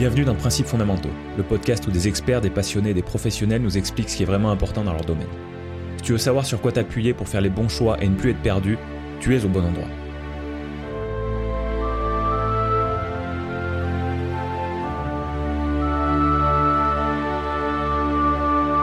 [0.00, 3.76] Bienvenue dans Principes fondamentaux, le podcast où des experts, des passionnés et des professionnels nous
[3.76, 5.28] expliquent ce qui est vraiment important dans leur domaine.
[5.98, 8.30] Si tu veux savoir sur quoi t'appuyer pour faire les bons choix et ne plus
[8.30, 8.78] être perdu,
[9.20, 9.84] tu es au bon endroit.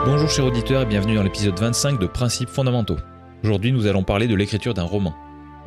[0.06, 2.98] Bonjour chers auditeurs et bienvenue dans l'épisode 25 de Principes fondamentaux.
[3.42, 5.16] Aujourd'hui nous allons parler de l'écriture d'un roman.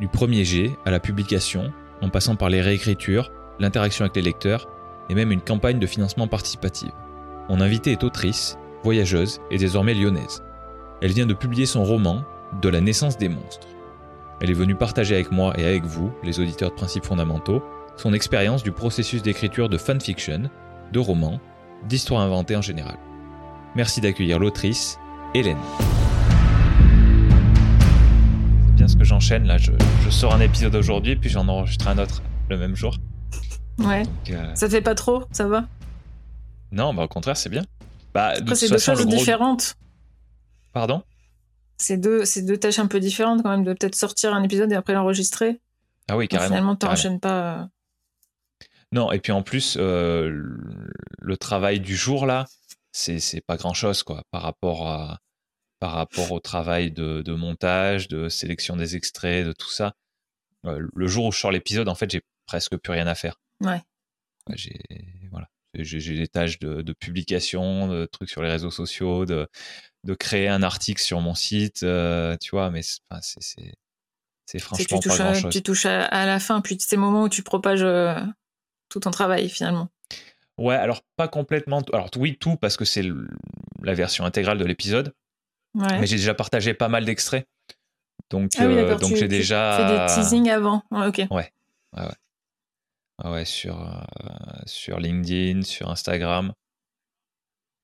[0.00, 3.30] Du premier jet à la publication, en passant par les réécritures,
[3.60, 4.66] l'interaction avec les lecteurs
[5.08, 6.92] et même une campagne de financement participative.
[7.48, 10.42] Mon invitée est autrice, voyageuse et désormais lyonnaise.
[11.00, 12.22] Elle vient de publier son roman
[12.60, 13.66] De la naissance des monstres.
[14.40, 17.62] Elle est venue partager avec moi et avec vous, les auditeurs de principes fondamentaux,
[17.96, 20.50] son expérience du processus d'écriture de fanfiction,
[20.92, 21.40] de romans,
[21.88, 22.96] d'histoires inventées en général.
[23.74, 24.98] Merci d'accueillir l'autrice,
[25.34, 25.56] Hélène.
[28.66, 29.72] C'est bien ce que j'enchaîne là, je,
[30.10, 32.96] sors un épisode aujourd'hui, puis j'en enregistre un autre le même jour.
[33.78, 34.02] Ouais.
[34.30, 35.66] Euh, ça fait pas trop, ça va?
[36.70, 37.64] Non, bah au contraire, c'est bien.
[38.14, 39.76] Bah, c'est deux choses différentes.
[40.72, 41.02] Pardon?
[41.78, 44.74] C'est deux, deux tâches un peu différentes quand même, de peut-être sortir un épisode et
[44.74, 45.60] après l'enregistrer.
[46.08, 46.48] Ah oui, carrément.
[46.48, 47.60] finalement, t'enchaînes pas.
[47.60, 47.64] Euh.
[48.92, 50.30] Non, et puis en plus, euh,
[51.18, 52.46] le travail du jour là,
[52.92, 55.18] c'est pas grand chose quoi par rapport à
[55.82, 59.94] par rapport au travail de, montage, de sélection des extraits, de tout ça.
[60.64, 63.40] Euh, le jour où je sors l'épisode, en fait, j'ai presque plus rien à faire.
[63.62, 63.82] Ouais.
[64.54, 64.80] J'ai
[65.30, 69.48] voilà, j'ai des tâches de, publication, de trucs sur les réseaux sociaux, de,
[70.04, 75.34] de créer un article sur mon site, euh, tu vois, mais c'est franchement pas grand
[75.34, 75.52] chose.
[75.52, 78.14] Tu touches à, la fin, puis ces moments où tu propages euh,
[78.88, 79.88] tout ton travail finalement.
[80.58, 81.82] Ouais, alors pas complètement.
[81.92, 83.04] Alors oui, tout parce que c'est
[83.82, 85.14] la version intégrale de l'épisode.
[85.74, 87.46] Mais j'ai déjà partagé pas mal d'extraits.
[88.28, 89.76] Donc, ah euh, donc j'ai déjà.
[89.76, 90.82] fait des teasings avant.
[90.90, 91.22] ok.
[91.30, 91.52] Ouais.
[91.94, 92.14] Ouais, ouais.
[93.24, 94.02] Ouais sur, euh,
[94.66, 96.52] sur LinkedIn, sur Instagram.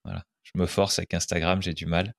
[0.04, 0.24] Voilà.
[0.42, 2.14] Je me force avec Instagram, j'ai du mal.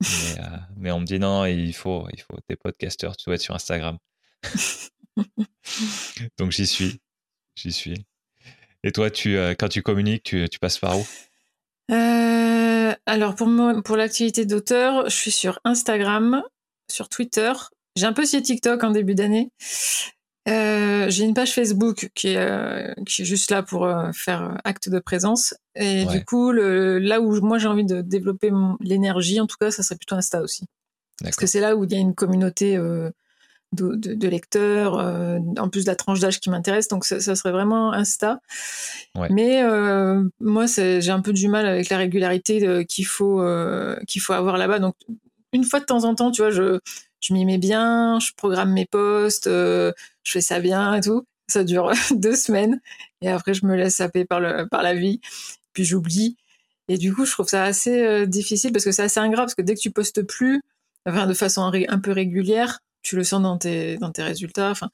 [0.00, 3.34] Mais, euh, mais, on me dit non, il faut, il faut, t'es podcasteur, tu dois
[3.34, 3.98] être sur Instagram.
[6.38, 7.00] donc j'y suis.
[7.54, 8.06] J'y suis.
[8.82, 11.06] Et toi, tu, euh, quand tu communiques, tu, passes par où?
[13.06, 16.44] Alors, pour, moi, pour l'activité d'auteur, je suis sur Instagram,
[16.88, 17.52] sur Twitter.
[17.96, 19.50] J'ai un peu essayé TikTok en début d'année.
[20.48, 24.98] Euh, j'ai une page Facebook qui est, qui est juste là pour faire acte de
[24.98, 25.54] présence.
[25.74, 28.50] Et du coup, le, là où moi j'ai envie de développer
[28.80, 30.64] l'énergie, en tout cas, ça serait plutôt Insta aussi.
[31.22, 32.78] Parce que c'est là où il y a une communauté
[33.72, 37.92] de, lecteurs, euh, en plus de la tranche d'âge qui m'intéresse, donc ça, serait vraiment
[37.92, 38.40] Insta.
[39.30, 44.20] Mais euh, moi, j'ai un peu du mal avec la régularité qu'il faut, euh, qu'il
[44.20, 44.78] faut avoir là-bas.
[44.78, 44.94] Donc,
[45.52, 46.78] une fois de temps en temps, tu vois, je,
[47.20, 49.92] je m'y mets bien, je programme mes posts, je
[50.24, 51.24] fais ça bien et tout.
[51.48, 52.80] Ça dure deux semaines
[53.22, 55.20] et après, je me laisse saper par, le, par la vie,
[55.72, 56.36] puis j'oublie.
[56.88, 59.62] Et du coup, je trouve ça assez difficile parce que c'est assez ingrat parce que
[59.62, 60.60] dès que tu postes plus,
[61.06, 64.70] enfin, de façon un peu régulière, tu le sens dans tes, dans tes résultats.
[64.70, 64.90] Enfin,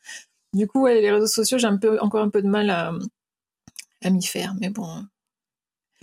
[0.52, 2.92] du coup, les réseaux sociaux, j'ai un peu, encore un peu de mal à,
[4.02, 5.04] à m'y faire, mais bon.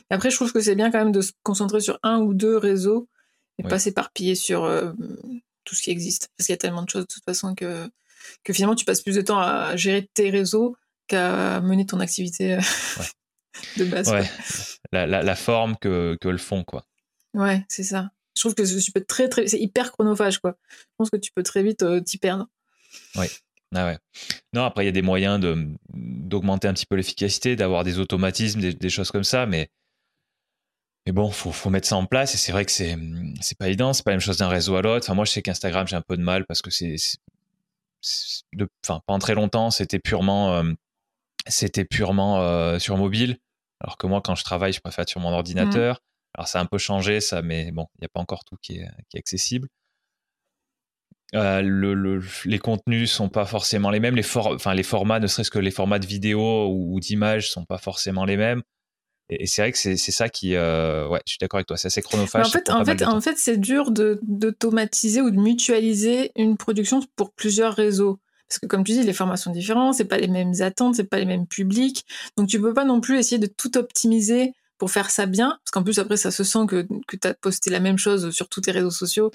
[0.09, 2.57] Après, je trouve que c'est bien quand même de se concentrer sur un ou deux
[2.57, 3.07] réseaux
[3.59, 4.91] et pas s'éparpiller sur euh,
[5.63, 6.29] tout ce qui existe.
[6.37, 7.89] Parce qu'il y a tellement de choses de toute façon que,
[8.43, 10.75] que finalement, tu passes plus de temps à gérer tes réseaux
[11.07, 12.59] qu'à mener ton activité euh,
[13.77, 14.09] de base.
[14.09, 14.29] Ouais.
[14.91, 16.85] La, la, la, forme que, que le fond, quoi.
[17.33, 20.95] Ouais, c'est ça je trouve que tu peux très très c'est hyper chronophage quoi je
[20.97, 22.47] pense que tu peux très vite euh, t'y perdre
[23.15, 23.27] oui
[23.75, 23.97] ah ouais.
[24.53, 27.99] non après il y a des moyens de d'augmenter un petit peu l'efficacité d'avoir des
[27.99, 29.69] automatismes des, choses comme ça mais
[31.05, 32.97] mais bon faut faut mettre ça en place et c'est vrai que c'est
[33.41, 35.31] c'est pas évident c'est pas la même chose d'un réseau à l'autre enfin moi je
[35.31, 36.95] sais qu'Instagram j'ai un peu de mal parce que c'est
[38.85, 40.71] enfin pendant très longtemps c'était purement euh,
[41.47, 43.37] c'était purement euh, sur mobile
[43.81, 46.13] alors que moi quand je travaille je préfère être sur mon ordinateur mmh.
[46.35, 48.57] Alors ça a un peu changé ça, mais bon, il n'y a pas encore tout
[48.61, 49.67] qui est, qui est accessible.
[51.35, 55.49] Euh, le, les contenus sont pas forcément les mêmes, les, enfin, les formats, ne serait-ce
[55.49, 58.61] que les formats de vidéo ou, d'image sont pas forcément les mêmes.
[59.29, 61.87] Et, c'est vrai que c'est ça qui, euh, ouais, je suis d'accord avec toi, c'est
[61.87, 62.47] assez chronophage.
[62.47, 67.31] en fait, en fait, en fait, c'est dur d'automatiser ou de mutualiser une production pour
[67.31, 68.19] plusieurs réseaux.
[68.47, 71.05] Parce que comme tu dis, les formats sont différents, c'est pas les mêmes attentes, c'est
[71.05, 72.05] pas les mêmes publics.
[72.37, 75.71] Donc tu peux pas non plus essayer de tout optimiser pour faire ça bien, parce
[75.71, 78.49] qu'en plus après ça se sent que, que tu as posté la même chose sur
[78.49, 79.31] tous tes réseaux sociaux,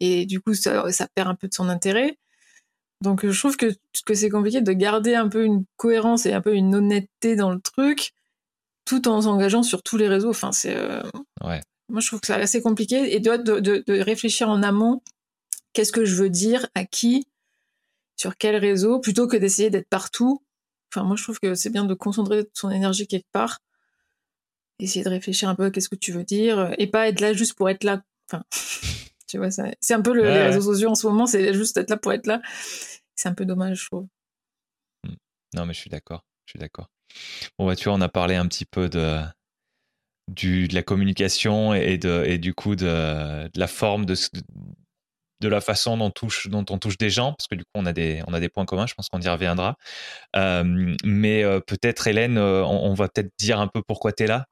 [0.00, 2.18] et du coup ça, ça perd un peu de son intérêt.
[3.00, 3.72] Donc je trouve que,
[4.04, 7.52] que c'est compliqué de garder un peu une cohérence et un peu une honnêteté dans
[7.52, 8.12] le truc,
[8.88, 10.30] tout en s'engageant sur tous les réseaux.
[10.30, 10.76] Enfin, c'est.
[10.76, 11.02] Euh,
[11.44, 11.60] ouais.
[11.88, 15.02] Moi, je trouve que c'est assez compliqué et de, de, de, réfléchir en amont.
[15.72, 17.28] Qu'est-ce que je veux dire à qui,
[18.16, 20.42] sur quel réseau, plutôt que d'essayer d'être partout.
[20.92, 23.60] Enfin, moi, je trouve que c'est bien de concentrer son énergie quelque part
[24.80, 27.32] essayer de réfléchir un peu à qu'est-ce que tu veux dire et pas être là
[27.32, 28.02] juste pour être là.
[28.30, 28.44] Enfin,
[29.26, 31.90] tu vois, c'est un peu le, les réseaux sociaux en ce moment, c'est juste être
[31.90, 32.40] là pour être là.
[33.14, 34.06] C'est un peu dommage, je trouve.
[35.04, 35.14] Mmh.
[35.54, 36.24] Non, mais je suis d'accord.
[36.46, 36.88] Je suis d'accord.
[37.58, 39.20] Bon, bah, tu vois, on a parlé un petit peu de,
[40.28, 44.14] du, de la communication et, de, et du coup de, de la forme de,
[45.40, 47.86] de la façon dont, touche, dont on touche des gens, parce que du coup, on
[47.86, 49.76] a des, on a des points communs, je pense qu'on y reviendra.
[50.36, 54.26] Euh, mais euh, peut-être, Hélène, euh, on, va peut-être dire un peu pourquoi tu es
[54.26, 54.46] là.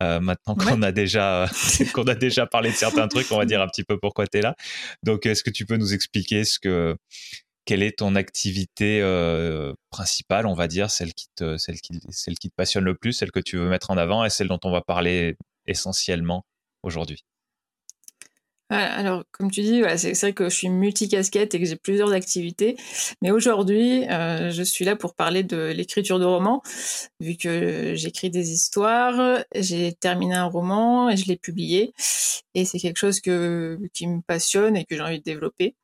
[0.00, 1.46] maintenant qu'on a déjà
[1.94, 4.38] qu'on a déjà parlé de certains trucs, on va dire un petit peu pourquoi tu
[4.38, 4.54] es là.
[5.02, 6.96] Donc, est-ce que tu peux nous expliquer ce que
[7.64, 9.00] quelle est ton activité
[9.90, 13.12] principale, on va dire, celle qui, te, celle, qui, celle qui te passionne le plus,
[13.12, 15.36] celle que tu veux mettre en avant et celle dont on va parler
[15.66, 16.44] essentiellement
[16.82, 17.24] aujourd'hui?
[18.70, 22.76] Alors, comme tu dis, c'est vrai que je suis multicasquette et que j'ai plusieurs activités.
[23.20, 26.62] Mais aujourd'hui, euh, je suis là pour parler de l'écriture de romans,
[27.18, 31.92] vu que j'écris des histoires, j'ai terminé un roman et je l'ai publié.
[32.54, 35.74] Et c'est quelque chose qui me passionne et que j'ai envie de développer.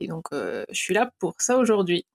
[0.00, 2.06] Et donc, euh, je suis là pour ça aujourd'hui.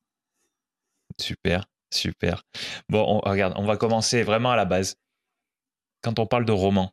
[1.20, 2.44] Super, super.
[2.90, 4.96] Bon, on, regarde, on va commencer vraiment à la base.
[6.02, 6.92] Quand on parle de roman,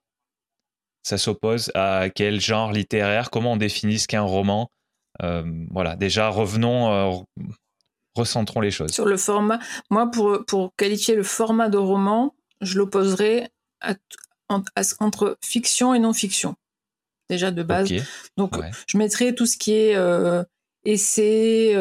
[1.04, 4.70] ça s'oppose à quel genre littéraire Comment on définit ce qu'est un roman
[5.22, 7.44] euh, Voilà, déjà revenons, euh,
[8.16, 8.90] recentrons les choses.
[8.90, 9.60] Sur le format,
[9.90, 13.50] moi pour, pour qualifier le format de roman, je l'opposerais
[14.98, 16.56] entre fiction et non-fiction,
[17.28, 17.92] déjà de base.
[18.38, 20.42] Donc je mettrais tout ce qui est euh,
[20.84, 21.74] essai,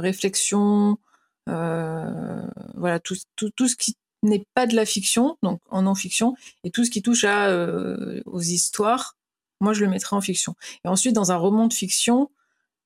[0.00, 0.98] réflexion,
[1.46, 6.70] voilà, tout, tout, tout, ce qui n'est pas de la fiction, donc en non-fiction, et
[6.70, 9.16] tout ce qui touche à, euh, aux histoires,
[9.60, 10.54] moi je le mettrais en fiction.
[10.84, 12.30] Et ensuite, dans un roman de fiction,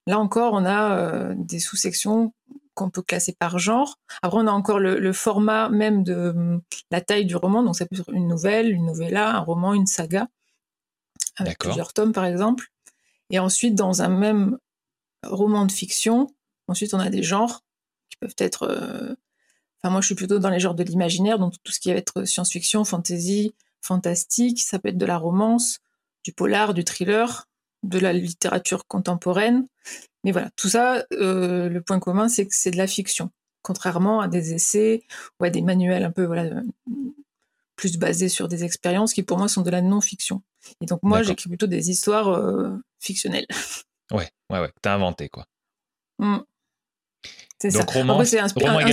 [0.06, 2.32] là encore, on a euh, des sous-sections
[2.74, 3.98] qu'on peut classer par genre.
[4.22, 7.86] Après, on a encore le, format même de hum, la taille du roman, donc ça
[7.86, 10.28] peut être une nouvelle, une novella, un roman, une saga,
[11.36, 12.70] avec plusieurs tomes par exemple.
[13.30, 14.58] Et ensuite, dans un même
[15.24, 16.28] roman de fiction,
[16.68, 17.62] ensuite on a des genres
[18.10, 19.16] qui peuvent être
[19.90, 22.24] moi, je suis plutôt dans les genres de l'imaginaire, donc tout ce qui va être
[22.24, 24.62] science-fiction, fantasy, fantastique.
[24.62, 25.78] Ça peut être de la romance,
[26.24, 27.46] du polar, du thriller,
[27.82, 29.66] de la littérature contemporaine.
[30.24, 33.30] Mais voilà, tout ça, euh, le point commun, c'est que c'est de la fiction,
[33.62, 35.04] contrairement à des essais
[35.40, 36.62] ou à des manuels un peu voilà
[37.76, 40.42] plus basés sur des expériences qui pour moi sont de la non-fiction.
[40.80, 43.46] Et donc moi, j'écris plutôt des histoires euh, fictionnelles.
[44.10, 44.72] Ouais, ouais, ouais.
[44.82, 45.46] T'as inventé quoi.
[46.18, 46.38] Mmh.
[47.58, 47.84] C'est ça.
[47.84, 48.40] roman, c'est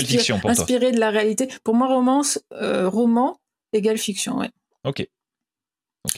[0.06, 1.50] fiction pour inspiré de la réalité.
[1.64, 3.40] Pour moi, romance, euh, roman
[3.74, 4.50] égale fiction, ouais.
[4.84, 5.06] Ok.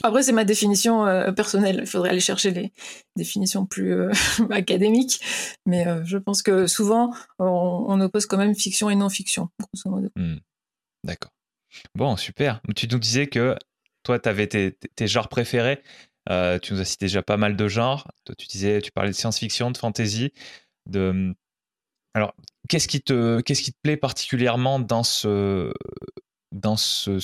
[0.02, 1.78] Après, c'est ma définition euh, personnelle.
[1.80, 2.72] Il faudrait aller chercher les
[3.16, 4.12] définitions plus euh,
[4.50, 5.20] académiques.
[5.64, 9.48] Mais je pense que souvent, on, oppose quand même fiction et non-fiction,
[10.16, 10.36] hmm.
[11.04, 11.32] D'accord.
[11.94, 12.60] Bon, super.
[12.74, 13.56] Tu nous disais que
[14.02, 15.82] toi, tu avais tes, tes, genres préférés.
[16.28, 18.08] tu nous as cité déjà pas mal de genres.
[18.24, 20.32] Toi, tu disais, tu parlais de science-fiction, de fantasy,
[20.86, 21.34] de
[22.16, 22.34] alors,
[22.70, 25.70] qu'est-ce qui te, qu'est-ce qui te plaît particulièrement dans ce,
[26.50, 27.18] dans ce,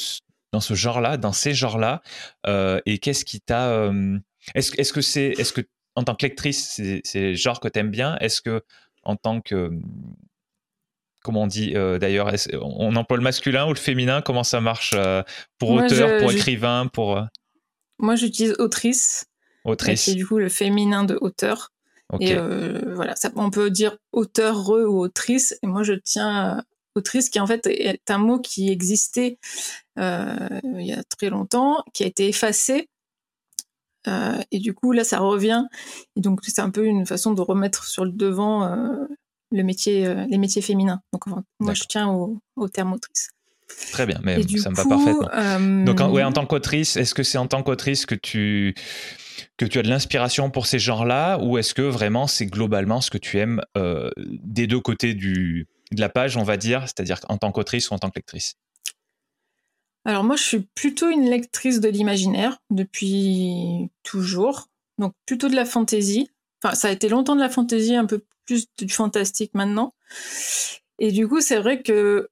[0.53, 2.03] dans ce genre-là, dans ces genres-là,
[2.47, 4.19] euh, et qu'est-ce qui t'a, euh,
[4.55, 5.63] est-ce, est-ce que c'est, est-ce que
[5.95, 8.19] en tant que lectrice, c'est, c'est genre que t'aimes bien?
[8.19, 8.61] Est-ce que
[9.03, 9.71] en tant que
[11.23, 14.21] comment on dit euh, d'ailleurs On emploie le masculin ou le féminin?
[14.21, 14.95] Comment ça marche
[15.57, 17.19] pour auteur, pour écrivain, pour
[17.99, 19.25] Moi, j'utilise autrice.
[19.65, 20.03] Autrice.
[20.03, 21.72] C'est du coup le féminin de auteur.
[22.21, 25.57] Et euh, voilà, ça, on peut dire auteur ou autrice.
[25.63, 26.63] Et moi, je tiens
[26.95, 29.39] autrice, qui en fait est un mot qui existait
[29.99, 32.89] euh, il y a très longtemps, qui a été effacé.
[34.09, 35.65] Euh, et du coup, là, ça revient.
[36.17, 38.67] Et donc, c'est un peu une façon de remettre sur le devant
[39.51, 41.01] le métier, les métiers féminins.
[41.13, 43.31] Donc, moi, je tiens au, terme autrice.
[43.93, 45.85] Très bien, mais ça me va parfaitement.
[45.85, 48.75] Donc, ouais, en tant qu'autrice, est-ce que c'est en tant qu'autrice que tu
[49.57, 53.11] que tu as de l'inspiration pour ces genres-là ou est-ce que vraiment c'est globalement ce
[53.11, 57.19] que tu aimes euh, des deux côtés du, de la page, on va dire, c'est-à-dire
[57.29, 58.57] en tant qu'autrice ou en tant que lectrice?
[60.05, 65.65] Alors moi, je suis plutôt une lectrice de l'imaginaire depuis toujours, donc plutôt de la
[65.65, 66.31] fantaisie.
[66.63, 69.95] Enfin, ça a été longtemps de la fantaisie, un peu plus du fantastique maintenant.
[70.99, 72.29] Et du coup, c'est vrai que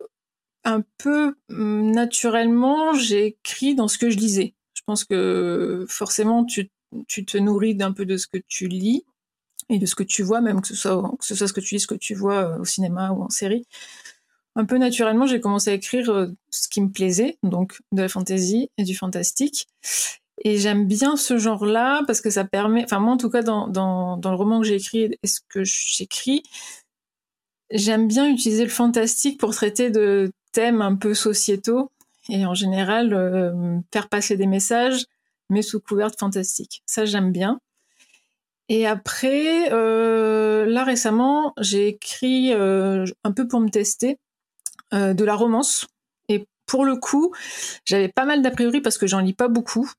[0.65, 4.55] un peu hum, naturellement, j'ai écrit dans ce que je lisais.
[4.75, 6.71] Je pense que forcément, tu
[7.09, 9.05] tu te nourris d'un peu de ce que tu lis
[9.69, 11.61] et de ce que tu vois, même que ce soit, que ce, soit ce que
[11.61, 13.65] tu lis, ce que tu vois euh, au cinéma ou en série.
[14.57, 18.09] Un peu naturellement, j'ai commencé à écrire euh, ce qui me plaisait, donc de la
[18.09, 19.69] fantasy et du fantastique.
[20.45, 23.69] Et j'aime bien ce genre-là parce que ça permet, enfin moi en tout cas dans,
[23.69, 26.43] dans, dans le roman que j'ai écrit et ce que j'écris,
[27.71, 31.91] j'aime bien utiliser le fantastique pour traiter de thèmes un peu sociétaux
[32.29, 33.11] et en général
[33.93, 35.07] faire passer des messages,
[35.49, 36.83] mais sous couvert de fantastique.
[36.87, 37.61] Ça, j'aime bien.
[38.69, 44.19] Et après, là récemment, j'ai écrit un peu pour me tester
[44.93, 45.89] de la romance.
[46.29, 47.35] Et pour le coup,
[47.85, 49.91] j'avais pas mal d'a priori parce que j'en lis pas beaucoup.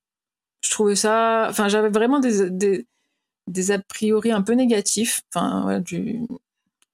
[0.61, 2.85] Je trouvais ça, enfin, j'avais vraiment des,
[3.47, 5.81] des, a priori un peu négatifs, enfin,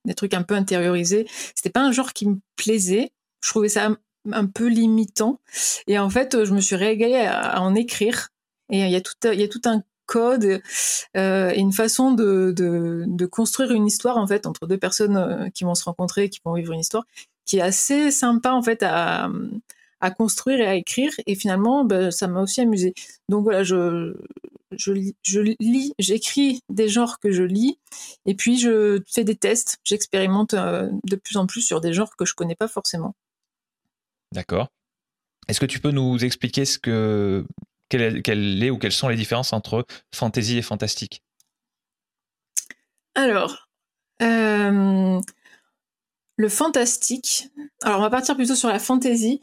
[0.05, 1.27] des trucs un peu intériorisés.
[1.53, 3.11] C'était pas un genre qui me plaisait.
[3.41, 3.89] Je trouvais ça
[4.31, 5.39] un, peu limitant.
[5.87, 8.29] Et en fait, je me suis régalée à, en écrire.
[8.69, 10.61] Et il y a tout, un code
[11.15, 15.63] euh, et une façon de, construire une histoire en fait entre deux personnes euh, qui
[15.63, 17.05] vont se rencontrer, qui vont vivre une histoire,
[17.45, 19.29] qui est assez sympa en fait à,
[20.17, 21.11] construire et à écrire.
[21.25, 22.93] Et finalement, ben, ça m'a aussi amusé.
[23.29, 24.15] Donc voilà, je,
[24.71, 27.79] je, je lis, j'écris des genres que je lis,
[28.25, 32.15] et puis je fais des tests, j'expérimente euh, de plus en plus sur des genres
[32.15, 33.15] que je connais pas forcément.
[34.33, 34.67] D'accord.
[35.47, 37.45] Est-ce que tu peux nous expliquer ce que
[37.89, 41.23] quelle est, ou quelles sont les différences entre fantasy et fantastique?
[43.15, 43.69] Alors,
[44.21, 45.19] euh,
[46.35, 47.49] le fantastique.
[47.81, 49.41] Alors, on va partir plutôt sur la fantasy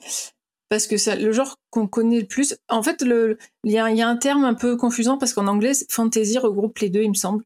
[0.68, 2.56] parce que c'est le genre qu'on connaît le plus.
[2.68, 3.36] En fait, il
[3.70, 7.10] y, a, un terme un peu confusant parce qu'en anglais, fantasy regroupe les deux, il
[7.10, 7.44] me semble.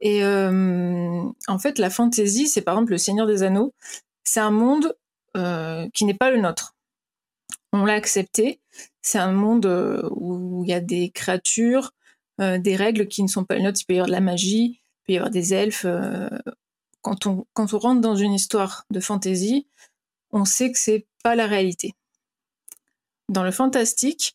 [0.00, 3.72] Et euh, en fait, la fantasy, c'est par exemple le Seigneur des Anneaux.
[4.24, 4.94] C'est un monde
[5.36, 6.74] euh, qui n'est pas le nôtre.
[7.72, 8.60] On l'a accepté.
[9.02, 11.92] C'est un monde euh, où il y a des créatures,
[12.38, 13.80] des règles qui ne sont pas le nôtre.
[13.80, 15.86] Il peut y avoir de la magie, il peut y avoir des elfes.
[17.00, 19.66] quand on quand on rentre dans une histoire de fantasy,
[20.32, 21.94] on sait que c'est pas la réalité
[23.28, 24.34] dans le fantastique,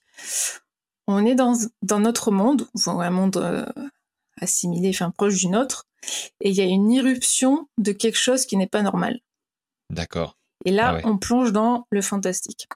[1.07, 3.65] on est dans, dans notre monde, un monde euh,
[4.37, 5.87] assimilé, enfin proche du nôtre,
[6.41, 9.19] et il y a une irruption de quelque chose qui n'est pas normal.
[9.89, 10.37] D'accord.
[10.65, 12.67] Et là, ah on plonge dans le fantastique.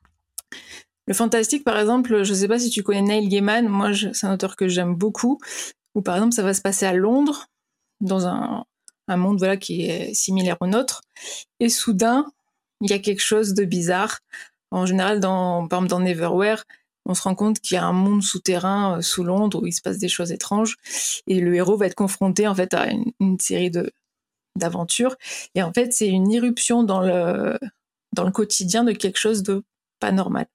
[1.07, 4.25] Le fantastique, par exemple, je ne sais pas si tu connais Neil Gaiman, moi c'est
[4.25, 5.39] un auteur que j'aime beaucoup,
[5.93, 7.47] où par exemple ça va se passer à Londres,
[8.01, 8.65] dans un,
[9.07, 11.01] un monde voilà qui est similaire au nôtre,
[11.59, 12.25] et soudain
[12.81, 14.19] il y a quelque chose de bizarre.
[14.71, 16.63] En général, dans, par exemple dans Neverwhere,
[17.05, 19.73] on se rend compte qu'il y a un monde souterrain euh, sous Londres où il
[19.73, 20.75] se passe des choses étranges.
[21.27, 23.91] Et le héros va être confronté en fait à une, série de
[24.55, 25.15] d'aventures
[25.53, 27.57] et en fait c'est une irruption dans le
[28.13, 29.63] dans le quotidien de quelque chose de
[29.99, 30.47] pas normal.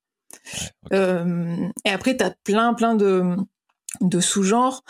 [0.93, 3.37] Euh, et après tu as plein plein de
[4.01, 4.85] de sous-genres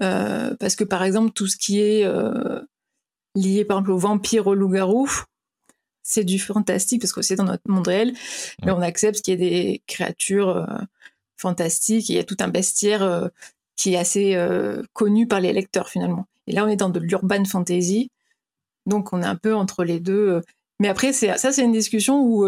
[0.00, 2.06] euh, parce que par exemple tout ce qui est
[3.34, 5.24] lié par exemple aux vampires, aux loups-garous,
[6.02, 8.14] c'est du fantastique parce que c'est dans notre monde réel,
[8.64, 10.66] mais on accepte qu'il y ait des créatures euh,
[11.36, 13.28] fantastiques, il y a tout un bestiaire euh,
[13.76, 16.26] qui est assez euh, connu par les lecteurs finalement.
[16.46, 18.10] Et là, on est dans de l'urban fantasy,
[18.86, 20.42] donc on est un peu entre les deux.
[20.80, 22.46] Mais après, ça, c'est une discussion où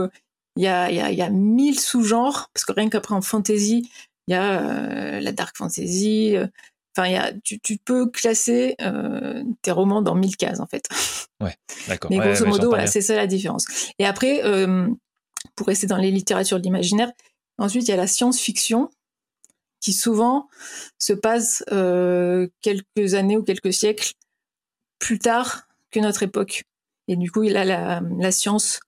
[0.57, 3.91] il y a, y, y, a, mille sous-genres, parce que rien qu'après en fantasy,
[4.27, 6.37] il y a la dark fantasy,
[6.97, 10.89] Enfin, a, tu, tu, peux classer euh, tes romans dans 1000 cases, en fait.
[11.43, 11.57] Ouais,
[11.89, 12.11] d'accord.
[12.11, 13.67] Mais grosso modo, voilà, c'est ça la différence.
[13.99, 14.89] Et après, euh,
[15.57, 17.11] pour rester dans les littératures de l'imaginaire,
[17.59, 18.89] ensuite, il y a la science-fiction,
[19.81, 20.49] qui souvent
[20.99, 24.13] se passe euh, quelques années ou quelques siècles
[25.01, 26.65] plus tard que notre époque.
[27.09, 28.81] Et du coup, là, la, la science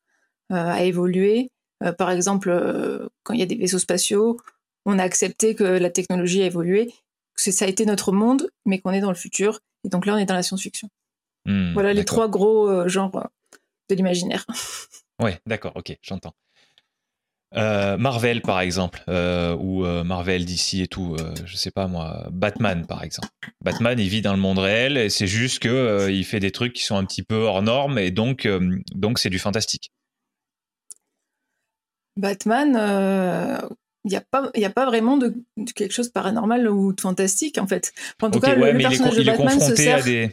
[0.53, 1.51] euh, a évolué.
[1.83, 4.39] Euh, par exemple, euh, quand il y a des vaisseaux spatiaux,
[4.85, 6.93] on a accepté que la technologie a évolué
[7.35, 9.61] que ça a été notre monde, mais qu'on est dans le futur.
[9.85, 10.89] Et donc là, on est dans la science-fiction.
[11.45, 13.29] Hmm, voilà les trois gros genres
[13.89, 14.45] de l'imaginaire.
[15.19, 16.35] Ouais, d'accord, ok, j'entends.
[17.57, 23.03] Euh, Marvel, par exemple, ou Marvel d'ici et tout, je sais pas moi, Batman, par
[23.03, 23.29] exemple.
[23.65, 26.73] Batman, il vit dans le monde réel et c'est juste que il fait des trucs
[26.73, 28.49] qui sont un petit peu hors normes et donc
[28.95, 29.91] donc c'est du fantastique.
[32.17, 32.77] Batman,
[34.07, 35.35] il n'y a pas il a pas vraiment de,
[35.75, 39.23] quelque chose de paranormal ou de fantastique en fait en tout cas le, personnage de
[39.25, 39.99] Batman se sert...
[39.99, 40.31] à des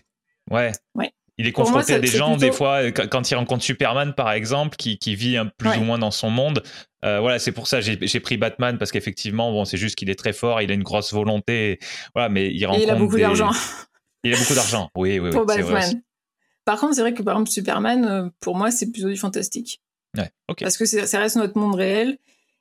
[0.52, 1.12] ouais, ouais.
[1.44, 4.98] Il est confronté à des gens, des fois, quand il rencontre Superman, par exemple, qui,
[4.98, 6.64] qui vit un, plus ou moins dans son monde.
[7.04, 10.10] Euh, voilà, c'est pour ça que j'ai pris Batman, parce qu'effectivement, bon, c'est juste qu'il
[10.10, 11.80] est très fort, il a une grosse volonté.
[12.16, 12.82] Voilà, mais il rencontre.
[12.82, 13.52] Et il a beaucoup d'argent.
[14.24, 15.32] Il a beaucoup d'argent, oui, oui.
[15.32, 16.02] Pour Batman.
[16.64, 19.82] Par contre, c'est vrai que, par exemple, Superman, euh, pour moi, c'est plutôt du fantastique.
[20.18, 20.62] Ouais, ok.
[20.62, 22.18] Parce que ça reste notre monde réel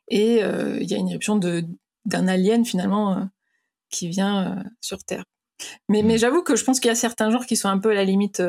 [0.09, 3.21] et euh, il y a une éruption d'un alien finalement euh,
[3.91, 5.25] qui vient sur Terre.
[5.89, 6.19] Mais, mais mm.
[6.19, 8.05] j'avoue que je pense qu'il y a certains genres qui sont un peu à la
[8.05, 8.43] limite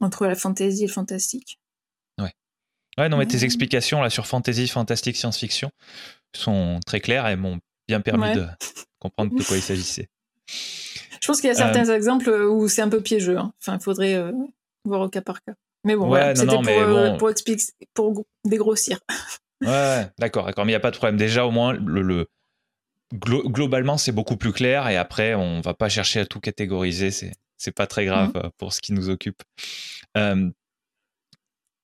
[0.00, 1.58] entre la fantasy et le fantastique.
[2.20, 2.32] Ouais.
[2.98, 5.70] Ouais, non, mais tes explications là sur fantasy, fantastique, science-fiction
[6.34, 8.46] sont très claires et m'ont bien permis de
[8.98, 10.08] comprendre de quoi il s'agissait.
[10.48, 13.38] Je pense qu'il y a certains exemples où c'est un peu piégeux.
[13.38, 13.52] Hein.
[13.60, 14.32] Enfin, il faudrait
[14.84, 15.54] voir au cas par cas.
[15.84, 16.54] Mais bon, c'était
[17.18, 17.32] pour,
[17.94, 18.98] pour, pour dégrossir.
[19.62, 20.64] Ouais, d'accord, d'accord.
[20.64, 21.16] Mais il n'y a pas de problème.
[21.16, 22.26] Déjà, au moins, le,
[23.12, 24.88] globalement, c'est beaucoup plus clair.
[24.88, 27.10] Et après, on va pas chercher à tout catégoriser.
[27.10, 28.50] C'est, c'est pas très grave mmh.
[28.58, 29.42] pour ce qui nous occupe.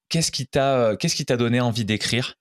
[0.08, 2.34] qu'est-ce qui t'a, qu'est-ce qui t'a donné envie d'écrire?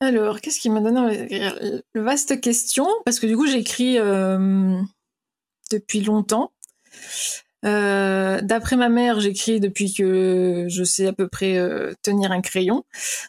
[0.00, 1.54] Alors, qu'est-ce qui m'a donné envie d'écrire?
[1.94, 3.96] Vaste question, parce que du coup, j'écris
[5.70, 6.52] depuis longtemps.
[7.66, 12.40] Euh, d'après ma mère, j'écris depuis que je sais à peu près euh, tenir un
[12.40, 12.84] crayon.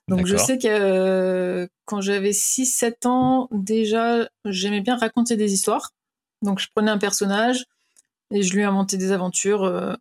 [0.08, 5.92] Donc je sais que euh, quand j'avais 6-7 ans, déjà, j'aimais bien raconter des histoires.
[6.42, 7.66] Donc je prenais un personnage
[8.32, 9.98] et je lui inventais des aventures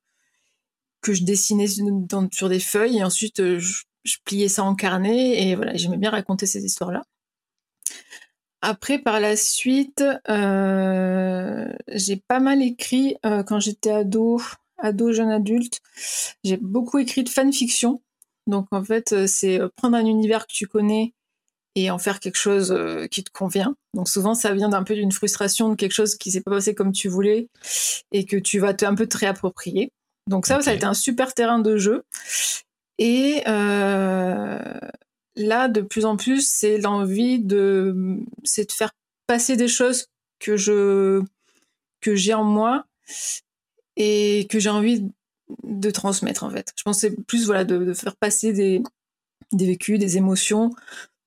[1.02, 5.56] que je dessinais sur des feuilles et ensuite je, je, pliais ça en carnet et
[5.56, 7.02] voilà, j'aimais bien raconter ces histoires-là.
[8.62, 14.40] Après, par la suite, euh, j'ai pas mal écrit euh, quand j'étais ado,
[14.79, 15.81] ado, jeune adulte.
[16.45, 18.02] J'ai beaucoup écrit de fanfiction.
[18.47, 21.14] Donc, en fait, euh, c'est prendre un univers que tu connais
[21.75, 22.76] et en faire quelque chose
[23.11, 23.76] qui te convient.
[23.95, 26.75] Donc, souvent, ça vient d'un peu d'une frustration de quelque chose qui s'est pas passé
[26.75, 27.49] comme tu voulais
[28.11, 29.93] et que tu vas te, un peu te réapproprier.
[30.26, 32.02] Donc, ça, ça a été un super terrain de jeu.
[32.99, 33.43] Et
[35.40, 38.92] là, de plus en plus, c'est l'envie de, c'est de faire
[39.26, 40.06] passer des choses
[40.38, 41.23] que je,
[42.00, 42.85] que j'ai en moi
[43.97, 45.04] et que j'ai envie
[45.64, 46.73] de transmettre en fait.
[46.76, 48.82] Je pense c'est plus voilà de, faire passer des,
[49.52, 50.70] des vécus, des émotions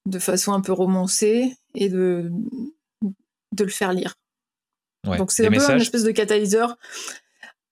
[0.06, 2.32] de façon un peu romancée et de,
[3.02, 4.16] de le faire lire.
[5.06, 6.78] Donc c'est un peu une espèce de catalyseur.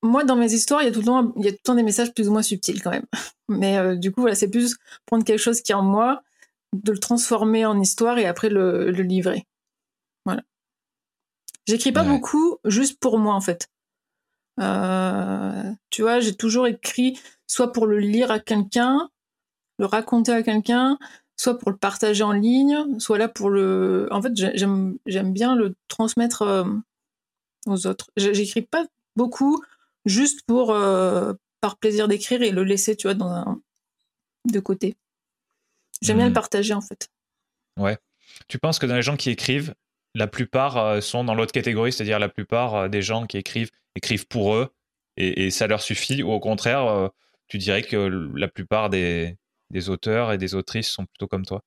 [0.03, 1.63] Moi, dans mes histoires, il y a tout le temps, il y a tout le
[1.63, 3.05] temps des messages plus ou moins subtils quand même.
[3.50, 6.24] Mais euh, du coup, voilà, c'est plus prendre quelque chose qui est en moi
[6.74, 9.46] de le transformer en histoire et après le, livrer.
[10.25, 10.44] Voilà.
[11.68, 13.68] J'écris pas beaucoup juste pour moi en fait.
[14.60, 19.10] Euh, tu vois, j'ai toujours écrit soit pour le lire à quelqu'un,
[19.80, 20.98] le raconter à quelqu'un,
[21.38, 24.07] soit pour le partager en ligne, soit là pour le.
[24.12, 26.64] En fait, j'aime bien le transmettre euh,
[27.66, 28.12] aux autres.
[28.16, 29.64] J'écris pas beaucoup
[30.05, 33.62] juste pour euh, par plaisir d'écrire et le laisser, tu vois, dans un
[34.51, 34.96] de côté.
[36.01, 36.35] J'aime bien le hmm.
[36.35, 37.09] partager en fait.
[37.77, 37.98] Ouais.
[38.48, 39.74] Tu penses que dans les gens qui écrivent,
[40.16, 43.72] la plupart euh, sont dans l'autre catégorie, c'est-à-dire la plupart euh, des gens qui écrivent
[43.96, 44.74] écrivent pour eux
[45.18, 47.09] et, ça leur suffit, ou au contraire, euh,
[47.48, 47.98] tu dirais que
[48.33, 49.37] la plupart des,
[49.70, 51.61] des, auteurs et des autrices sont plutôt comme toi?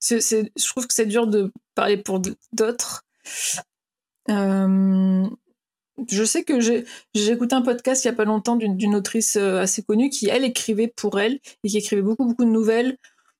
[0.00, 3.04] Je trouve que c'est dur de parler pour d'autres.
[6.08, 6.84] Je sais que j'ai,
[7.14, 10.88] écouté un podcast il n'y a pas longtemps d'une, autrice assez connue qui, elle, écrivait
[10.88, 12.96] pour elle et qui écrivait beaucoup, beaucoup de nouvelles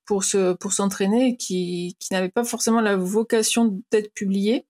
[0.07, 4.67] pour se pour s'entraîner qui qui n'avait pas forcément la vocation d'être publié.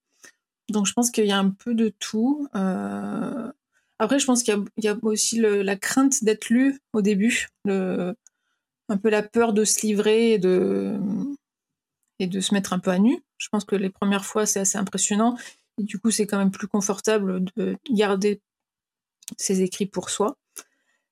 [0.71, 2.49] Donc je pense qu'il y a un peu de tout.
[2.55, 3.51] Euh,
[3.99, 8.15] après, je pense qu'il y, a aussi la crainte d'être lu au début, le,
[8.89, 10.99] un peu la peur de se livrer et de,
[12.19, 13.23] et de se mettre un peu à nu.
[13.37, 15.37] Je pense que les premières fois, c'est assez impressionnant.
[15.85, 18.41] Du coup, c'est quand même plus confortable de garder
[19.37, 20.37] ses écrits pour soi.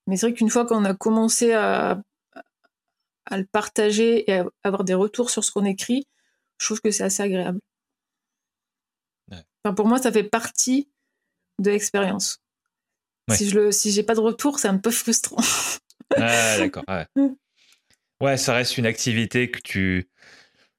[0.06, 2.00] Mais c'est vrai qu'une fois qu'on a commencé à
[3.30, 6.06] à le partager et à avoir des retours sur ce qu'on écrit,
[6.58, 7.60] je trouve que c'est assez agréable.
[9.30, 10.88] Enfin, pour moi, ça fait partie
[11.58, 12.40] de l'expérience.
[13.30, 15.42] Si je le, si j'ai pas de retour, c'est un peu frustrant.
[16.16, 16.84] ah, d'accord.
[18.20, 18.36] Ouais.
[18.38, 20.08] ça reste une activité que tu,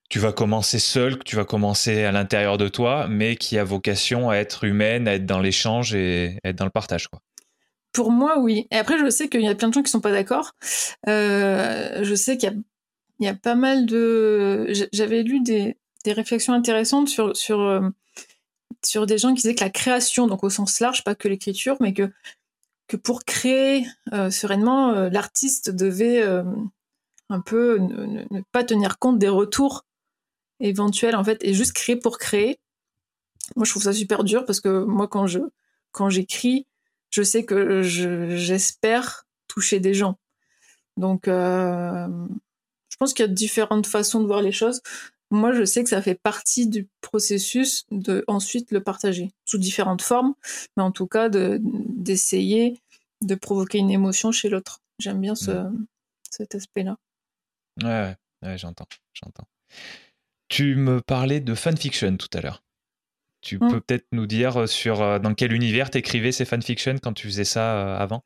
[0.09, 3.63] tu vas commencer seul, que tu vas commencer à l'intérieur de toi, mais qui a
[3.63, 7.07] vocation à être humaine, à être dans l'échange et être dans le partage.
[7.91, 8.67] Pour moi, oui.
[8.71, 10.55] Et après, je sais qu'il y a plein de gens qui sont pas d'accord.
[11.07, 12.63] Euh, je sais qu'il
[13.19, 14.71] y, a, pas mal de.
[14.91, 17.89] J'avais lu des, réflexions intéressantes euh,
[18.83, 21.77] sur des gens qui disaient que la création, donc au sens large, pas que l'écriture,
[21.81, 22.11] mais que
[23.03, 26.23] pour créer euh, sereinement, l'artiste devait
[27.29, 29.85] un peu ne, ne, pas tenir compte des retours
[30.59, 32.59] éventuels en fait et juste créer pour créer.
[33.55, 35.39] Moi, je trouve ça super dur parce que moi, quand je
[35.91, 36.67] quand j'écris,
[37.09, 40.17] je sais que j'espère toucher des gens.
[40.97, 42.07] Donc, euh,
[42.89, 44.81] je pense qu'il y a différentes façons de voir les choses.
[45.31, 50.01] Moi, je sais que ça fait partie du processus de ensuite le partager sous différentes
[50.01, 50.33] formes,
[50.75, 52.79] mais en tout cas d'essayer
[53.21, 54.81] de, provoquer une émotion chez l'autre.
[54.97, 55.85] J'aime bien ce, mmh.
[56.31, 56.97] cet aspect-là.
[57.83, 59.47] Ouais, ouais, j'entends, j'entends.
[60.49, 62.63] Tu me parlais de fanfiction tout à l'heure.
[63.41, 63.71] Tu mmh.
[63.71, 67.27] peux peut-être nous dire euh, sur euh, dans quel univers t'écrivais ces fanfictions quand tu
[67.27, 68.23] faisais ça euh, avant?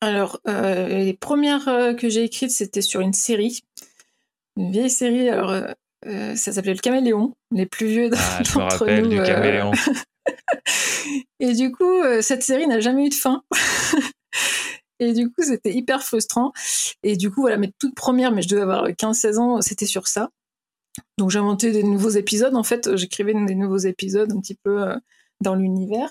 [0.00, 3.62] Alors, les premières que j'ai écrites, c'était sur une série,
[4.56, 5.28] une vieille série.
[5.28, 5.54] Alors,
[6.04, 7.34] ça s'appelait Le Caméléon.
[7.52, 9.70] Les plus vieux ah, je me rappelle du Caméléon.
[11.38, 13.44] Et du coup, cette série n'a jamais eu de fin.
[14.98, 16.52] Et du coup, c'était hyper frustrant.
[17.04, 20.08] Et du coup, voilà, mes toutes premières, mais je devais avoir 15-16 ans, c'était sur
[20.08, 20.30] ça.
[21.18, 22.54] Donc j'inventais des nouveaux épisodes.
[22.54, 24.96] En fait, j'écrivais des nouveaux épisodes un petit peu euh,
[25.40, 26.10] dans l'univers.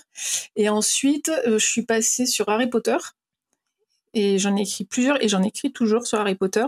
[0.56, 2.96] Et ensuite, euh, je suis passée sur Harry Potter.
[4.14, 6.66] Et j'en ai écrit plusieurs, et j'en écris toujours sur Harry Potter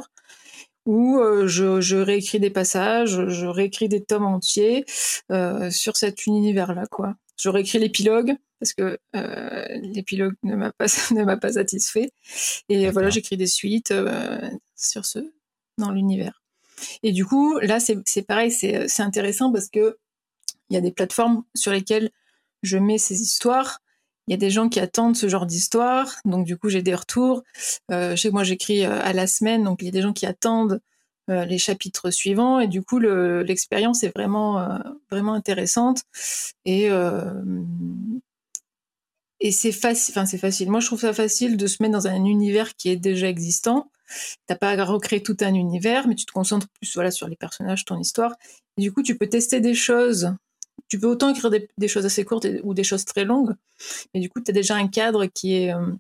[0.87, 4.85] où euh, je, réécris des passages, je réécris des tomes entiers
[5.71, 7.17] sur cet univers-là, quoi.
[7.39, 12.11] Je réécris l'épilogue parce que l'épilogue ne m'a pas ne m'a pas satisfait,
[12.69, 13.95] et voilà, j'écris des suites
[14.77, 15.19] sur ce
[15.79, 16.44] dans l'univers.
[17.03, 19.97] Et du coup, là, c'est pareil, c'est intéressant parce que
[20.71, 22.11] il y a des plateformes sur lesquelles
[22.63, 23.81] je mets ces histoires.
[24.27, 26.95] Il y a des gens qui attendent ce genre d'histoire, donc du coup j'ai des
[26.95, 27.43] retours.
[27.91, 30.25] Euh, chez moi j'écris euh, à la semaine, donc il y a des gens qui
[30.25, 30.81] attendent
[31.31, 34.79] euh, les chapitres suivants et du coup l'expérience est vraiment euh,
[35.11, 36.03] vraiment intéressante
[36.65, 36.89] et
[39.41, 40.15] et c'est facile.
[40.17, 40.71] Enfin c'est facile.
[40.71, 43.91] Moi je trouve ça facile de se mettre dans un univers qui est déjà existant
[44.47, 47.37] T'as pas à recréer tout un univers, mais tu te concentres plus voilà, sur les
[47.37, 48.33] personnages, ton histoire.
[48.77, 50.35] Et du coup, tu peux tester des choses.
[50.89, 53.55] Tu peux autant écrire des, choses assez courtes ou des choses très longues,
[54.13, 55.93] mais du coup, tu as déjà un cadre qui est, euh,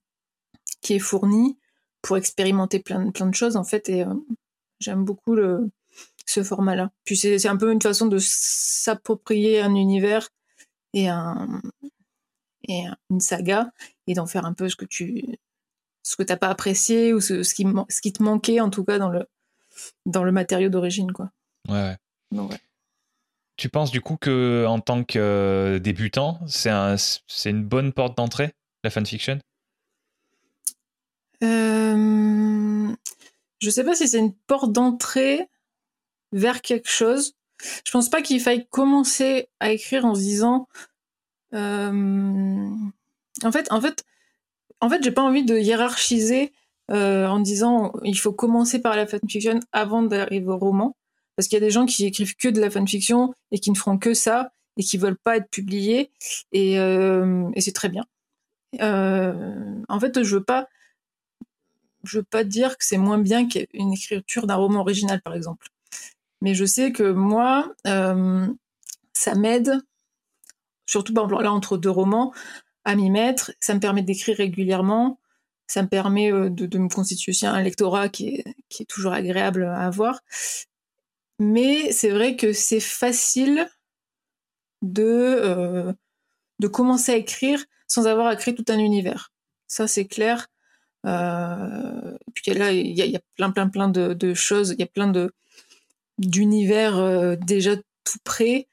[0.83, 1.57] qui est fourni
[2.03, 3.89] pour expérimenter plein, plein de choses, en fait.
[3.89, 4.15] Et euh,
[4.81, 5.71] j'aime beaucoup le,
[6.27, 6.91] ce format-là.
[7.05, 10.29] Puis c'est un peu une façon de s'approprier un univers
[10.93, 11.63] et, un,
[12.69, 13.71] et une saga
[14.07, 15.39] et d'en faire un peu ce que tu
[16.05, 18.85] ce que t'as pas apprécié ou ce, ce, qui, ce qui te manquait en tout
[18.85, 19.27] cas dans le,
[20.07, 21.31] dans le matériau d'origine quoi.
[21.69, 21.97] Ouais.
[22.31, 22.61] ouais.
[23.57, 27.93] Tu penses du coup que en tant que euh, débutant, c'est un, c'est une bonne
[27.93, 28.53] porte d'entrée
[28.85, 29.39] la fanfiction?
[31.43, 32.95] Euh,
[33.61, 35.49] Je sais pas si c'est une porte d'entrée
[36.33, 37.35] vers quelque chose.
[37.87, 40.69] Je pense pas qu'il faille commencer à écrire en se disant.
[41.55, 42.69] Euh,
[43.43, 44.05] en fait, en fait,
[44.85, 46.53] en fait, j'ai pas envie de hiérarchiser
[46.91, 50.95] euh, en disant il faut commencer par la fanfiction avant d'arriver au roman,
[51.35, 53.77] parce qu'il y a des gens qui écrivent que de la fanfiction et qui ne
[53.77, 56.11] feront que ça et qui veulent pas être publiés,
[56.53, 58.05] et, euh, c'est très bien.
[58.83, 60.69] Euh, en fait, je veux pas,
[62.03, 65.69] je veux pas dire que c'est moins bien qu'une écriture d'un roman original, par exemple.
[66.43, 69.81] Mais je sais que moi, ça m'aide,
[70.85, 72.35] surtout là entre deux romans,
[72.85, 73.53] à m'y mettre.
[73.61, 75.19] Ça me permet d'écrire régulièrement.
[75.67, 79.87] Ça me permet euh, de, me constituer aussi un lectorat qui est, toujours agréable à
[79.87, 80.21] avoir.
[81.39, 83.69] Mais c'est vrai que c'est facile
[84.83, 85.93] de, euh,
[86.59, 89.33] de commencer à écrire sans avoir à créer tout un univers.
[89.67, 90.49] Ça, c'est clair.
[91.07, 94.71] Euh, puis là, il y, a, plein, plein, plein de, choses.
[94.71, 95.13] Il y a plein
[96.19, 98.69] d'univers déjà tout prêts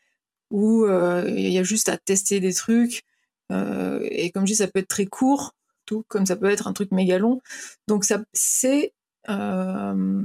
[0.50, 3.04] où il y a juste à tester des trucs.
[3.52, 5.54] Euh, et comme je dis, ça peut être très court,
[5.86, 7.42] tout comme ça peut être un truc méga long.
[7.88, 8.94] Donc ça, c'est
[9.30, 10.24] euh,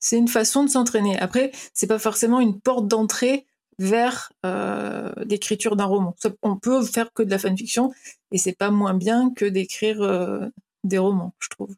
[0.00, 1.18] c'est une façon de s'entraîner.
[1.18, 3.46] Après, c'est pas forcément une porte d'entrée
[3.78, 6.14] vers euh, l'écriture d'un roman.
[6.42, 7.92] on peut faire que de la fanfiction
[8.30, 10.50] et c'est pas moins bien que d'écrire
[10.84, 11.74] des romans, je trouve.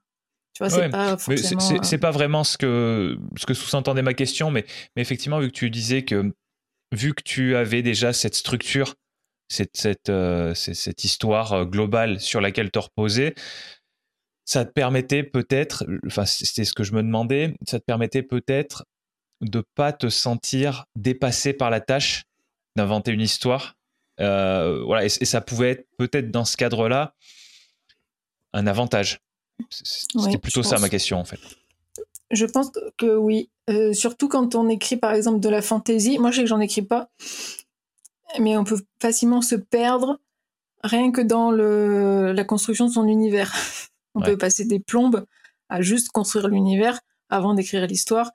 [0.53, 1.17] Tu vois, c'est pas
[1.83, 5.53] C'est pas vraiment ce que, ce que sous-entendait ma question, mais, mais effectivement, vu que
[5.53, 6.33] tu disais que,
[6.93, 8.95] vu que tu avais déjà cette structure
[9.49, 13.35] cette, cette, euh, cette histoire euh, globale sur laquelle te reposer,
[14.45, 18.85] ça te permettait peut-être, enfin c'était ce que je me demandais, ça te permettait peut-être
[19.41, 22.25] de pas te sentir dépassé par la tâche
[22.77, 23.75] d'inventer une histoire.
[24.21, 27.15] Euh, voilà, et, ça pouvait être peut-être dans ce cadre-là
[28.53, 29.21] un avantage.
[29.71, 31.41] C'était plutôt ça ma question en fait.
[32.31, 33.51] Je pense que oui,
[33.93, 36.19] surtout quand on écrit par exemple de la fantaisie.
[36.19, 37.11] Moi, je sais que j'en écris pas,
[38.41, 40.21] mais on peut facilement se perdre
[40.83, 43.55] rien que dans le, la construction de son univers.
[44.15, 45.27] on peut passer des plombes
[45.69, 48.33] à juste construire l'univers avant d'écrire l'histoire.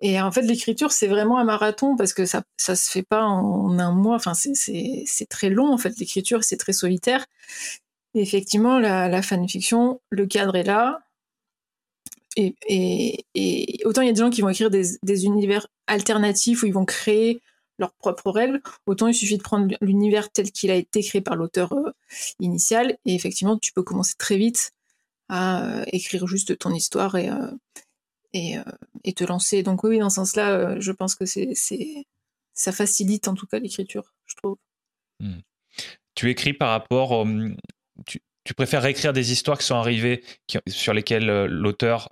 [0.00, 3.22] Et en fait, l'écriture, c'est vraiment un marathon parce que ça, ça se fait pas
[3.22, 4.16] en un mois.
[4.16, 7.24] Enfin, c'est très long, en fait, l'écriture, c'est très solitaire.
[8.14, 11.00] Et effectivement, la, la fanfiction, le cadre est là.
[12.36, 15.66] Et, et, et, autant il y a des gens qui vont écrire des, des univers
[15.86, 17.40] alternatifs où ils vont créer
[17.78, 21.36] leurs propres règles, autant il suffit de prendre l'univers tel qu'il a été créé par
[21.36, 21.92] l'auteur euh,
[22.40, 24.72] initial, et effectivement, tu peux commencer très vite
[25.28, 28.62] à euh, écrire juste ton histoire et, euh,
[29.04, 29.62] et, te lancer.
[29.62, 31.54] Donc oui, dans ce sens-là, je pense que c'est,
[32.54, 34.56] ça facilite en tout cas l'écriture, je trouve.
[35.20, 35.40] Hmm.
[36.14, 37.26] Tu écris par rapport
[38.06, 40.22] tu, tu, préfères écrire des histoires qui sont arrivées,
[40.68, 42.08] sur lesquelles l'auteur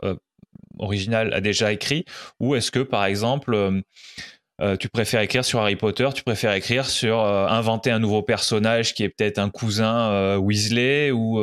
[0.78, 2.04] original a déjà écrit,
[2.40, 3.82] ou est-ce que, par exemple,
[4.60, 8.22] euh, tu préfères écrire sur Harry Potter, tu préfères écrire sur euh, inventer un nouveau
[8.22, 11.40] personnage qui est peut-être un cousin euh, Weasley ou,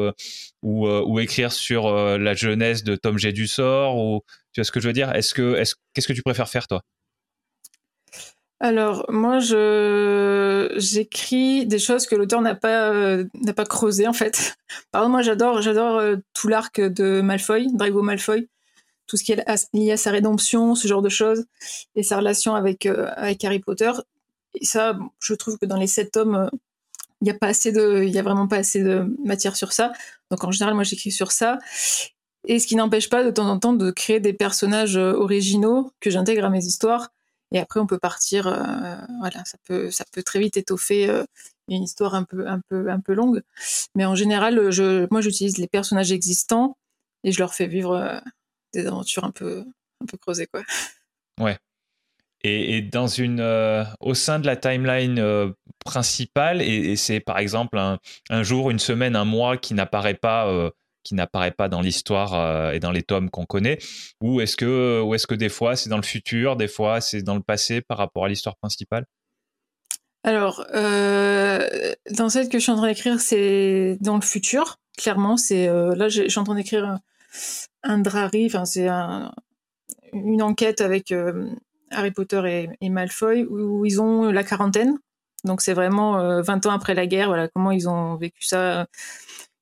[0.62, 3.34] ou, écrire sur la jeunesse de Tom G.
[3.34, 4.22] Dussort ou
[4.54, 5.14] tu vois ce que je veux dire?
[5.14, 6.84] Est-ce que est qu'est-ce que tu préfères faire toi?
[8.62, 14.56] Alors moi je j'écris des choses que l'auteur n'a pas n'a pas creusé en fait.
[14.92, 16.02] Par exemple moi j'adore j'adore
[16.34, 18.48] tout l'arc de Malfoy, Drago Malfoy
[19.08, 21.46] tout ce qui est lié à sa rédemption, ce genre de choses,
[21.96, 23.92] et sa relation avec, euh, avec Harry Potter.
[24.54, 26.50] Et ça, je trouve que dans les sept tomes, euh,
[27.22, 29.92] il n'y a a vraiment pas assez de matière sur ça.
[30.32, 31.60] Donc en général, moi j'écris sur ça.
[32.48, 35.92] Et ce qui n'empêche pas de temps en temps de créer des personnages euh, originaux
[36.00, 37.10] que j'intègre à mes histoires.
[37.54, 38.44] Et après, on peut partir,
[39.20, 41.12] voilà, ça peut, ça peut très vite étoffer
[41.68, 43.42] une histoire un peu, un peu, un peu longue.
[43.94, 46.78] Mais en général, je, moi, j'utilise les personnages existants
[47.26, 48.22] et je leur fais vivre
[48.74, 49.64] des aventures un peu,
[50.02, 50.62] un peu creusées, quoi.
[51.40, 51.58] Ouais.
[52.44, 55.52] Et, dans une, euh, au sein de la timeline euh,
[55.86, 60.48] principale, et, c'est par exemple un, un, jour, une semaine, un mois qui n'apparaît pas,
[60.48, 60.72] euh,
[61.04, 63.78] qui n'apparaît pas dans l'histoire et dans les tomes qu'on connaît,
[64.22, 67.24] ou est-ce que, ou est-ce que des fois c'est dans le futur, des fois c'est
[67.24, 69.06] dans le passé par rapport à l'histoire principale?
[70.24, 74.78] Alors, dans celle que je suis en train d'écrire, c'est dans le futur.
[74.96, 77.00] Clairement, c'est là, je suis en train d'écrire
[77.84, 78.88] un Drari, enfin c'est
[80.14, 81.50] une enquête avec euh,
[81.90, 84.98] Harry Potter et, Malfoy où, ils ont la quarantaine.
[85.44, 88.88] Donc c'est vraiment 20 euh, ans après la guerre, voilà comment ils ont vécu ça,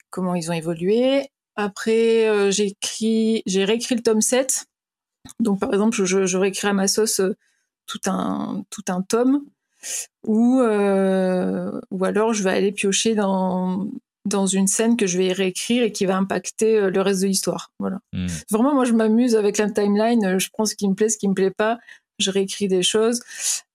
[0.10, 1.30] comment ils ont évolué.
[1.56, 4.66] Après euh, j'ai écrit, j'ai réécrit le tome 7.
[5.40, 7.22] Donc par exemple, je, je réécris à ma sauce
[7.86, 9.46] tout un tout un tome
[10.24, 13.88] ou ou alors je vais aller piocher dans
[14.30, 17.28] dans une scène que je vais réécrire et qui va impacter euh, le reste de
[17.28, 17.72] l'histoire.
[17.80, 18.00] Voilà.
[18.14, 18.28] Hmm.
[18.50, 20.26] Vraiment, moi, je m'amuse avec la timeline.
[20.26, 21.78] Euh, je prends ce qui me plaît, ce qui me plaît pas.
[22.18, 23.22] Je réécris des choses.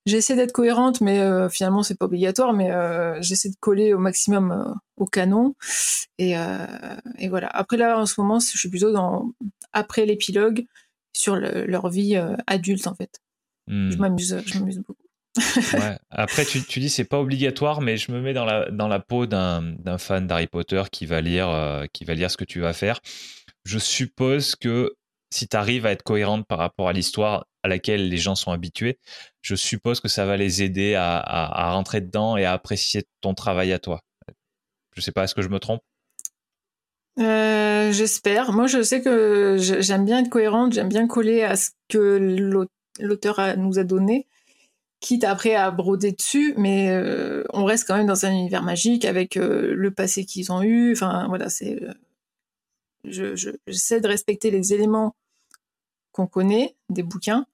[0.05, 2.53] J'essaie d'être cohérente, mais euh, finalement, c'est pas obligatoire.
[2.53, 2.71] Mais
[3.21, 5.55] j'essaie de coller au maximum au canon.
[6.19, 6.33] Et,
[7.17, 7.47] et, voilà.
[7.47, 9.31] Après là, en ce moment, je suis plutôt dans
[9.73, 10.67] après l'épilogue
[11.11, 13.19] sur leur vie adulte, en fait.
[13.67, 13.89] Hmm.
[13.89, 15.04] Je m'amuse, je m'amuse beaucoup.
[16.09, 19.97] Après, tu, tu dis c'est pas obligatoire, mais je me mets dans la, peau d'un
[19.97, 23.01] fan d'Harry Potter qui va, lire, euh, qui va lire ce que tu vas faire.
[23.65, 24.95] Je suppose que
[25.31, 28.51] si tu arrives à être cohérente par rapport à l'histoire à laquelle les gens sont
[28.51, 28.99] habitués,
[29.41, 33.73] je suppose que ça va les aider à, rentrer dedans et à apprécier ton travail
[33.73, 34.01] à toi.
[34.95, 35.81] Je sais pas, est-ce que je me trompe?
[37.19, 38.53] Euh, J'espère.
[38.53, 42.17] Moi, je sais que j'aime bien être cohérente, j'aime bien coller à ce que
[42.99, 44.27] l'auteur nous a donné
[44.99, 49.05] quitte après à broder dessus, mais euh, on reste quand même dans un univers magique
[49.05, 50.93] avec euh, le passé qu'ils ont eu.
[50.93, 51.81] Enfin, voilà, c'est.
[51.83, 51.93] Euh,
[53.03, 55.15] je, j'essaie de respecter les éléments
[56.11, 57.45] qu'on connaît des bouquins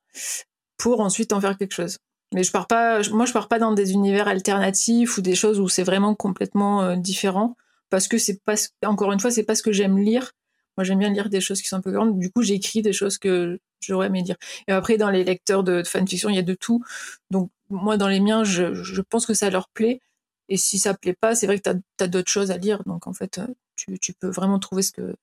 [0.78, 1.98] pour ensuite en faire quelque chose.
[2.34, 5.60] Mais je pars pas, moi je pars pas dans des univers alternatifs ou des choses
[5.60, 7.58] où c'est vraiment complètement différent
[7.90, 10.32] parce que c'est pas, encore une fois, c'est pas ce que j'aime lire.
[10.78, 12.18] Moi j'aime bien lire des choses qui sont un peu grandes.
[12.20, 14.38] Du coup, j'écris des choses que j'aurais aimé dire.
[14.68, 16.84] Et après, dans les lecteurs de, fanfiction, il y a de tout.
[17.30, 20.02] Donc, moi, dans les miens, je, je, pense que ça leur plaît.
[20.50, 22.84] Et si ça plaît pas, c'est vrai que tu as, d'autres choses à lire.
[22.86, 23.40] Donc, en fait,
[23.76, 25.16] tu, tu peux vraiment trouver ce que,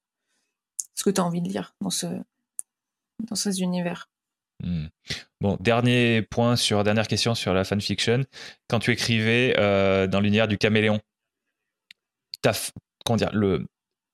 [0.94, 2.06] ce que tu as envie de lire dans, ce,
[3.20, 4.08] dans ces univers.
[4.62, 4.86] Hmm.
[5.40, 8.24] Bon, dernier point sur, dernière question sur la fanfiction.
[8.68, 11.00] Quand tu écrivais euh, dans l'univers du caméléon,
[13.04, 13.66] comment dire, le,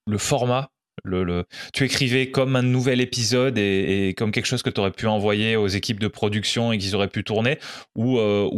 [0.07, 0.70] le format
[1.04, 5.06] le, tu écrivais comme un nouvel épisode et, comme quelque chose que tu aurais pu
[5.06, 7.58] envoyer aux équipes de production et qu'ils auraient pu tourner,
[7.94, 8.48] ou, euh,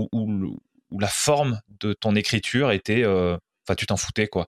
[0.98, 3.02] la forme de ton écriture était.
[3.04, 4.46] Euh, enfin, tu t'en foutais, quoi?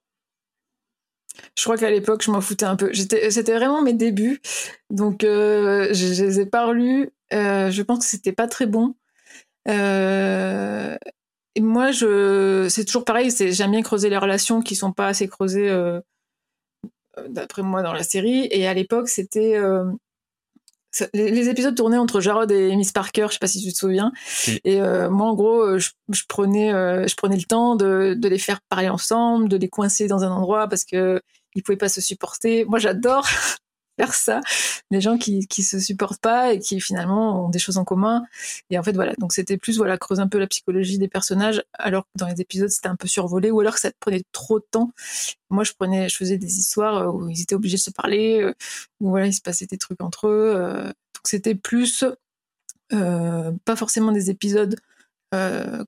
[1.57, 2.93] Je crois qu'à l'époque, je m'en foutais un peu.
[2.95, 4.41] C'était vraiment mes débuts.
[4.91, 7.11] Donc, euh, je, je, les ai pas relus.
[7.31, 8.95] je pense que c'était pas très bon.
[9.67, 9.71] et
[11.61, 13.31] moi, je, c'est toujours pareil.
[13.31, 15.71] J'aime bien creuser les relations qui sont pas assez creusées
[17.29, 18.49] d'après moi, dans la série.
[18.51, 19.57] Et à l'époque, c'était.
[19.57, 19.85] Euh,
[21.13, 24.11] les, épisodes tournaient entre Jarod et Miss Parker, je sais pas si tu te souviens.
[24.65, 28.39] Et euh, moi, en gros, euh, je, prenais, je prenais le temps de, de, les
[28.39, 31.21] faire parler ensemble, de les coincer dans un endroit parce que
[31.55, 32.65] ils pouvaient pas se supporter.
[32.65, 33.29] Moi, j'adore
[33.99, 34.41] faire ça.
[34.91, 38.25] Les gens qui, qui se supportent pas et qui finalement ont des choses en commun.
[38.71, 39.13] Et en fait, voilà.
[39.19, 42.41] Donc c'était plus, voilà, creuser un peu la psychologie des personnages, alors que dans les
[42.41, 44.93] épisodes, c'était un peu survolé, ou alors que ça prenait trop de temps.
[45.51, 48.55] Moi, je prenais, je faisais des histoires où ils étaient obligés de se parler, euh,
[49.01, 50.53] où voilà, il se passait des trucs entre eux.
[50.57, 50.85] Euh.
[50.85, 52.05] donc c'était plus,
[52.93, 54.79] euh, pas forcément des épisodes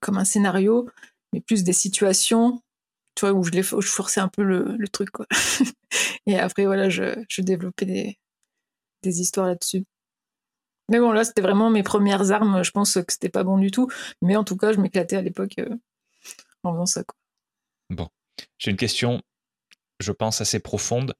[0.02, 0.86] comme un scénario,
[1.32, 2.60] mais plus des situations
[3.14, 5.26] tu vois, où je, forçais un peu le, truc, quoi.
[6.26, 9.84] et après, voilà, je, développais des, histoires là-dessus.
[10.88, 12.64] Mais bon, là, c'était vraiment mes premières armes.
[12.64, 13.88] Je pense que c'était pas bon du tout.
[14.22, 15.76] Mais en tout cas, je m'éclatais à l'époque euh,
[16.64, 17.04] en faisant ça.
[17.04, 17.16] Quoi.
[17.90, 18.08] Bon.
[18.58, 19.22] J'ai une question,
[20.00, 21.14] je pense, assez profonde,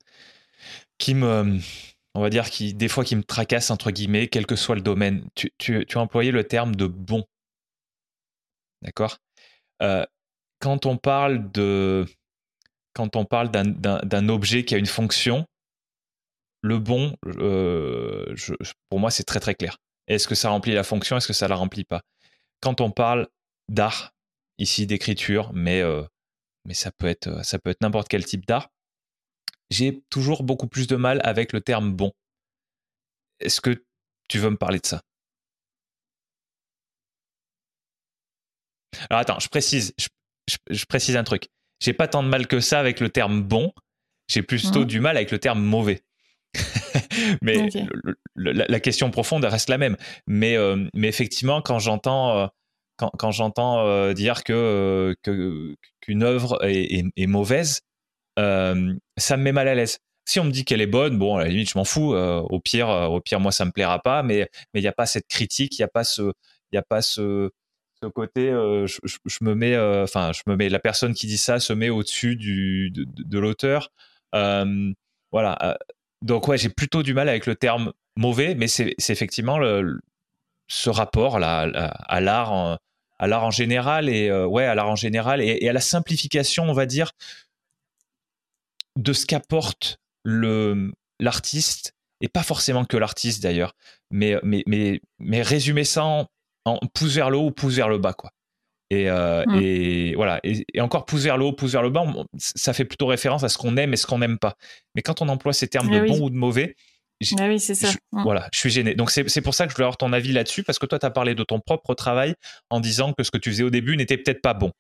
[0.99, 1.59] qui me.
[2.15, 4.81] On va dire qui, des fois, qui me tracasse, entre guillemets, quel que soit le
[4.81, 5.29] domaine.
[5.37, 7.25] Tu, tu, tu as employé le terme de bon.
[8.83, 9.19] D'accord?
[9.83, 10.05] Euh,
[10.61, 12.07] Quand on parle de.
[12.93, 15.47] Quand on parle d'un objet qui a une fonction,
[16.63, 18.35] le bon, euh,
[18.89, 19.79] pour moi, c'est très très clair.
[20.07, 22.03] Est-ce que ça remplit la fonction Est-ce que ça la remplit pas?
[22.61, 23.29] Quand on parle
[23.69, 24.13] d'art,
[24.59, 26.03] ici d'écriture, mais, euh,
[26.67, 28.69] mais ça peut être, ça peut être n'importe quel type d'art,
[29.71, 32.13] j'ai toujours beaucoup plus de mal avec le terme bon.
[33.39, 33.85] Est-ce que
[34.29, 35.01] tu veux me parler de ça?
[39.09, 39.95] Alors attends, je précise,
[40.89, 41.49] précise un truc.
[41.81, 43.73] J'ai pas tant de mal que ça avec le terme bon,
[44.29, 44.87] j'ai plutôt mmh.
[44.87, 46.03] du mal avec le terme mauvais.
[47.43, 47.69] mais
[48.37, 49.97] la, question profonde reste la même.
[50.27, 52.47] Mais, euh, mais effectivement, quand j'entends euh,
[52.97, 55.15] quand, j'entends euh, dire que
[56.01, 57.81] qu'une œuvre est, mauvaise,
[58.37, 59.99] ça me met mal à l'aise.
[60.27, 62.15] Si on me dit qu'elle est bonne, bon, à la limite, je m'en fous.
[62.15, 64.23] au pire, au pire, moi, ça me plaira pas.
[64.23, 66.33] Mais mais il n'y a pas cette critique, il n'y a pas ce,
[66.73, 67.51] il a pas ce
[68.03, 71.61] ce côté, je, je, me mets, enfin, je me mets, la personne qui dit ça
[71.61, 73.91] se met au-dessus de, l'auteur.
[74.33, 75.77] voilà
[76.23, 79.59] donc ouais, j'ai plutôt du mal avec le terme mauvais, mais c'est effectivement
[80.69, 81.63] ce rapport là
[82.09, 82.79] à l'art en,
[83.19, 86.65] à l'art en général et euh, ouais à l'art en général et, à la simplification,
[86.65, 87.13] on va dire,
[88.97, 93.75] de ce qu'apporte le l'artiste et pas forcément que l'artiste d'ailleurs,
[94.11, 96.05] mais mais mais mais résumer ça
[96.65, 98.31] en pouce vers le haut ou pouce vers le bas quoi.
[98.91, 99.59] Et, euh, mmh.
[99.61, 100.41] et voilà.
[100.43, 102.05] Et, encore pouce vers le haut, pouce vers le bas,
[102.37, 104.57] ça fait plutôt référence à ce qu'on aime et ce qu'on n'aime pas.
[104.95, 106.75] Mais quand on emploie ces termes de bon ou de mauvais,
[107.39, 107.91] ah oui, c'est ça.
[107.91, 108.23] Je, mmh.
[108.23, 108.95] Voilà, je suis gêné.
[108.95, 111.07] Donc c'est pour ça que je voulais avoir ton avis là-dessus, parce que toi, tu
[111.07, 112.35] as parlé de ton propre travail
[112.71, 114.73] en disant que ce que tu faisais au début n'était peut-être pas bon.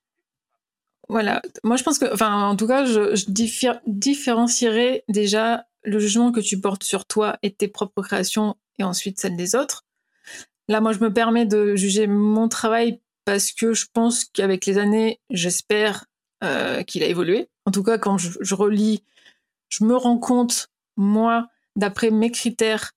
[1.08, 3.24] Voilà, moi je pense que, enfin en tout cas, je, je
[3.86, 9.18] différencierais déjà le jugement que tu portes sur toi et tes propres créations et ensuite
[9.20, 9.84] celle des autres.
[10.70, 14.78] Là, moi, je me permets de juger mon travail parce que je pense qu'avec les
[14.78, 16.04] années, j'espère
[16.44, 17.48] euh, qu'il a évolué.
[17.66, 19.02] En tout cas, quand je, relis,
[19.68, 22.92] je me rends compte, moi, d'après mes critères,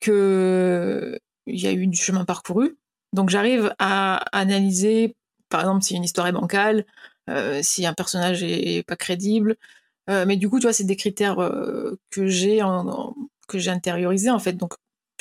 [0.00, 2.78] qu'il y a eu du chemin parcouru.
[3.12, 5.14] Donc j'arrive à analyser,
[5.50, 6.86] par exemple, si une histoire est bancale,
[7.28, 9.56] euh, si un personnage est pas crédible.
[10.08, 11.36] Euh, mais du coup, tu vois, c'est des critères
[12.08, 12.62] que j'ai
[13.48, 14.54] que j'ai intériorisés en fait.
[14.54, 14.72] Donc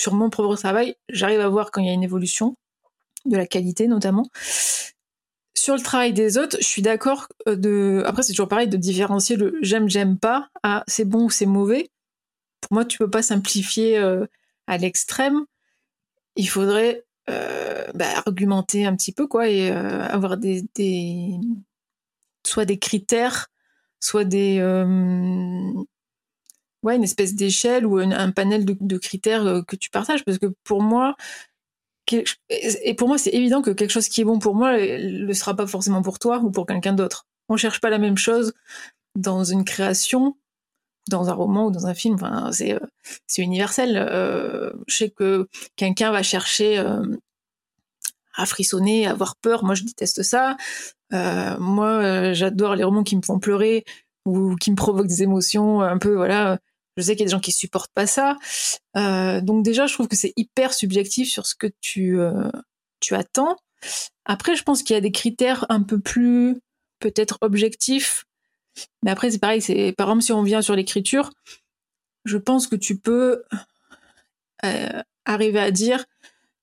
[0.02, 2.58] sur mon propre travail, j'arrive à voir quand il y a une évolution
[3.26, 4.28] de la qualité notamment.
[5.54, 8.02] Sur le travail des autres, je suis d'accord euh, de.
[8.08, 11.46] Après, c'est toujours pareil de différencier le j'aime, j'aime pas à c'est bon ou c'est
[11.46, 11.92] mauvais.
[12.62, 14.26] Pour moi, tu peux pas simplifier euh,
[14.66, 15.46] à l'extrême.
[16.36, 21.36] Il faudrait euh, bah, argumenter un petit peu, quoi, et avoir des, des,
[22.44, 23.50] soit des critères,
[24.00, 24.60] soit des.
[26.84, 30.24] Ouais, une espèce d'échelle ou un, panel de, critères que tu partages.
[30.26, 31.16] Parce que pour moi,
[32.50, 35.34] et pour moi, c'est évident que quelque chose qui est bon pour moi ne le
[35.34, 37.26] sera pas forcément pour toi ou pour quelqu'un d'autre.
[37.50, 38.54] On cherche pas la même chose
[39.16, 40.38] dans une création,
[41.10, 42.16] dans un roman ou dans un film.
[42.16, 42.80] Enfin, c'est, euh,
[43.38, 43.98] universel.
[43.98, 47.06] Euh, je sais que quelqu'un va chercher euh,
[48.36, 49.64] à frissonner, à avoir peur.
[49.64, 50.58] Moi, je déteste ça.
[51.12, 53.86] moi, j'adore les romans qui me font pleurer
[54.26, 56.60] ou qui me provoquent des émotions un peu, voilà,
[57.02, 58.38] je sais qu'il y a des gens qui supportent pas ça.
[58.96, 62.50] Euh, donc déjà, je trouve que c'est hyper subjectif sur ce que tu, euh,
[63.00, 63.58] tu attends.
[64.26, 66.62] Après, je pense qu'il y a des critères un peu plus
[67.00, 68.26] peut-être objectifs.
[69.04, 69.62] Mais après, c'est pareil.
[69.62, 71.32] C'est par exemple si on vient sur l'écriture,
[72.26, 73.44] je pense que tu peux
[74.64, 76.06] euh, arriver à dire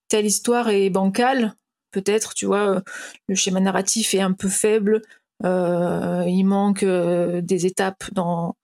[0.08, 1.54] telle histoire est bancale.
[1.90, 2.82] Peut-être, tu vois,
[3.28, 5.02] le schéma narratif est un peu faible.
[5.42, 8.54] il manque des étapes dans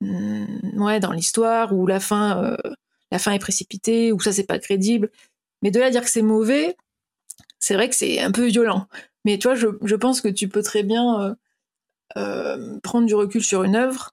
[0.00, 2.56] ouais, dans l'histoire, où la fin, euh,
[3.10, 5.10] la fin est précipitée, ou ça c'est pas crédible.
[5.62, 6.76] Mais de là à dire que c'est mauvais,
[7.58, 8.88] c'est vrai que c'est un peu violent.
[9.24, 11.34] Mais tu vois, je, pense que tu peux très bien euh,
[12.16, 14.12] euh, prendre du recul sur une œuvre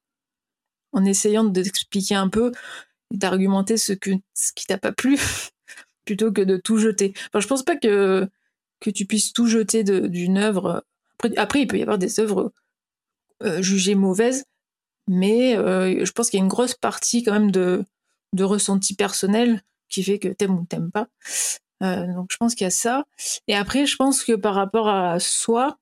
[0.94, 2.52] en essayant de t'expliquer un peu,
[3.12, 3.94] d'argumenter ce,
[4.34, 5.20] ce qui t'a pas plu,
[6.06, 7.14] plutôt que de tout jeter.
[7.28, 8.28] Enfin, je pense pas que,
[8.80, 10.86] que tu puisses tout jeter d'une œuvre.
[11.20, 12.54] Après, après, il peut y avoir des œuvres
[13.60, 14.46] jugées mauvaises,
[15.08, 17.86] mais euh, je pense qu'il y a une grosse partie quand même de,
[18.34, 21.08] de ressenti personnel qui fait que t'aimes ou t'aimes pas.
[21.84, 23.06] Euh, donc je pense qu'il y a ça.
[23.48, 25.78] Et après, je pense que par rapport à soi,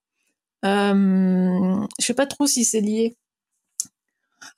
[0.66, 3.16] euh, je sais pas trop si c'est lié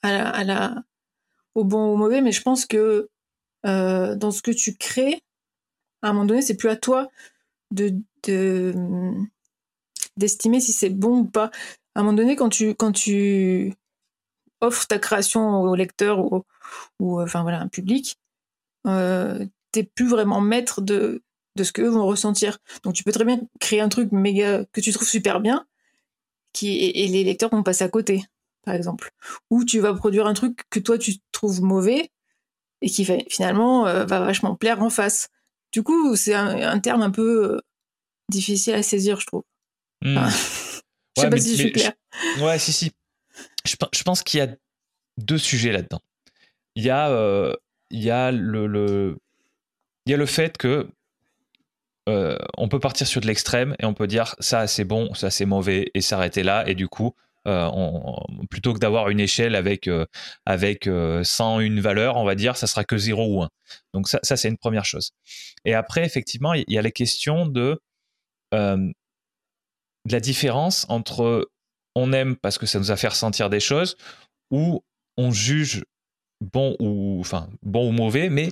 [0.02, 0.82] à la,
[1.54, 3.08] au bon ou au mauvais, mais je pense que
[3.66, 5.22] euh, dans ce que tu crées,
[6.02, 7.08] à un moment donné, c'est plus à toi
[7.70, 7.94] de
[10.16, 11.50] d'estimer si c'est bon ou pas.
[11.94, 13.74] À un moment donné, quand tu quand tu
[14.60, 16.44] offres ta création au lecteur ou,
[17.00, 18.18] ou enfin voilà un public,
[18.86, 21.22] euh, t'es plus vraiment maître de
[21.56, 22.58] de ce qu'eux vont ressentir.
[22.82, 25.66] Donc tu peux très bien créer un truc méga que tu trouves super bien,
[26.52, 28.24] qui et les lecteurs vont passer à côté,
[28.64, 29.12] par exemple.
[29.50, 32.10] Ou tu vas produire un truc que toi tu trouves mauvais
[32.82, 35.28] et qui finalement euh, va vachement plaire en face.
[35.72, 37.60] Du coup, c'est un, terme un peu euh,
[38.30, 39.42] difficile à saisir, je trouve.
[40.02, 40.18] Hmm.
[41.16, 41.92] je sais pas si je suis clair.
[42.40, 42.92] Ouais, si, si.
[43.64, 44.48] Je, pense qu'il y a
[45.18, 46.00] deux sujets là-dedans.
[46.74, 47.54] Il y a, euh,
[47.90, 49.16] le,
[50.26, 50.88] fait que
[52.06, 55.46] on peut partir sur de l'extrême et on peut dire ça c'est bon, ça c'est
[55.46, 57.14] mauvais et s'arrêter là et du coup
[57.46, 57.70] euh,
[58.48, 60.06] plutôt que d'avoir une échelle avec, euh,
[60.46, 63.50] avec 101 euh, valeurs, on va dire, ça sera que 0 ou 1.
[63.92, 65.10] Donc ça, c'est une première chose.
[65.64, 67.80] Et après, effectivement, il y a la question de
[68.52, 71.50] la différence entre
[71.94, 73.96] on aime parce que ça nous a fait ressentir des choses
[74.50, 74.82] ou
[75.16, 75.84] on juge
[76.40, 77.22] bon ou
[77.92, 78.50] mauvais, mais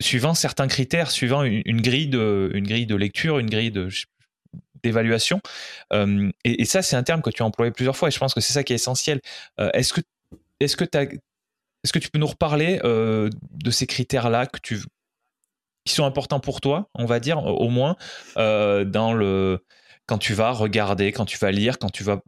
[0.00, 3.72] suivant certains critères, suivant une, grille de grille de lecture, une grille
[4.82, 5.40] d'évaluation.
[5.92, 8.34] Euh, et, ça, c'est un terme que tu as employé plusieurs fois et je pense
[8.34, 9.20] que c'est ça qui est essentiel.
[9.60, 14.80] Euh, est-ce que tu peux nous reparler euh, de ces critères-là que tu,
[15.84, 17.96] qui sont importants pour toi, on va dire, au moins,
[18.36, 19.64] dans le,
[20.06, 22.20] quand tu vas regarder, quand tu vas lire, quand tu vas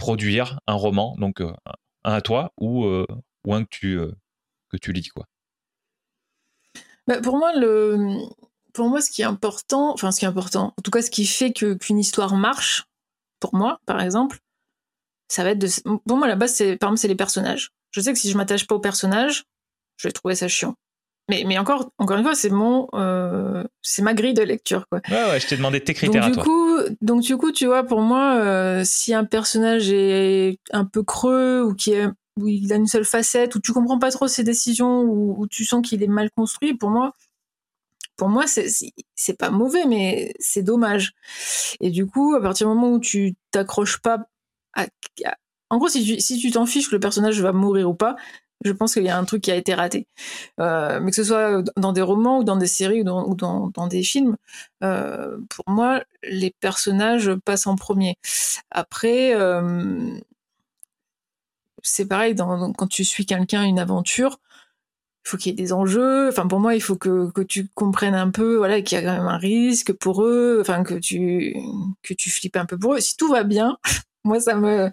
[0.00, 1.54] produire un roman, donc un
[2.02, 3.98] à toi ou, ou un que tu,
[4.70, 5.26] que tu lis, quoi.
[7.06, 8.18] Bah, pour moi, le,
[8.72, 11.10] pour moi, ce qui est important, enfin, ce qui est important, en tout cas, ce
[11.10, 12.84] qui fait que qu'une histoire marche,
[13.40, 14.38] pour moi, par exemple,
[15.28, 15.68] ça va être de.
[16.06, 17.70] Pour moi, la base, c'est, par exemple, c'est les personnages.
[17.90, 19.44] Je sais que si je m'attache pas aux personnages,
[19.96, 20.74] je vais trouver ça chiant.
[21.28, 25.00] Mais, mais encore, encore une fois, c'est mon, euh, c'est ma grille de lecture, quoi.
[25.08, 26.69] Ouais, ouais, je t'ai demandé tes critères donc, du Coup,
[27.00, 31.62] donc, du coup, tu vois, pour moi, euh, si un personnage est un peu creux
[31.62, 34.44] ou qui est, où il a une seule facette, où tu comprends pas trop ses
[34.44, 37.14] décisions, ou tu sens qu'il est mal construit, pour moi,
[38.20, 41.14] pour moi, c'est pas mauvais, mais c'est dommage.
[41.80, 44.18] Et du coup, à partir du moment où tu t'accroches pas
[44.74, 44.86] à,
[45.70, 48.16] En gros, si tu si tu t'en fiches que le personnage va mourir ou pas,
[48.64, 50.06] je pense qu'il y a un truc qui a été raté.
[50.60, 54.02] Euh, mais que ce soit dans des romans ou dans des séries ou dans, des
[54.02, 54.36] films,
[54.82, 58.16] euh, pour moi, les personnages passent en premier.
[58.70, 60.10] Après, euh,
[61.82, 64.38] c'est pareil, quand tu suis quelqu'un, une aventure,
[65.24, 66.28] il faut qu'il y ait des enjeux.
[66.28, 69.04] Enfin, pour moi, il faut que, que tu comprennes un peu, voilà, qu'il y a
[69.04, 70.58] quand même un risque pour eux.
[70.60, 71.56] Enfin, que tu
[72.02, 73.00] que tu flippes un peu pour eux.
[73.00, 73.78] Si tout va bien,
[74.24, 74.90] moi, ça me,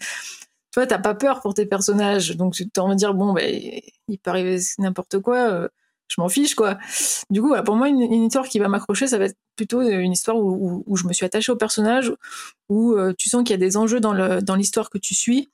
[0.77, 3.81] tu vois, t'as pas peur pour tes personnages, donc tu te de dire bon, ben,
[4.07, 5.49] il peut arriver n'importe quoi.
[5.49, 5.67] Euh,
[6.07, 6.77] je m'en fiche, quoi.
[7.31, 10.37] Du coup, pour moi, une, histoire qui va m'accrocher, ça va être plutôt une histoire
[10.37, 12.13] où, où, je me suis attachée au personnage,
[12.69, 15.15] où euh, tu sens qu'il y a des enjeux dans le dans l'histoire que tu
[15.15, 15.49] suis,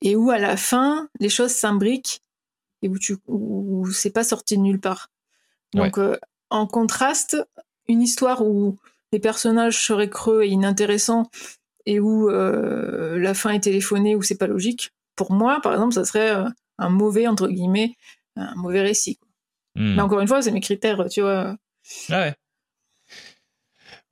[0.00, 2.22] et où à la fin, les choses s'imbriquent
[2.82, 5.10] et où tu où c'est pas sorti de nulle part.
[5.74, 6.18] Donc euh,
[6.50, 7.36] en contraste,
[7.86, 8.78] une histoire où
[9.12, 11.30] les personnages seraient creux et inintéressants
[11.86, 15.94] et où euh, la fin est téléphonée ou c'est pas logique, pour moi par exemple,
[15.94, 17.96] ça serait euh, un mauvais entre guillemets,
[18.36, 19.18] un mauvais récit.
[19.74, 19.94] Hmm.
[19.94, 21.56] Mais encore une fois, c'est mes critères, tu vois.
[22.10, 22.34] Ah ouais.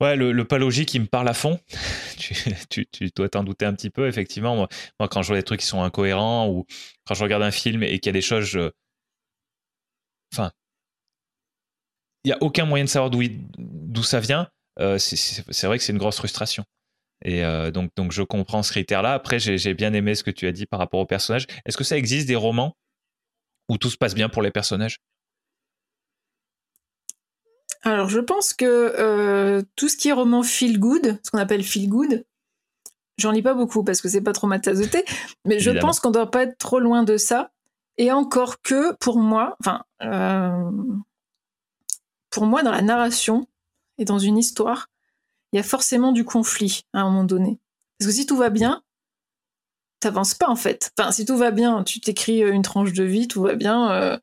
[0.01, 1.59] Ouais, le, pas logique, il me parle à fond.
[2.69, 4.55] tu, dois t'en douter un petit peu, effectivement.
[4.55, 6.65] Moi, quand je vois des trucs qui sont incohérents ou
[7.05, 8.57] quand je regarde un film et qu'il y a des choses.
[10.33, 10.51] Enfin.
[12.23, 14.49] Il n'y a aucun moyen de savoir d'où ça vient.
[14.79, 16.65] Euh, c'est vrai que c'est une grosse frustration.
[17.23, 19.13] Et euh, donc, donc, je comprends ce critère-là.
[19.13, 21.45] Après, j'ai bien aimé ce que tu as dit par rapport aux personnages.
[21.65, 22.75] Est-ce que ça existe des romans
[23.69, 24.97] où tout se passe bien pour les personnages?
[27.83, 31.63] Alors, je pense que euh, tout ce qui est roman feel good, ce qu'on appelle
[31.63, 32.25] feel good,
[33.17, 35.03] j'en lis pas beaucoup parce que c'est pas trop ma tasse de thé,
[35.45, 37.51] mais je pense qu'on doit pas être trop loin de ça.
[37.97, 40.71] Et encore que, pour moi, enfin, euh,
[42.29, 43.47] pour moi, dans la narration
[43.97, 44.90] et dans une histoire,
[45.51, 47.59] il y a forcément du conflit à un moment donné.
[47.99, 48.83] Parce que si tout va bien,
[49.99, 50.91] t'avances pas en fait.
[50.97, 54.17] Enfin, si tout va bien, tu t'écris une tranche de vie, tout va bien, euh,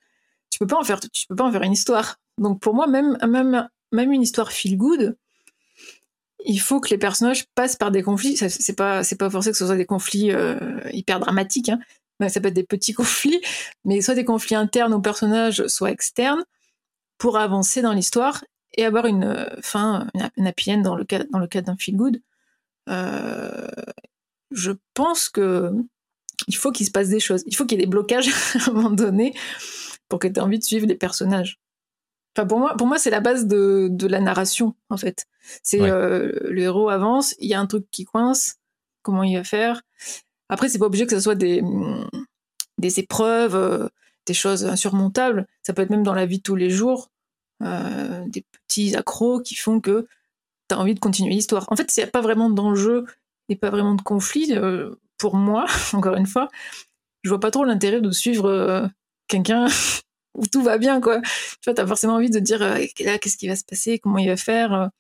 [0.51, 2.17] tu peux pas en faire, peux pas en faire une histoire.
[2.39, 3.17] Donc pour moi, même,
[3.93, 5.17] une histoire feel good,
[6.45, 8.37] il faut que les personnages passent par des conflits.
[8.37, 11.69] C'est pas, c'est pas forcé que ce soit des conflits euh, hyper dramatiques.
[11.69, 11.81] Hein.
[12.29, 13.41] Ça peut être des petits conflits,
[13.85, 16.45] mais soit des conflits internes aux personnages, soit externes,
[17.19, 18.43] pour avancer dans l'histoire
[18.79, 20.07] et avoir une euh, fin,
[20.37, 22.23] une, happy end dans le cas, dans le cas d'un feel good.
[22.89, 23.67] Euh,
[24.51, 25.73] je pense que
[26.47, 27.43] il faut qu'il se passe des choses.
[27.47, 29.35] Il faut qu'il y ait des blocages à un moment donné
[30.09, 31.61] pour que tu aies envie de suivre les personnages.
[32.37, 35.27] Enfin, pour moi, pour moi, c'est la base de, de la narration, en fait.
[35.65, 38.59] C'est euh, le héros avance, il y a un truc qui coince,
[39.03, 39.83] comment il va faire.
[40.49, 41.63] Après, c'est pas obligé que ce soit des,
[42.79, 43.89] des épreuves, euh,
[44.27, 45.49] des choses insurmontables.
[45.63, 47.11] Ça peut être même dans la vie de tous les jours,
[47.63, 50.07] euh, des petits accros qui font que
[50.69, 51.67] tu as envie de continuer l'histoire.
[51.71, 53.07] En fait, s'il n'y a pas vraiment d'enjeu
[53.49, 54.55] et pas vraiment de conflit,
[55.17, 56.49] pour moi, encore une fois,
[57.23, 58.91] je vois pas trop l'intérêt de suivre
[59.29, 59.67] quelqu'un
[60.35, 61.21] où tout va bien, quoi.
[61.63, 64.29] Tu vois, as forcément envie de dire, là, qu'est-ce qui va se passer, comment il
[64.29, 64.91] va faire.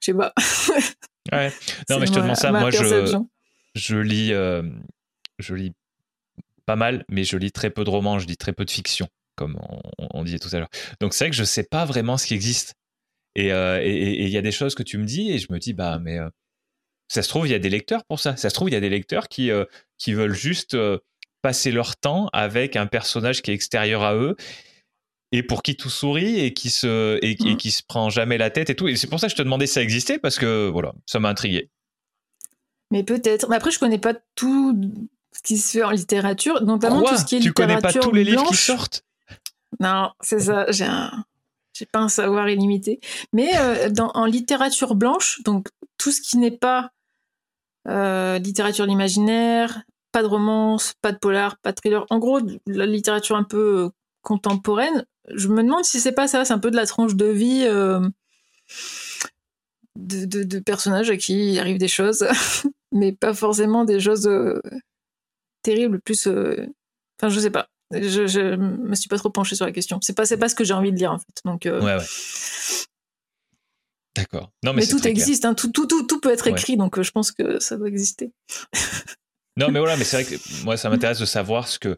[0.00, 0.32] Je sais pas.
[1.32, 1.52] ouais.
[1.88, 2.52] Non, mais je te demande ça.
[2.52, 3.20] Moi, je,
[3.74, 4.62] je lis, euh,
[5.38, 5.72] je lis
[6.66, 9.08] pas mal, mais je lis très peu de romans, je lis très peu de fiction,
[9.38, 9.58] comme
[9.98, 10.68] on, disait tout à l'heure.
[11.00, 12.74] Donc c'est vrai que je sais pas vraiment ce qui existe.
[13.38, 15.72] Euh, et il y a des choses que tu me dis et je me dis,
[15.72, 16.28] bah, mais euh,
[17.06, 18.36] ça se trouve, il y a des lecteurs pour ça.
[18.36, 19.50] Ça se trouve, il y a des lecteurs qui,
[19.96, 20.76] qui veulent juste
[21.40, 24.36] passer leur temps avec un personnage qui est extérieur à eux
[25.30, 27.56] et pour qui tout sourit et qui se et, mmh.
[27.56, 28.88] qui se prend jamais la tête et tout.
[28.88, 31.20] Et c'est pour ça que je te demandais si ça existait parce que voilà, ça
[31.20, 31.70] m'a intrigué.
[32.90, 33.48] Mais peut-être.
[33.48, 34.80] Mais après, je connais pas tout
[35.32, 37.76] ce qui se fait en littérature, notamment tout ce qui est tu littérature.
[37.76, 39.04] Tu connais pas tous les livres qui sortent?
[39.80, 40.66] Non, c'est ça.
[40.70, 43.00] J'ai pas un savoir illimité.
[43.32, 46.90] Mais euh, en littérature blanche, donc tout ce qui n'est pas
[47.86, 52.04] euh, littérature l'imaginaire, pas de romance, pas de polar, pas de thriller.
[52.10, 53.88] En gros, la littérature un peu euh,
[54.22, 55.06] contemporaine.
[55.32, 57.64] Je me demande si c'est pas ça, c'est un peu de la tranche de vie
[59.96, 62.26] de, personnages à qui il arrive des choses,
[62.92, 64.28] mais pas forcément des choses
[65.62, 66.26] terribles, plus.
[66.26, 67.68] Enfin, je sais pas.
[67.92, 69.98] Je, je me suis pas trop penché sur la question.
[70.02, 71.40] C'est pas, pas ce que j'ai envie de lire en fait.
[71.44, 72.04] Donc, ouais, ouais.
[74.18, 74.50] D'accord.
[74.64, 75.54] Non, mais, tout existe, hein.
[75.54, 78.32] tout, tout, tout, peut être écrit, donc je pense que ça doit exister.
[79.56, 81.96] non, mais voilà, mais c'est vrai que moi, ça m'intéresse de savoir ce que,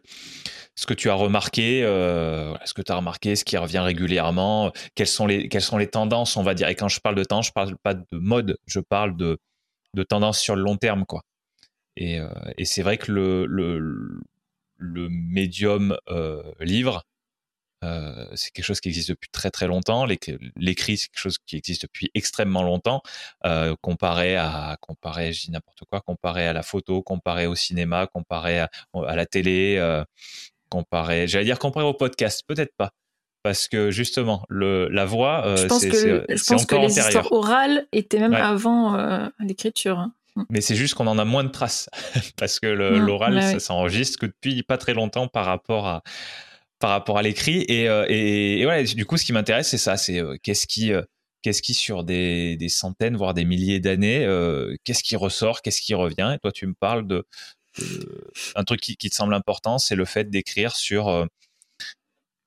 [0.75, 4.71] ce que tu as remarqué, euh, ce que tu as remarqué, ce qui revient régulièrement,
[4.93, 6.67] quelles sont les quelles sont les tendances, on va dire.
[6.67, 9.39] Et quand je parle de temps, je parle pas de mode, je parle de
[9.95, 11.23] de tendance sur le long terme, quoi.
[11.97, 14.21] Et, euh, et c'est vrai que le le,
[14.81, 17.03] le médium euh, livre,
[17.83, 20.05] euh, c'est quelque chose qui existe depuis très très longtemps.
[20.05, 23.01] L'écrit, c'est quelque chose qui existe depuis extrêmement longtemps.
[23.45, 28.07] Euh, comparé à, comparé, je dis n'importe quoi, comparé à la photo, comparé au cinéma,
[28.07, 30.03] comparé à, à la télé, euh,
[30.69, 32.91] comparé, j'allais dire comparé au podcast, peut-être pas.
[33.43, 38.19] Parce que justement, le, la voix, euh, c'est je pense que les histoires orales étaient
[38.19, 40.07] même avant l'écriture.
[40.35, 40.43] Mm.
[40.49, 41.89] Mais c'est juste qu'on en a moins de traces
[42.37, 46.03] parce que l'oral, ça s'enregistre que depuis pas très longtemps par rapport à
[46.79, 47.63] par rapport à l'écrit.
[47.67, 50.65] Et, euh, et, et, voilà, du coup, ce qui m'intéresse, c'est ça, c'est euh, qu'est-ce
[50.65, 50.91] qui
[51.43, 54.27] qu'est-ce qui sur des, des, centaines voire des milliers d'années
[54.83, 56.33] qu'est-ce qui ressort qu'est-ce qui revient?
[56.35, 57.25] Et toi tu me parles de,
[58.55, 61.25] un truc qui, te semble important, c'est le fait d'écrire sur, euh,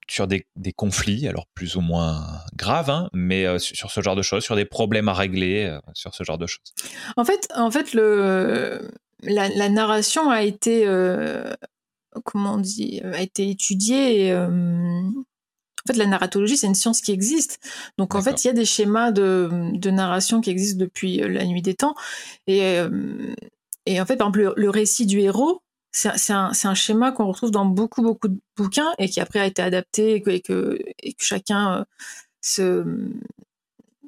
[0.08, 0.46] sur des,
[0.76, 2.22] conflits, alors plus ou moins
[2.56, 5.78] graves, hein, mais euh, sur ce genre de choses, sur des problèmes à régler, euh,
[5.94, 6.74] sur ce genre de choses.
[7.16, 8.90] En fait, en fait le,
[9.22, 10.84] la, narration a été,
[12.24, 14.34] comment on dit, a été étudiée.
[14.34, 15.22] en
[15.86, 17.60] fait, la narratologie, c'est une science qui existe.
[17.98, 21.44] Donc, en fait, il y a des schémas de, de, narration qui existent depuis la
[21.46, 21.94] nuit des temps.
[22.46, 22.78] Et,
[23.86, 25.62] et en fait, par exemple, le, récit du héros,
[25.94, 29.62] c'est un, schéma qu'on retrouve dans beaucoup, beaucoup de bouquins et qui après a été
[29.62, 30.78] adapté et que,
[31.18, 31.84] chacun euh,
[32.40, 32.84] se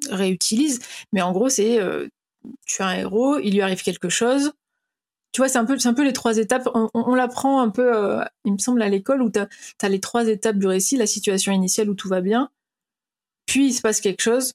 [0.09, 0.79] réutilise.
[1.13, 2.07] Mais en gros, c'est euh,
[2.65, 4.51] tu as un héros, il lui arrive quelque chose.
[5.31, 6.67] Tu vois, c'est un, peu, les trois étapes.
[6.73, 10.27] On, l'apprend un peu, euh, il me semble, à l'école où tu as, les trois
[10.27, 12.49] étapes du récit, la situation initiale où tout va bien,
[13.45, 14.53] puis il se passe quelque chose.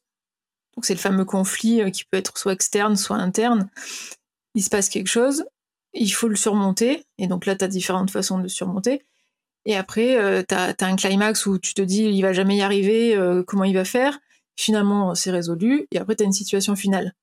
[0.77, 3.71] Donc c'est le fameux conflit qui peut être soit externe, soit interne
[4.55, 5.45] il se passe quelque chose,
[5.95, 9.05] il faut le surmonter, et donc là, tu as différentes façons de le surmonter.
[9.65, 12.63] Et après, euh, tu as, un climax où tu te dis, il va jamais y
[12.63, 14.19] arriver, euh, comment il va faire?
[14.57, 17.15] Finalement, c'est résolu, et après, tu as une situation finale.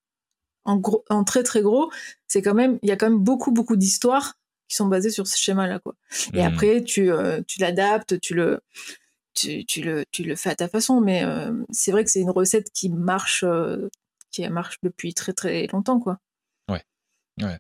[0.65, 1.91] En, gros, en très très gros,
[2.27, 4.35] c'est quand même, il y a quand même beaucoup beaucoup d'histoires
[4.67, 5.95] qui sont basées sur ce schéma-là, quoi.
[6.33, 6.45] Et mmh.
[6.45, 8.59] après, tu, euh, tu l'adaptes, tu le,
[9.33, 11.23] tu, tu, le, tu le fais à ta façon, mais
[11.71, 13.43] c'est vrai que c'est une recette qui marche,
[14.31, 16.19] qui marche depuis très très longtemps, quoi.
[17.41, 17.57] Ouais.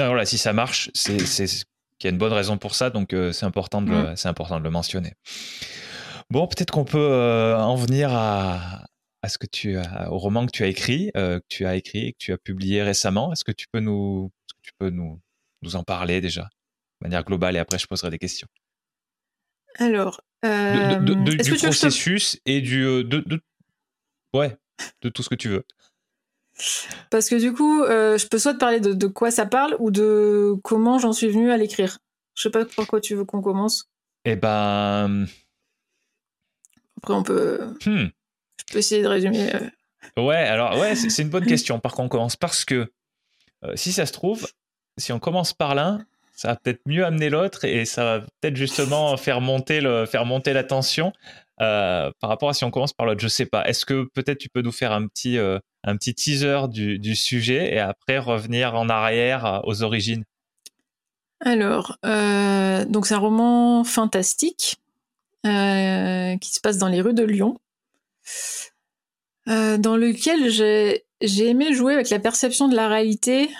[0.00, 3.12] Non, voilà, si ça marche, c'est qu'il y a une bonne raison pour ça, donc
[3.12, 4.16] euh, c'est important, de le, mm.
[4.24, 5.12] important de le mentionner.
[6.30, 8.86] Bon, peut-être qu'on peut, euh, en venir à,
[9.20, 12.06] à, ce que tu au roman que tu as écrit, euh, que tu as écrit
[12.06, 13.30] et que tu as publié récemment.
[13.30, 14.32] Est-ce que tu peux nous,
[14.62, 15.20] tu peux nous,
[15.60, 18.48] nous en parler déjà, de manière globale, et après je poserai des questions.
[19.78, 23.42] Alors, du processus et du, de,
[24.32, 24.56] ouais,
[25.02, 25.66] de tout ce que tu veux.
[27.10, 29.90] Parce que du coup, euh, je peux soit te parler de, quoi ça parle ou
[29.90, 31.98] de comment j'en suis venue à l'écrire.
[32.34, 33.88] Je sais pas pourquoi tu veux qu'on commence.
[34.24, 35.26] Eh ben.
[36.98, 37.74] Après, on peut.
[37.86, 38.06] Hmm.
[38.58, 39.54] Je peux essayer de résumer.
[39.54, 40.22] euh.
[40.22, 41.78] Ouais, alors ouais, c'est une bonne question.
[41.78, 42.90] Par contre, on commence parce que
[43.64, 44.46] euh, si ça se trouve,
[44.96, 46.04] si on commence par l'un,
[46.34, 50.24] ça va peut-être mieux amener l'autre et ça va peut-être justement faire monter le, faire
[50.24, 51.12] monter la tension
[51.58, 53.20] par rapport à si on commence par l'autre.
[53.20, 53.66] Je sais pas.
[53.66, 55.38] Est-ce que peut-être tu peux nous faire un petit,
[55.84, 60.24] un petit teaser du, sujet et après revenir en arrière euh, aux origines
[61.40, 64.80] Alors, euh, donc c'est un roman fantastique
[65.46, 67.58] euh, qui se passe dans les rues de Lyon,
[69.46, 73.50] dans lequel j'ai aimé jouer avec la perception de la réalité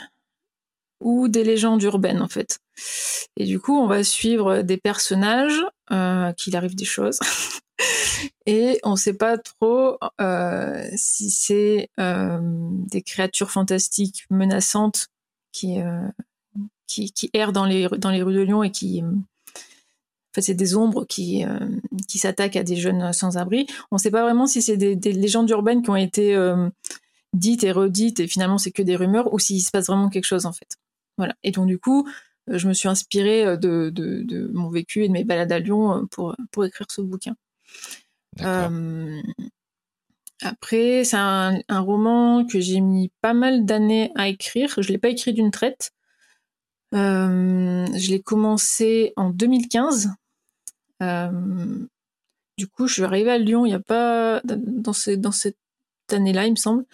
[1.01, 2.61] ou des légendes urbaines en fait.
[3.37, 7.19] Et du coup, on va suivre des personnages euh, qu'il arrive des choses.
[8.47, 15.09] Et on ne sait pas trop euh, si c'est euh, des créatures fantastiques menaçantes
[15.53, 16.09] qui, euh,
[16.87, 19.03] qui, qui errent dans les, dans les rues de Lyon et qui.
[19.03, 21.45] En fait, c'est des ombres qui,
[22.07, 23.67] qui s'attaquent à des jeunes sans-abri.
[23.91, 26.37] On ne sait pas vraiment si c'est des, des légendes urbaines qui ont été
[27.33, 30.27] dites et redites et finalement c'est que des rumeurs ou s'il se passe vraiment quelque
[30.27, 30.77] chose en fait.
[31.19, 31.35] Voilà.
[31.43, 32.09] Et donc, du coup,
[32.47, 36.07] je me suis inspirée de, de, de mon vécu et de mes balades à Lyon
[36.13, 37.35] pour, pour écrire ce bouquin.
[38.43, 39.21] Euh,
[40.43, 44.75] après, c'est un, roman que j'ai mis pas mal d'années à écrire.
[44.79, 45.93] Je l'ai pas écrit d'une traite.
[46.95, 50.11] Euh, je l'ai commencé en 2015.
[51.03, 51.87] Euh,
[52.57, 55.57] du coup, je suis arrivée à Lyon il y a pas dans, dans cette
[56.11, 56.85] année-là, il me semble.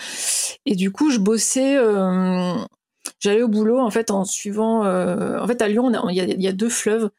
[0.64, 1.76] Et du coup, je bossais.
[1.76, 2.54] euh,
[3.20, 4.80] J'allais au boulot en fait en suivant.
[4.80, 7.10] En fait, à Lyon, il y a deux fleuves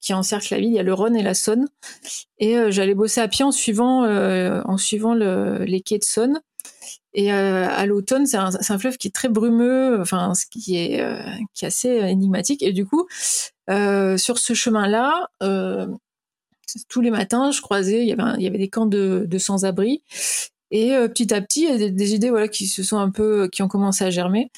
[0.00, 0.70] qui encerclent la ville.
[0.70, 1.68] Il y a le Rhône et la Saône.
[2.38, 6.04] Et euh, j'allais bosser à pied en suivant, euh, en suivant le- les quais de
[6.04, 6.40] Saône.
[7.14, 11.02] Et euh, à l'automne, c'est un, fleuve qui est très brumeux, enfin, qui est,
[11.54, 12.62] qui est assez énigmatique.
[12.62, 13.06] Et du coup,
[13.68, 15.28] sur ce chemin-là,
[16.88, 20.02] tous les matins, je croisais, il y avait, des camps de, sans-abri.
[20.70, 23.10] Et petit à petit, il y a des, des idées voilà, qui se sont un
[23.10, 24.50] peu, qui ont commencé à germer.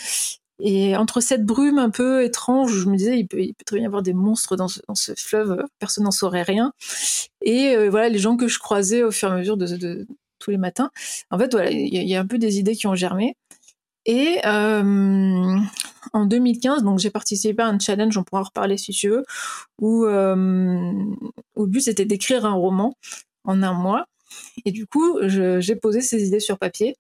[0.61, 3.87] Et entre cette brume un peu étrange, je me disais, il peut, très bien y
[3.87, 6.73] avoir des monstres dans ce, fleuve, personne n'en saurait rien.
[7.43, 10.07] Et euh, voilà, les gens que je croisais au fur et à mesure de,
[10.41, 10.91] tous les matins,
[11.31, 12.95] en fait, voilà, il y, a- il y a un peu des idées qui ont
[12.95, 13.37] germé.
[14.07, 15.57] Et euh,
[16.13, 19.25] en 2015, donc j'ai participé à un challenge, on pourra en reparler si tu veux,
[19.81, 20.93] où, euh,
[21.57, 22.95] où le but c'était d'écrire un roman
[23.45, 24.07] en un mois.
[24.65, 26.97] Et du coup, j'ai posé ces idées sur papier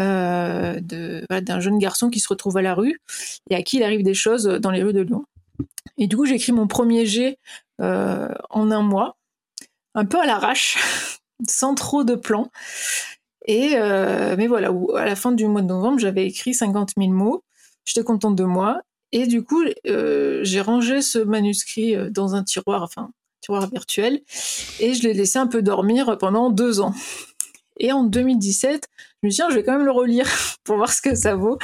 [0.00, 3.00] euh, d'un jeune garçon qui se retrouve à la rue
[3.50, 5.24] et à qui il arrive des choses dans les rues de Lyon.
[5.98, 7.38] Et du coup, j'ai écrit mon premier jet
[7.80, 9.16] euh, en un mois,
[9.94, 10.78] un peu à l'arrache,
[11.48, 12.50] sans trop de plan.
[13.46, 17.10] Et euh, mais voilà, à la fin du mois de novembre, j'avais écrit 50 000
[17.10, 17.44] mots.
[17.84, 18.80] J'étais contente de moi.
[19.12, 23.10] Et du coup, j'ai rangé ce manuscrit dans un tiroir, enfin,
[23.70, 24.20] virtuel,
[24.80, 26.94] et je l'ai laissé un peu dormir pendant deux ans.
[27.78, 28.88] Et en 2017,
[29.22, 30.28] je me suis dit, je vais quand même le relire
[30.64, 31.58] pour voir ce que ça vaut.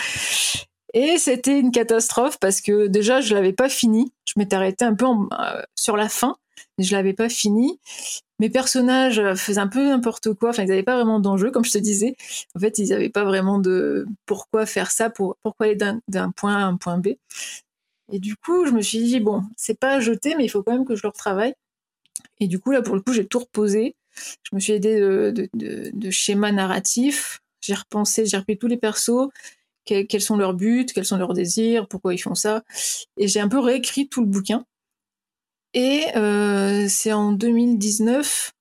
[0.93, 4.13] Et c'était une catastrophe parce que déjà, je l'avais pas fini.
[4.25, 6.37] Je m'étais arrêtée un peu euh, sur la fin,
[6.79, 7.79] mais je l'avais pas fini.
[8.41, 10.51] Mes personnages faisaient un peu n'importe quoi.
[10.51, 12.17] Enfin, ils n'avaient pas vraiment d'enjeu, comme je te disais.
[12.57, 16.31] En fait, ils n'avaient pas vraiment de pourquoi faire ça, pour, pourquoi aller d'un d'un
[16.33, 17.09] point A à un point B.
[18.13, 20.63] Et du coup, je me suis dit, bon, c'est pas à jeter, mais il faut
[20.63, 21.55] quand même que je le retravaille.
[22.41, 23.97] Et du coup, là, pour le coup, j'ai tout reposé.
[24.43, 27.41] Je me suis aidée de, de, de- de schémas narratifs.
[27.61, 29.29] J'ai repensé, j'ai repris tous les persos,
[29.85, 32.63] quels, sont leurs buts, quels sont leurs désirs, pourquoi ils font ça.
[33.19, 34.65] Et j'ai un peu réécrit tout le bouquin.
[35.75, 38.53] Et euh, c'est en 2019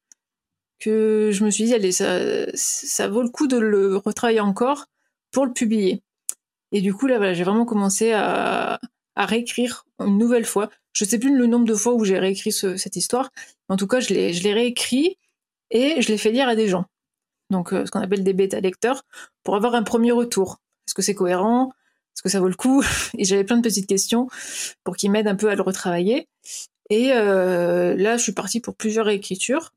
[0.79, 2.19] que je me suis dit, allez, ça,
[2.55, 4.87] ça vaut le coup de le retravailler encore
[5.31, 6.03] pour le publier.
[6.71, 8.79] Et du coup, là, voilà, j'ai vraiment commencé à,
[9.15, 10.69] à réécrire une nouvelle fois.
[10.93, 13.29] Je sais plus le nombre de fois où j'ai réécrit ce- cette histoire.
[13.67, 15.17] mais En tout cas, je l'ai, réécrit
[15.71, 16.85] et je l'ai fait lire à des gens.
[17.49, 19.03] Donc, euh, ce qu'on appelle des bêta lecteurs,
[19.43, 20.57] pour avoir un premier retour.
[20.87, 21.71] Est-ce que c'est cohérent?
[22.15, 22.81] Est-ce que ça vaut le coup?
[23.17, 24.27] Et j'avais plein de petites questions
[24.83, 26.27] pour qu'ils m'aident un peu à le retravailler.
[26.89, 29.71] Et euh, là, je suis partie pour plusieurs réécritures.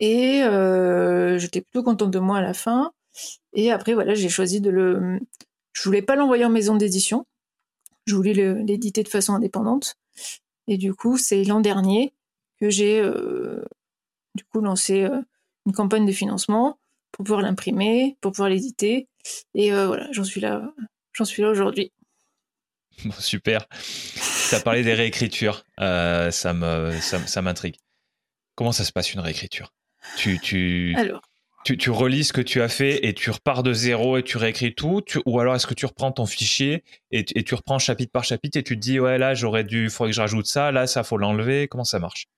[0.00, 2.92] Et euh, j'étais plutôt contente de moi à la fin.
[3.54, 5.18] Et après, voilà, j'ai choisi de le.
[5.72, 7.26] Je voulais pas l'envoyer en maison d'édition.
[8.06, 9.96] Je voulais l'éditer de façon indépendante.
[10.68, 12.12] Et du coup, c'est l'an dernier
[12.60, 13.64] que j'ai euh,
[14.34, 15.20] du coup lancé euh,
[15.66, 16.78] une campagne de financement
[17.12, 19.08] pour pouvoir l'imprimer, pour pouvoir l'éditer.
[19.54, 20.72] Et euh, voilà, j'en suis là,
[21.12, 21.92] j'en suis là aujourd'hui.
[23.04, 23.66] Bon, super.
[24.48, 25.64] Tu as parlé des réécritures.
[25.80, 27.76] Euh, ça me, ça, ça m'intrigue.
[28.54, 29.74] Comment ça se passe une réécriture?
[30.16, 31.20] Tu, tu, Alors,
[31.74, 34.74] tu, relis ce que tu as fait et tu repars de zéro et tu réécris
[34.74, 38.58] tout Ou alors est-ce que tu reprends ton fichier et, tu- reprends chapitre par chapitre
[38.58, 40.86] et tu te dis ouais là j'aurais dû, il faudrait que je rajoute ça, là
[40.86, 42.28] ça faut l'enlever Comment ça marche?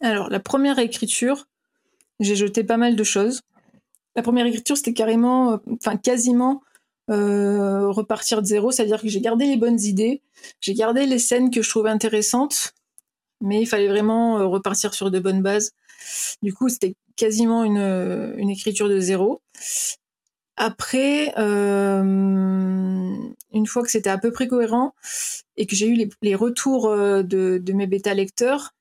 [0.00, 1.46] Alors la première écriture,
[2.20, 3.42] j'ai jeté pas mal de choses.
[4.16, 6.62] La première écriture, c'était carrément, enfin quasiment
[7.08, 10.22] repartir de zéro, c'est-à-dire que j'ai gardé les bonnes idées,
[10.60, 12.72] j'ai gardé les scènes que je trouvais intéressantes,
[13.40, 15.72] mais il fallait vraiment repartir sur de bonnes bases.
[16.42, 19.42] Du coup, c'était quasiment une, écriture de zéro.
[20.56, 22.02] Après, euh,
[23.52, 24.94] une fois que c'était à peu près cohérent
[25.56, 28.72] et que j'ai eu les, retours euh, de, mes bêta lecteurs,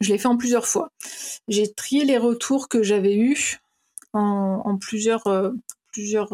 [0.00, 0.92] je l'ai fait en plusieurs fois.
[1.48, 3.60] J'ai trié les retours que j'avais eus
[4.12, 5.50] en, plusieurs, euh,
[5.92, 6.28] plusieurs.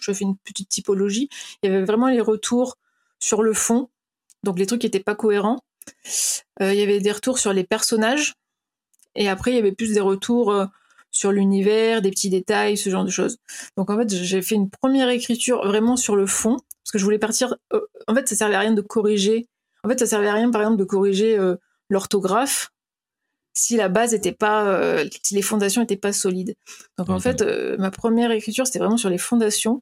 [0.00, 1.28] je fais une petite typologie.
[1.62, 2.76] Il y avait vraiment les retours
[3.18, 3.90] sur le fond,
[4.42, 5.60] donc les trucs qui n'étaient pas cohérents.
[6.60, 8.34] il y avait des retours sur les personnages,
[9.14, 10.52] et après il y avait plus des retours
[11.14, 13.38] sur l'univers, des petits détails, ce genre de choses.
[13.76, 17.04] Donc en fait, j'ai fait une première écriture vraiment sur le fond, parce que je
[17.04, 17.56] voulais partir.
[17.72, 19.46] Euh, en fait, ça servait à rien de corriger.
[19.84, 21.56] En fait, ça servait à rien, par exemple, de corriger euh,
[21.88, 22.70] l'orthographe
[23.56, 26.56] si la base était pas, euh, si les fondations n'étaient pas solides.
[26.98, 27.40] Donc en fait,
[27.78, 29.80] ma première écriture, c'était vraiment sur les fondations.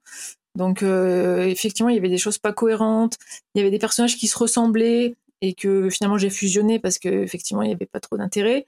[0.54, 3.16] Donc effectivement, il y avait des choses pas cohérentes,
[3.54, 7.08] il y avait des personnages qui se ressemblaient, et que finalement j'ai fusionné parce que
[7.08, 8.66] effectivement il n'y avait pas trop d'intérêt.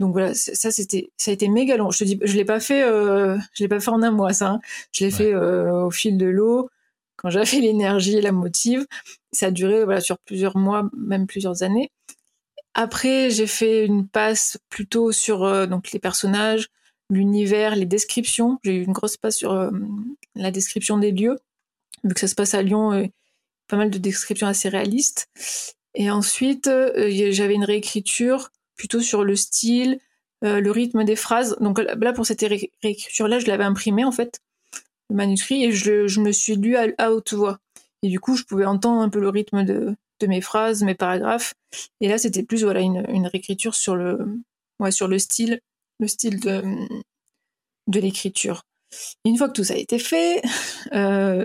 [0.00, 1.90] Donc voilà, ça c'était ça a été méga long.
[1.90, 4.32] Je te dis, je l'ai pas fait, euh, je l'ai pas fait en un mois
[4.32, 4.50] ça.
[4.50, 4.60] Hein.
[4.92, 6.68] Je l'ai fait euh, au fil de l'eau
[7.16, 8.86] quand j'avais l'énergie et la motive.
[9.32, 11.90] Ça a duré voilà sur plusieurs mois, même plusieurs années.
[12.74, 16.68] Après j'ai fait une passe plutôt sur euh, donc les personnages,
[17.10, 18.58] l'univers, les descriptions.
[18.64, 19.70] J'ai eu une grosse passe sur
[20.34, 21.38] la description des lieux
[22.04, 23.08] vu que ça se passe à Lyon.
[23.68, 25.28] pas mal de descriptions assez réalistes.
[25.98, 29.98] Et ensuite, euh, j'avais une réécriture plutôt sur le style,
[30.44, 31.56] euh, le rythme des phrases.
[31.60, 34.40] Donc là, pour cette réécriture-là, je l'avais imprimé en fait,
[35.10, 37.58] le manuscrit, et je, me suis lu à, haute voix.
[38.04, 41.54] Et du coup, je pouvais entendre un peu le rythme de, mes phrases, mes paragraphes.
[42.00, 44.40] Et là, c'était plus voilà une, réécriture sur le,
[44.78, 45.60] ouais, sur le style,
[45.98, 46.62] le style de,
[47.88, 48.62] de l'écriture.
[49.24, 50.42] Une fois que tout ça a été fait,
[50.92, 51.44] euh,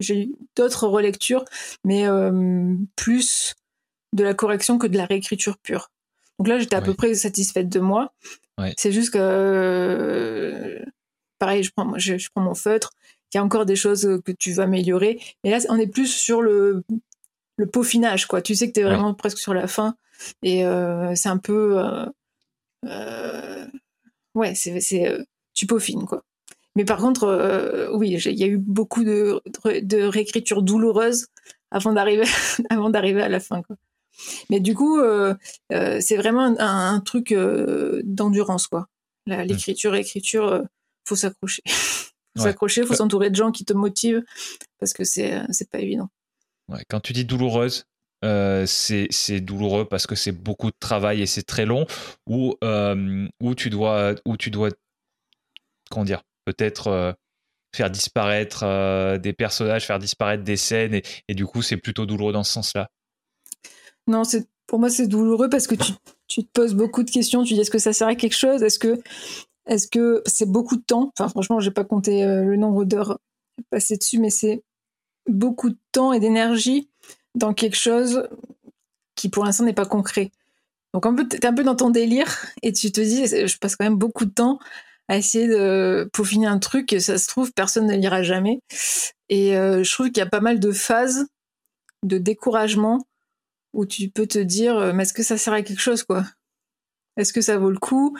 [0.00, 1.46] j'ai eu d'autres relectures,
[1.82, 2.04] mais
[2.96, 3.54] plus
[4.12, 5.90] de la correction que de la réécriture pure.
[6.38, 8.12] Donc là, j'étais à peu près satisfaite de moi.
[8.76, 10.82] C'est juste que,
[11.38, 12.92] pareil, je prends, je, prends mon feutre.
[13.32, 15.20] Il y a encore des choses que tu veux améliorer.
[15.44, 16.82] Mais là, on est plus sur le,
[17.56, 18.42] le peaufinage, quoi.
[18.42, 19.96] Tu sais que tu es vraiment presque sur la fin.
[20.42, 21.78] Et euh, c'est un peu.
[21.78, 22.06] Euh,
[22.86, 23.66] euh,
[24.34, 25.18] ouais, c'est,
[25.54, 26.24] tu peaufines, quoi.
[26.76, 31.26] Mais par contre, oui, il y a eu beaucoup de, de réécritures douloureuses
[31.70, 32.24] avant d'arriver,
[32.70, 33.76] avant d'arriver à la fin, quoi.
[34.50, 35.34] Mais du coup, euh,
[35.72, 38.86] euh, c'est vraiment un, truc euh, d'endurance, quoi.
[39.26, 39.42] Mmh.
[39.42, 40.62] L'écriture, l'écriture,
[41.06, 41.62] faut s'accrocher.
[42.36, 44.22] faut s'accrocher, faut s'entourer de gens qui te motivent
[44.78, 46.08] parce que c'est pas évident.
[46.68, 47.84] Ouais, quand tu dis douloureuse,
[48.22, 51.86] c'est douloureux parce que c'est beaucoup de travail et c'est très long
[52.26, 52.54] ou
[53.40, 54.70] où tu dois où tu dois
[55.90, 57.16] comment dire peut-être
[57.74, 62.32] faire disparaître des personnages, faire disparaître des scènes et, et du coup c'est plutôt douloureux
[62.32, 62.88] dans ce sens-là?
[64.10, 64.22] Non,
[64.66, 65.74] pour moi c'est douloureux parce que
[66.26, 67.44] tu, te poses beaucoup de questions.
[67.44, 68.62] Tu dis est-ce que ça sert à quelque chose?
[68.62, 69.00] Est-ce que
[69.66, 71.12] est-ce que c'est beaucoup de temps?
[71.16, 73.18] Enfin, franchement, j'ai pas compté euh, le nombre d'heures
[73.70, 74.62] passées dessus, mais c'est
[75.28, 76.88] beaucoup de temps et d'énergie
[77.36, 78.28] dans quelque chose
[79.14, 80.32] qui pour l'instant n'est pas concret.
[80.92, 83.76] Donc un peu, t'es un peu dans ton délire et tu te dis, je passe
[83.76, 84.58] quand même beaucoup de temps
[85.08, 86.92] à essayer de peaufiner un truc.
[86.92, 88.60] Et ça se trouve, personne ne lira jamais.
[89.28, 91.26] Et euh, je trouve qu'il y a pas mal de phases
[92.02, 93.06] de découragement
[93.72, 96.24] où tu peux te dire, euh, mais est-ce que ça sert à quelque chose, quoi?
[97.16, 98.16] Est-ce que ça vaut le coup?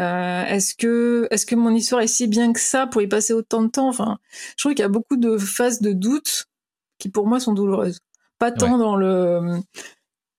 [0.00, 3.32] Euh, Est-ce que, est-ce que mon histoire est si bien que ça pour y passer
[3.32, 3.88] autant de temps?
[3.88, 4.18] Enfin,
[4.56, 6.46] je trouve qu'il y a beaucoup de phases de doute
[6.98, 8.00] qui, pour moi, sont douloureuses.
[8.38, 9.58] Pas tant dans le,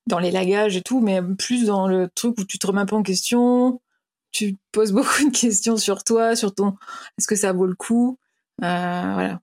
[0.07, 2.86] dans les lagages et tout, mais plus dans le truc où tu te remets un
[2.86, 3.82] peu en question,
[4.32, 6.76] tu poses beaucoup de questions sur toi, sur ton,
[7.18, 8.18] est-ce que ça vaut le coup?
[8.64, 9.41] Euh, Voilà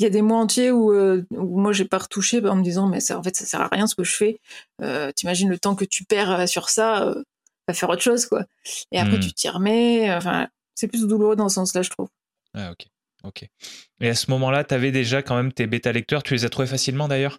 [0.00, 2.62] il y a des mois entiers où, euh, moi j'ai pas retouché bah, en me
[2.62, 4.40] disant mais ça en fait ça sert à rien ce que je fais.
[4.80, 7.22] Euh, t'imagines le temps que tu perds euh, sur ça euh,
[7.68, 8.46] va faire autre chose quoi.
[8.92, 9.20] Et après hmm.
[9.20, 12.08] tu t'y remets enfin c'est plus douloureux dans ce sens là je trouve.
[12.54, 12.86] Ah ok.
[13.24, 13.46] Ok.
[14.00, 16.46] Et à ce moment là tu avais déjà quand même tes bêta lecteurs tu les
[16.46, 17.38] as trouvés facilement d'ailleurs?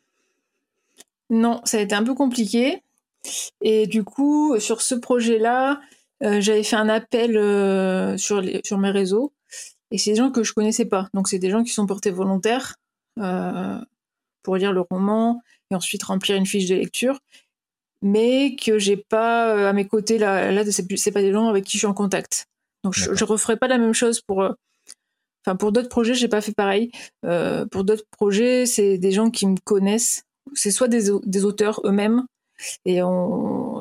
[1.32, 2.84] Non ça a été un peu compliqué.
[3.62, 5.82] Et du coup sur ce projet là
[6.22, 9.34] j'avais fait un appel sur les sur mes réseaux
[9.91, 11.07] et c'est des gens que je connaissais pas.
[11.13, 12.75] Donc c'est des gens qui sont portés volontaires
[13.19, 13.77] euh,
[14.43, 17.19] pour lire le roman et ensuite remplir une fiche de lecture,
[18.01, 20.51] mais que j'ai pas euh, à mes côtés là.
[20.51, 22.47] Là, c'est pas des gens avec qui je suis en contact.
[22.83, 24.41] Donc je, je referai pas la même chose pour.
[24.41, 24.53] Euh,
[25.45, 26.91] enfin, pour d'autres projets, j'ai pas fait pareil.
[27.71, 30.23] Pour d'autres projets, c'est des gens qui me connaissent.
[30.53, 32.25] C'est soit des, des auteurs eux-mêmes,
[32.85, 32.99] et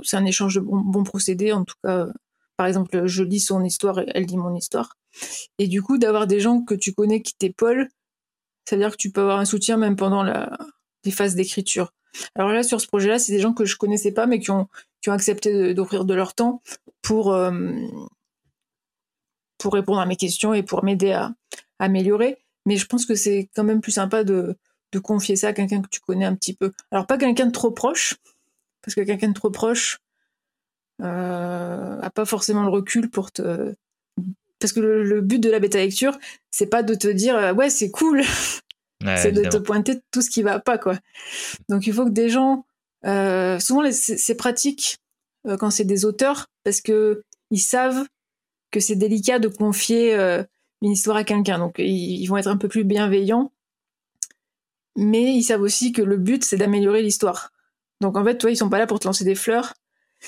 [0.02, 2.06] c'est un échange de bons, bons procédés, en tout cas
[2.60, 4.98] par exemple, je lis son histoire, elle lit mon histoire.
[5.58, 7.88] Et du coup, d'avoir des gens que tu connais qui t'épaulent,
[8.68, 10.58] ça veut dire que tu peux avoir un soutien même pendant la,
[11.06, 11.94] les phases d'écriture.
[12.34, 14.68] Alors là, sur ce projet-là, c'est des gens que je connaissais pas, mais qui ont,
[15.06, 16.60] accepté d'offrir de, leur temps
[17.00, 17.50] pour, euh,
[19.56, 21.32] pour répondre à mes questions et pour m'aider à,
[21.78, 22.44] améliorer.
[22.66, 24.54] Mais je pense que c'est quand même plus sympa de
[25.02, 26.72] confier ça à quelqu'un que tu connais un petit peu.
[26.90, 28.16] Alors pas quelqu'un de trop proche,
[28.82, 30.02] parce que quelqu'un de trop proche
[31.02, 33.74] euh, a pas forcément le recul pour te.
[34.58, 36.18] Parce que le, but de la bêta lecture,
[36.50, 38.22] c'est pas de te dire euh, ouais c'est cool,
[39.16, 40.98] c'est de te pointer tout ce qui va pas quoi.
[41.68, 42.66] Donc il faut que des gens,
[43.06, 44.98] euh, souvent c'est pratique
[45.46, 48.06] euh, quand c'est des auteurs parce que ils savent
[48.70, 50.44] que c'est délicat de confier euh,
[50.82, 53.52] une histoire à quelqu'un, donc ils, vont être un peu plus bienveillants,
[54.96, 57.50] mais ils savent aussi que le but c'est d'améliorer l'histoire.
[58.00, 59.74] Donc en fait, toi, ils sont pas là pour te lancer des fleurs,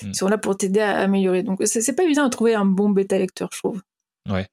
[0.00, 0.08] hmm.
[0.08, 1.42] ils sont là pour t'aider à améliorer.
[1.42, 3.82] Donc c'est pas évident de trouver un bon bêta lecteur, je trouve.
[4.28, 4.46] Ouais.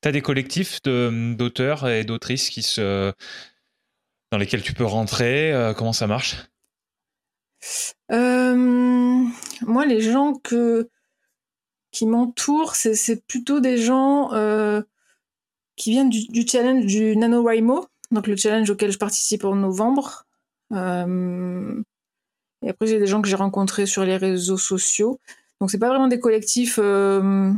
[0.00, 3.12] T'as des collectifs d'auteurs et d'autrices qui se
[4.30, 5.52] dans lesquels tu peux rentrer.
[5.52, 6.36] Euh, comment ça marche?
[8.12, 9.24] Euh,
[9.62, 10.88] Moi, les gens que
[11.92, 14.80] qui m'entourent, c'est plutôt des gens euh,
[15.74, 20.24] qui viennent du, challenge du NaNoWriMo, donc le challenge auquel je participe en novembre.
[22.62, 25.20] Euh, et après, j'ai des gens que j'ai rencontrés sur les réseaux sociaux.
[25.60, 27.52] Donc, c'est pas vraiment des collectifs euh,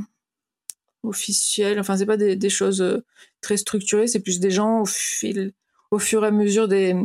[1.03, 1.79] officiels.
[1.79, 3.03] Enfin, c'est pas des, choses
[3.41, 4.07] très structurées.
[4.07, 5.53] C'est plus des gens au, fil,
[5.91, 6.97] au fur et à mesure des,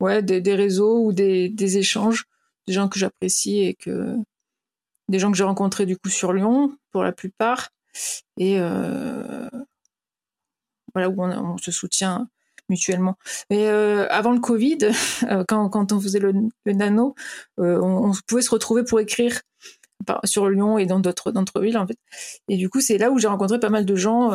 [0.00, 2.26] ouais, des, réseaux ou des, des, échanges,
[2.66, 4.16] des gens que j'apprécie et que,
[5.08, 7.70] des gens que j'ai rencontrés du coup sur Lyon pour la plupart
[8.36, 9.48] et euh,
[10.94, 12.28] voilà où on, se soutient
[12.70, 13.16] mutuellement.
[13.50, 14.78] Mais euh, avant le Covid,
[15.24, 16.32] euh, quand, on faisait le,
[16.66, 17.14] nano,
[17.58, 19.42] on, pouvait se retrouver pour écrire
[20.24, 21.98] sur Lyon et dans d'autres villes en fait.
[22.48, 24.30] Et du coup, c'est là où j'ai rencontré pas mal de gens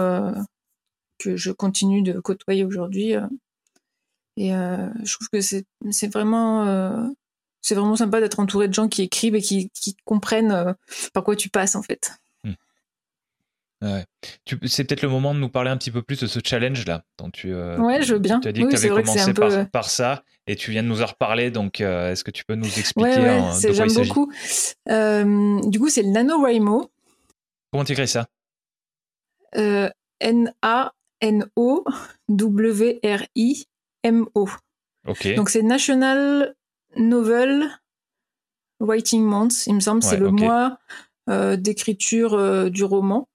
[1.18, 3.14] que je continue de côtoyer aujourd'hui.
[4.38, 6.08] et je trouve que c'est
[7.74, 9.72] vraiment sympa d'être entouré de gens qui écrivent et qui,
[10.06, 10.74] comprennent euh,
[11.14, 12.12] par quoi tu passes en fait.
[13.86, 14.06] Ouais.
[14.66, 17.04] C'est peut-être le moment de nous parler un petit peu plus de ce challenge là
[17.18, 17.54] dont tu.
[17.54, 18.40] Euh, ouais, je veux bien.
[18.40, 19.34] Tu as dit que tu avais commencé
[19.72, 21.52] par, ça et tu viens de nous en reparler.
[21.52, 24.32] Donc, euh, est-ce que tu peux nous expliquer ouais, ouais, de J'aime beaucoup.
[25.70, 26.90] du coup, c'est le NaNoWriMo.
[27.72, 28.28] Comment tu écris ça?
[29.54, 30.90] N-A-N-O-W-R-I-M-O.
[35.08, 35.36] Ok.
[35.36, 36.56] Donc, c'est National
[36.98, 37.70] Novel
[38.80, 40.78] Writing Month, il me semble, c'est le mois
[41.30, 43.28] euh, d'écriture euh, du roman.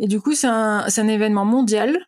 [0.00, 1.98] Et du coup, c'est un, événement mondial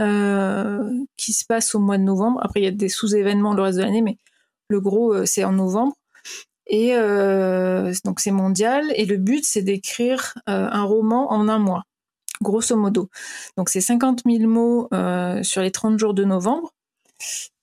[0.00, 2.40] euh, qui se passe au mois de novembre.
[2.42, 4.18] Après, il y a des sous-événements le reste de l'année, mais
[4.68, 5.94] le gros, c'est en novembre.
[6.66, 6.94] Et
[8.04, 8.84] donc, c'est mondial.
[8.96, 11.84] Et le but, c'est d'écrire un roman en un mois,
[12.42, 13.08] grosso modo.
[13.56, 14.88] Donc, c'est 50 000 mots
[15.42, 16.72] sur les 30 jours de novembre.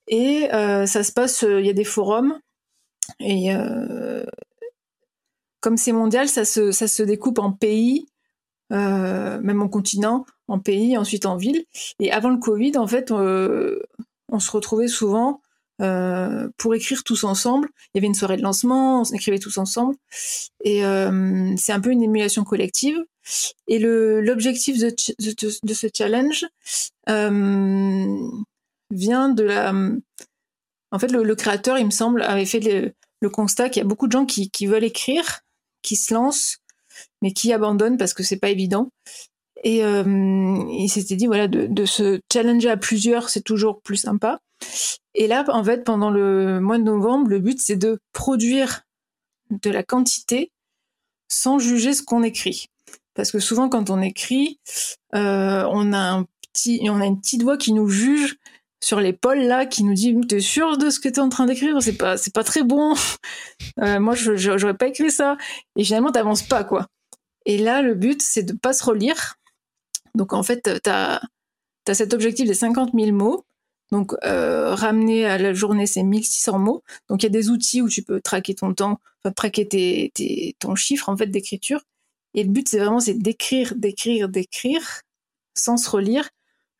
[0.08, 2.38] Et ça se passe, il y a des forums
[3.20, 4.24] et euh,
[5.60, 8.11] comme c'est mondial, ça se, découpe en pays, euh,
[8.72, 11.64] même en continent, en pays, ensuite en ville.
[12.00, 13.80] Et avant le Covid, en fait, euh,
[14.28, 15.40] on se retrouvait souvent
[16.58, 17.68] pour écrire tous ensemble.
[17.86, 19.96] Il y avait une soirée de lancement, on écrivait tous ensemble.
[20.64, 20.82] Et
[21.56, 22.96] c'est un peu une émulation collective.
[23.66, 26.46] Et l'objectif de, ce challenge
[28.92, 29.72] vient de la
[30.92, 32.60] en fait, le, créateur, il me semble, avait fait
[33.20, 35.40] le, constat qu'il y a beaucoup de gens qui, veulent écrire,
[35.80, 36.58] qui se lancent,
[37.22, 38.90] mais qui abandonnent parce que c'est pas évident.
[39.64, 40.02] Et euh,
[40.70, 44.40] il s'était dit, voilà, de, se challenger à plusieurs, c'est toujours plus sympa.
[45.14, 48.82] Et là, en fait, pendant le mois de novembre, le but, c'est de produire
[49.50, 50.50] de la quantité
[51.28, 52.66] sans juger ce qu'on écrit.
[53.14, 54.58] Parce que souvent, quand on écrit,
[55.14, 58.36] euh, on a un petit, on a une petite voix qui nous juge
[58.82, 61.80] sur l'épaule là qui nous dit t'es sûr de ce que t'es en train d'écrire?
[61.80, 62.94] C'est pas c'est pas très bon
[63.80, 65.36] euh, moi je j'aurais pas écrit ça
[65.76, 66.88] et finalement t'avances pas quoi
[67.46, 69.36] et là le but c'est de pas se relire.
[70.14, 71.20] Donc en fait t'as
[71.88, 73.44] as cet objectif des 50 000 mots.
[73.90, 76.82] Donc euh, ramener à la journée c'est 1600 mots.
[77.08, 80.10] Donc il y a des outils où tu peux traquer ton temps enfin traquer tes,
[80.14, 81.82] tes, ton chiffre en fait d'écriture.
[82.34, 85.02] Et le but c'est vraiment c'est d'écrire d'écrire d'écrire
[85.54, 86.28] sans se relire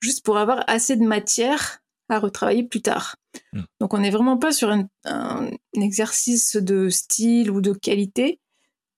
[0.00, 3.16] juste pour avoir assez de matière à retravailler plus tard.
[3.52, 3.62] Hmm.
[3.80, 8.38] Donc on n'est vraiment pas sur un, exercice de style ou de qualité,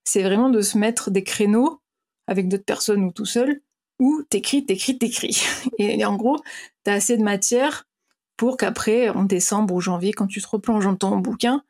[0.04, 1.80] c'est vraiment de se mettre des créneaux
[2.26, 3.60] avec d'autres personnes ou tout seul,
[3.98, 5.42] où t'écris, t'écris, t'écris.
[5.78, 6.38] Et, en gros,
[6.84, 7.86] t'as assez de matière
[8.36, 11.62] pour qu'après, en décembre ou janvier, quand tu te replonges dans ton bouquin,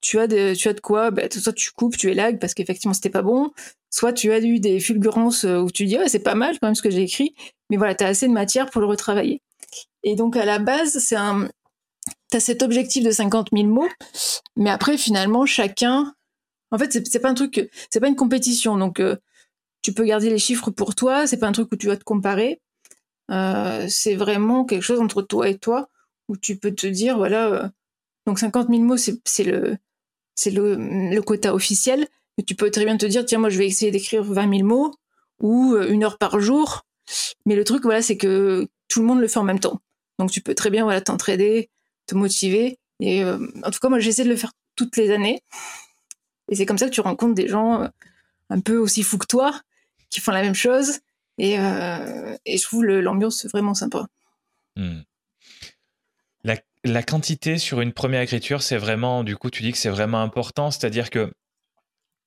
[0.00, 3.52] tu as de, quoi, bah, soit tu coupes, tu élagues parce qu'effectivement c'était pas bon,
[3.88, 6.74] soit tu as eu des fulgurances où tu dis, ouais, c'est pas mal quand même
[6.74, 7.36] ce que j'ai écrit,
[7.70, 9.42] mais voilà, tu as assez de matière pour le retravailler.
[10.02, 11.48] Et donc à la base, c'est un,
[12.30, 13.88] tu as cet objectif de 50 000 mots,
[14.56, 16.12] mais après finalement chacun,
[16.72, 19.16] en fait c'est pas un truc, c'est pas une compétition, donc euh,
[19.82, 22.04] tu peux garder les chiffres pour toi, c'est pas un truc où tu vas te
[22.04, 22.60] comparer,
[23.30, 25.88] euh, c'est vraiment quelque chose entre toi et toi
[26.28, 27.68] où tu peux te dire voilà, euh,
[28.26, 29.76] donc 50 000 mots c'est le
[30.34, 33.66] c'est le, quota officiel, mais tu peux très bien te dire tiens moi je vais
[33.66, 34.94] essayer d'écrire 20 000 mots
[35.40, 36.86] ou une heure par jour,
[37.44, 39.80] mais le truc voilà c'est que tout le monde le fait en même temps.
[40.18, 41.70] Donc tu peux très bien voilà t'entraider,
[42.06, 42.78] te motiver.
[43.00, 45.42] Et en tout cas, moi j'essaie de le faire toutes les années.
[46.52, 47.88] Et c'est comme ça que tu rencontres des gens euh,
[48.50, 49.58] un peu aussi fous que toi,
[50.10, 51.00] qui font la même chose.
[51.38, 54.06] Et, euh, je trouve l'ambiance vraiment sympa.
[54.76, 55.00] Hmm.
[56.84, 60.20] La, quantité sur une première écriture, c'est vraiment, du coup, tu dis que c'est vraiment
[60.20, 60.70] important.
[60.70, 61.32] C'est-à-dire que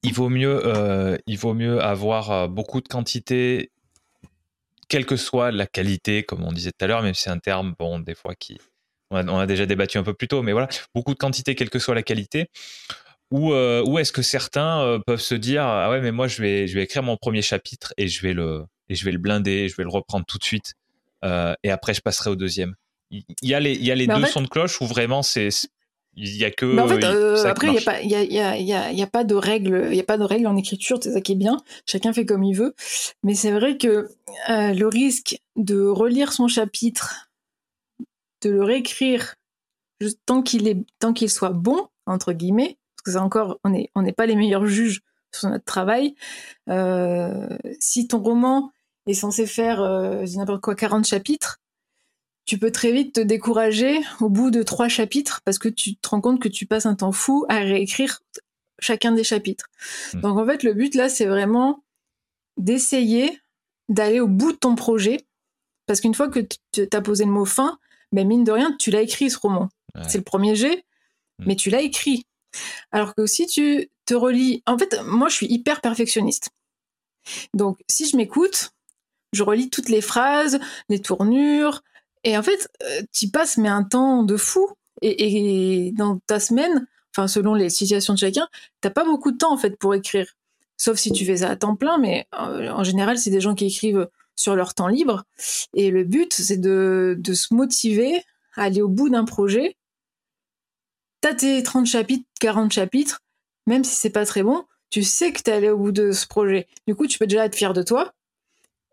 [0.02, 3.70] il vaut mieux, il vaut mieux avoir beaucoup de quantité
[4.88, 7.40] quelle que soit la qualité, comme on disait tout à l'heure, même si c'est un
[7.40, 8.58] terme, bon, des fois qui.
[9.12, 11.80] On a, déjà débattu un peu plus tôt, mais voilà, beaucoup de quantité, quelle que
[11.80, 12.50] soit la qualité.
[13.32, 16.42] Ou, euh, ou est-ce que certains euh, peuvent se dire ah ouais mais moi je
[16.42, 19.18] vais je vais écrire mon premier chapitre et je vais le et je vais le
[19.18, 20.76] blinder je vais le reprendre tout de suite
[21.24, 22.76] euh, et après je passerai au deuxième
[23.10, 25.50] il y a les il y a les deux sons de cloche où vraiment c'est
[26.18, 26.80] il y a que.
[26.80, 29.26] en fait, euh, après, il n'y a, pas, y a, y a, y a, pas
[29.26, 29.90] de règles.
[29.92, 30.98] Il y a pas de règles en écriture.
[31.02, 31.58] C'est ça qui est bien.
[31.86, 32.74] Chacun fait comme il veut.
[33.24, 34.08] Mais c'est vrai que
[34.48, 37.30] le risque de relire son chapitre,
[38.44, 39.36] de le réécrire
[40.00, 43.90] juste tant qu'il est, tant qu'il soit bon entre guillemets, que c'est encore, on n'est
[43.96, 45.02] on pas les meilleurs juges
[45.32, 46.16] sur notre travail.
[46.70, 47.48] Euh,
[47.80, 48.72] si ton roman
[49.08, 49.82] est censé faire
[50.36, 51.60] n'importe quoi 40 chapitres,
[52.46, 56.10] tu peux très vite te décourager au bout de trois chapitres parce que tu te
[56.10, 58.22] rends compte que tu passes un temps fou à réécrire
[58.80, 59.66] chacun des chapitres.
[60.14, 60.22] Hmm.
[60.22, 61.84] Donc en fait, le but là, c'est vraiment
[62.58, 63.40] d'essayer
[63.90, 65.26] d'aller au bout de ton projet
[65.88, 66.40] parce qu'une fois que
[66.72, 67.80] tu as posé le mot fin,
[68.12, 69.70] ben mine de rien, tu l'as écrit ce roman.
[70.08, 70.84] C'est le premier jet,
[71.40, 71.46] hmm.
[71.48, 72.26] mais tu l'as écrit.
[72.92, 76.50] Alors que si tu te relis, en fait, moi je suis hyper perfectionniste.
[77.54, 78.72] Donc si je m'écoute,
[79.34, 81.82] je relis toutes les phrases, les tournures,
[82.26, 84.68] et en fait, euh, tu passes mais un temps de fou.
[85.02, 88.48] Et, dans ta semaine, enfin selon les situations de chacun,
[88.82, 90.26] t'as pas beaucoup de temps en fait pour écrire.
[90.78, 93.56] Sauf si tu fais ça à temps plein, mais euh, en général, c'est des gens
[93.56, 95.24] qui écrivent sur leur temps libre.
[95.74, 98.24] Et le but, c'est de, de se motiver
[98.56, 99.78] à aller au bout d'un projet.
[101.26, 103.24] T'as tes 30 chapitres, 40 chapitres,
[103.66, 106.28] même si c'est pas très bon, tu sais que t'es allé au bout de ce
[106.28, 106.68] projet.
[106.86, 108.14] Du coup, tu peux déjà être fier de toi.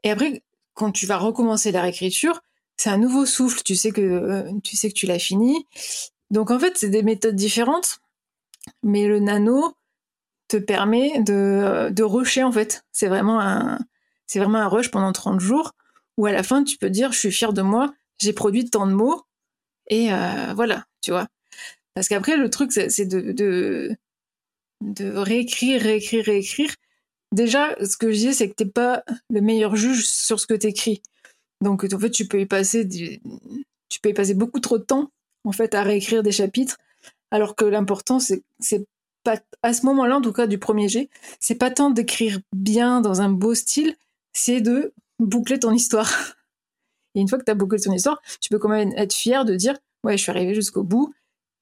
[0.02, 2.40] Et après, quand tu vas recommencer la réécriture,
[2.78, 3.62] c'est un nouveau souffle.
[3.62, 5.66] Tu sais que euh, tu sais que tu l'as fini.
[6.30, 8.00] Donc en fait, c'est des méthodes différentes,
[8.82, 9.74] mais le nano
[10.48, 12.82] te permet de, de rusher en fait.
[12.92, 13.78] C'est vraiment un
[14.26, 15.72] c'est vraiment un rush pendant 30 jours
[16.16, 18.86] où à la fin tu peux dire je suis fier de moi, j'ai produit tant
[18.86, 19.20] de mots
[19.88, 21.28] et euh, voilà, tu vois.
[21.94, 23.96] Parce qu'après le truc c'est de,
[24.80, 26.74] réécrire, réécrire, réécrire.
[27.32, 30.54] Déjà, ce que je dis, c'est que t'es pas le meilleur juge sur ce que
[30.54, 31.02] t'écris.
[31.62, 35.10] Donc en fait, tu peux y passer, tu peux y passer beaucoup trop de temps
[35.44, 36.78] en fait à réécrire des chapitres,
[37.30, 38.42] alors que l'important c'est
[39.24, 41.08] pas à ce moment-là, en tout cas du premier jet,
[41.40, 43.96] c'est pas tant d'écrire bien dans un beau style,
[44.32, 46.10] c'est de boucler ton histoire.
[47.14, 49.44] Et une fois que tu as bouclé ton histoire, tu peux quand même être fier
[49.44, 51.14] de dire ouais, je suis arrivé jusqu'au bout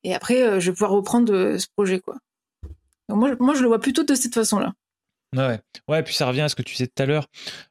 [0.04, 2.16] et après euh, je vais pouvoir reprendre euh, ce projet quoi.
[3.08, 4.72] Moi, moi je le vois plutôt de cette façon-là.
[5.36, 5.60] Ouais.
[5.88, 7.28] ouais, puis ça revient à ce que tu disais tout à l'heure,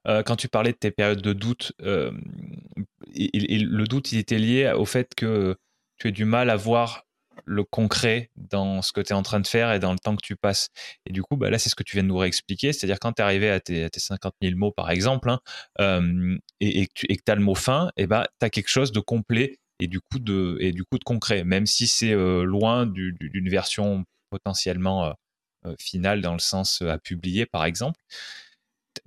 [0.07, 1.73] euh, quand tu parlais de tes périodes de doute.
[3.13, 5.57] Et, le doute, il était lié au fait que
[5.97, 7.03] tu as du mal à voir
[7.45, 10.15] le concret dans ce que tu es en train de faire et dans le temps
[10.15, 10.69] que tu passes.
[11.05, 12.71] Et du coup, bah, là, c'est ce que tu viens de nous réexpliquer.
[12.73, 15.39] C'est-à-dire, quand tu es arrivé à tes, 50 000 mots, par exemple, hein,
[16.59, 19.58] et, que tu as le mot fin, et bah, tu as quelque chose de complet
[19.79, 24.05] et du coup de, et du coup de concret, même si c'est loin d'une version
[24.29, 25.13] potentiellement
[25.65, 27.99] euh, final dans le sens euh, à publier, par exemple.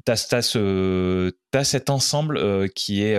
[0.05, 3.19] Tu as, as, cet ensemble euh, qui, est,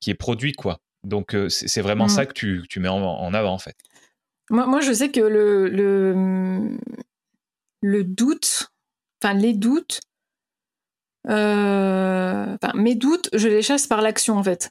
[0.00, 0.80] qui est produit, quoi.
[1.02, 2.10] Donc, c'est vraiment mmh.
[2.10, 3.76] ça que tu, tu mets en, avant, en fait.
[4.50, 6.76] Moi, moi, je sais que le, le,
[7.80, 8.70] le doute,
[9.22, 10.00] enfin, les doutes,
[11.26, 14.70] enfin, mes doutes, je les chasse par l'action, en fait.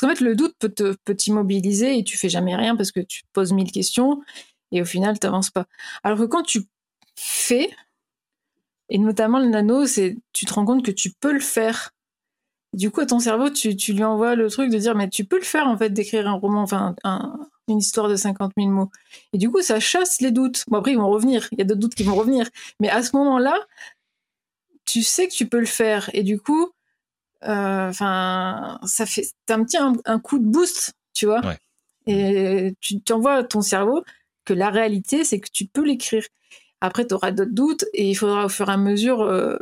[0.00, 3.22] Parce qu'en fait, le doute peut t'immobiliser et tu fais jamais rien parce que tu
[3.22, 4.22] te poses mille questions
[4.72, 5.66] et au final, tu n'avances pas.
[6.02, 6.62] Alors que quand tu
[7.16, 7.70] fais,
[8.88, 11.90] et notamment le nano, c'est tu te rends compte que tu peux le faire.
[12.72, 15.38] Du coup, à ton cerveau, tu, lui envoies le truc de dire, mais tu peux
[15.38, 17.36] le faire en fait, d'écrire un roman, enfin un,
[17.68, 18.90] une histoire de 50 000 mots.
[19.32, 20.64] Et du coup, ça chasse les doutes.
[20.68, 21.48] Bon, après, ils vont revenir.
[21.52, 22.48] Il y a d'autres doutes qui vont revenir.
[22.80, 23.54] Mais à ce moment-là,
[24.84, 26.10] tu sais que tu peux le faire.
[26.14, 26.72] Et du coup,
[27.42, 31.40] enfin, ça fait un petit un, coup de boost, tu vois.
[32.06, 34.02] Et tu t'envoies à ton cerveau
[34.44, 36.24] que la réalité, c'est que tu peux l'écrire.
[36.80, 39.58] Après, tu auras d'autres doutes et il faudra au fur et à mesure euh,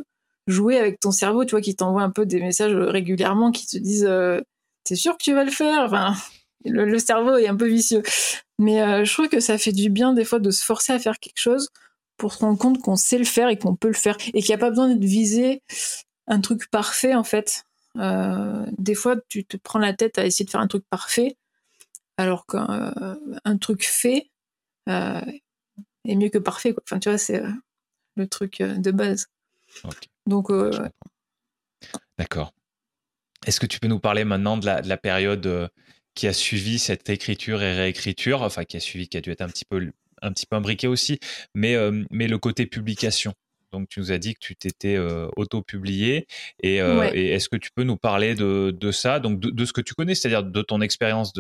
[0.47, 3.77] jouer avec ton cerveau, tu vois, qui t'envoie un peu des messages régulièrement qui te
[3.77, 4.41] disent euh,
[4.85, 5.83] T'es sûr que tu vas le faire?
[5.83, 6.15] Enfin,
[6.65, 8.03] le, cerveau est un peu vicieux.
[8.59, 10.99] Mais euh, je trouve que ça fait du bien des fois de se forcer à
[10.99, 11.69] faire quelque chose
[12.17, 14.51] pour se rendre compte qu'on sait le faire et qu'on peut le faire et qu'il
[14.51, 15.63] n'y a pas besoin de viser
[16.27, 17.65] un truc parfait en fait.
[17.99, 21.37] Euh, des fois, tu te prends la tête à essayer de faire un truc parfait,
[22.17, 24.31] alors qu'un truc fait
[24.87, 25.43] est
[26.07, 26.73] mieux que parfait.
[26.73, 26.83] Quoi.
[26.87, 27.43] Enfin, tu vois, c'est
[28.17, 29.27] le truc de base.
[30.27, 30.51] Donc,
[32.19, 32.53] d'accord.
[33.47, 35.71] Est-ce que tu peux nous parler maintenant de la, période
[36.15, 39.43] qui a suivi cette écriture et réécriture, enfin qui a suivi, qui a dû être
[39.43, 39.93] un petit peu,
[40.23, 41.21] un petit peu imbriqué aussi,
[41.55, 41.77] mais,
[42.11, 43.35] mais le côté publication?
[43.73, 44.99] Donc tu nous as dit que tu t'étais
[45.37, 46.27] auto-publié
[46.61, 50.15] et, est-ce que tu peux nous parler de, ça, donc de, ce que tu connais,
[50.15, 51.33] c'est-à-dire de ton expérience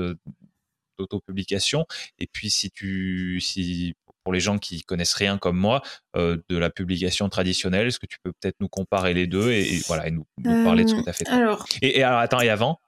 [0.98, 1.86] d'auto-publication
[2.18, 3.94] et puis si tu si
[4.28, 5.80] pour les gens qui connaissent rien comme moi
[6.14, 9.80] euh, de la publication traditionnelle Est-ce que tu peux peut-être nous comparer les deux et,
[9.86, 10.26] voilà et nous,
[10.64, 12.78] parler de ce que tu as fait alors, et, alors attends et avant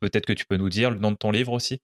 [0.00, 1.82] peut-être que tu peux nous dire le nom de ton livre aussi?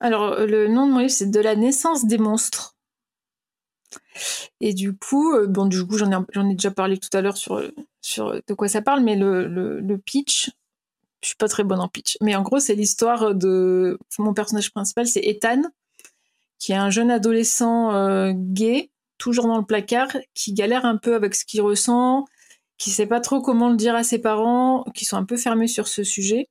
[0.00, 2.76] Alors euh, le nom de mon livre c'est de la naissance des monstres
[4.60, 7.36] et du coup euh, bon du coup j'en ai, ai déjà parlé tout à l'heure
[7.36, 7.62] sur
[8.00, 10.50] sur de quoi ça parle mais le, le, pitch
[11.20, 14.72] je suis pas très bonne en pitch mais en gros c'est l'histoire de mon personnage
[14.72, 15.62] principal c'est Ethan
[16.62, 21.16] qui est un jeune adolescent euh, gay, toujours dans le placard, qui galère un peu
[21.16, 22.24] avec ce qu'il ressent,
[22.78, 25.66] qui sait pas trop comment le dire à ses parents, qui sont un peu fermés
[25.66, 26.46] sur ce sujet,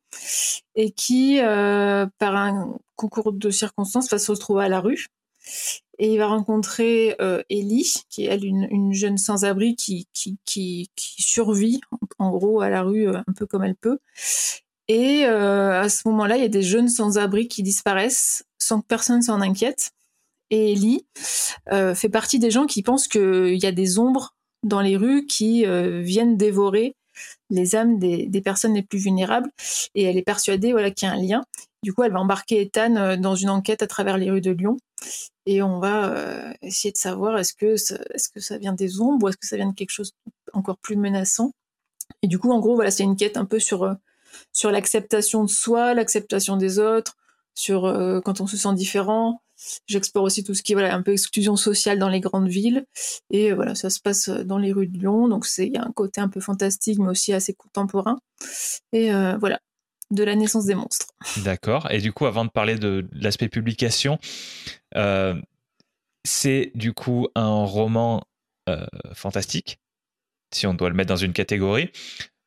[0.75, 5.07] et qui, euh, par un concours de circonstances, va se retrouver à la rue.
[6.03, 10.07] Et il va rencontrer euh, Ellie, qui est elle une, jeune sans-abri qui,
[10.97, 11.79] survit
[12.17, 13.99] en gros à la rue un peu comme elle peut.
[14.87, 19.21] Et à ce moment-là, il y a des jeunes sans-abri qui disparaissent sans que personne
[19.21, 19.91] s'en inquiète.
[20.51, 21.05] Et Ellie
[21.71, 25.25] euh, fait partie des gens qui pensent qu'il y a des ombres dans les rues
[25.25, 26.95] qui euh, viennent dévorer
[27.49, 29.49] les âmes des, personnes les plus vulnérables.
[29.95, 31.43] Et elle est persuadée voilà, qu'il y a un lien.
[31.83, 34.51] Du coup, elle va embarquer Ethan euh, dans une enquête à travers les rues de
[34.51, 34.77] Lyon.
[35.45, 39.25] Et on va essayer de savoir est-ce que, ça, est-ce que ça vient des ombres
[39.25, 40.13] ou est-ce que ça vient de quelque chose
[40.53, 41.53] encore plus menaçant.
[42.21, 43.95] Et du coup, en gros, voilà, c'est une quête un peu sur,
[44.53, 47.15] sur l'acceptation de soi, l'acceptation des autres,
[47.55, 47.81] sur
[48.23, 49.41] quand on se sent différent,
[49.87, 52.85] J'explore aussi tout ce qui est voilà, un peu exclusion sociale dans les grandes villes.
[53.29, 55.27] Et voilà, ça se passe dans les rues de Lyon.
[55.27, 58.19] Donc il y a un côté un peu fantastique, mais aussi assez contemporain.
[58.91, 59.59] Et euh, voilà,
[60.11, 61.07] de la naissance des monstres.
[61.37, 61.89] D'accord.
[61.91, 64.19] Et du coup, avant de parler de, l'aspect publication,
[64.95, 65.39] euh,
[66.23, 68.23] c'est du coup un roman
[68.69, 69.79] euh, fantastique,
[70.53, 71.91] si on doit le mettre dans une catégorie.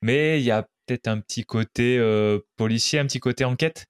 [0.02, 1.98] Mais il y a peut-être un petit côté
[2.56, 3.86] policier, un petit côté enquête?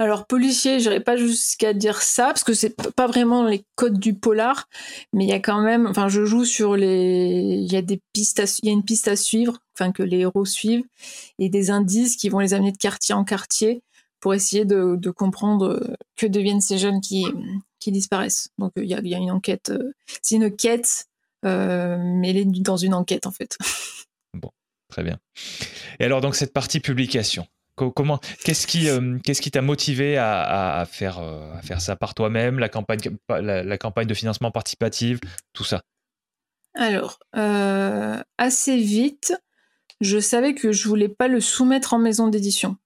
[0.00, 4.14] Alors policier, j'irai pas jusqu'à dire ça parce que c'est pas vraiment les codes du
[4.14, 4.66] polar,
[5.12, 8.00] mais il y a quand même, enfin je joue sur les, il y a des
[8.14, 10.84] pistes, une piste à suivre, enfin que les héros suivent
[11.38, 13.82] et des indices qui vont les amener de quartier en quartier
[14.20, 17.26] pour essayer de, comprendre que deviennent ces jeunes qui
[17.78, 18.48] qui disparaissent.
[18.56, 19.92] Donc il y a, une enquête, euh,
[20.22, 21.08] c'est une quête
[21.44, 23.58] euh, mêlée dans une enquête en fait.
[24.32, 24.50] Bon,
[24.88, 25.18] très bien.
[25.98, 27.46] Et alors donc cette partie publication,
[27.88, 32.58] Comment, qu'est-ce qui, euh, qu'est-ce qui t'a motivé à, faire, euh, faire ça par toi-même,
[32.58, 35.18] la campagne, la, campagne de financement participatif,
[35.52, 35.82] tout ça?
[36.74, 39.34] Alors, euh, assez vite,
[40.00, 42.76] je savais que je voulais pas le soumettre en maison d'édition,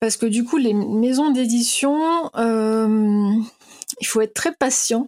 [0.00, 5.06] parce que du coup, les maisons d'édition, il faut être très patient.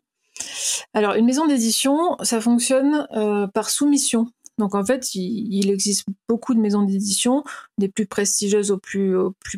[0.94, 3.06] Alors, une maison d'édition, ça fonctionne
[3.52, 4.28] par soumission.
[4.58, 7.42] Donc en fait, il, existe beaucoup de maisons d'édition,
[7.78, 9.16] des plus prestigieuses aux plus,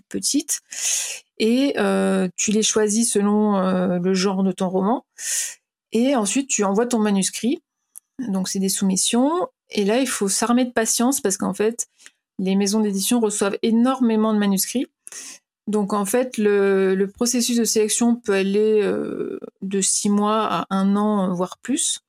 [0.09, 0.61] petites,
[1.39, 5.05] et euh, tu les choisis selon euh, le genre de ton roman.
[5.93, 7.63] Et ensuite, tu envoies ton manuscrit.
[8.19, 9.49] Donc c'est des soumissions.
[9.71, 11.89] Et là, il faut s'armer de patience parce qu'en fait,
[12.39, 14.87] les maisons d'édition reçoivent énormément de manuscrits.
[15.67, 20.97] Donc en fait, le, processus de sélection peut aller euh, de six mois à un
[20.97, 22.01] an, voire plus.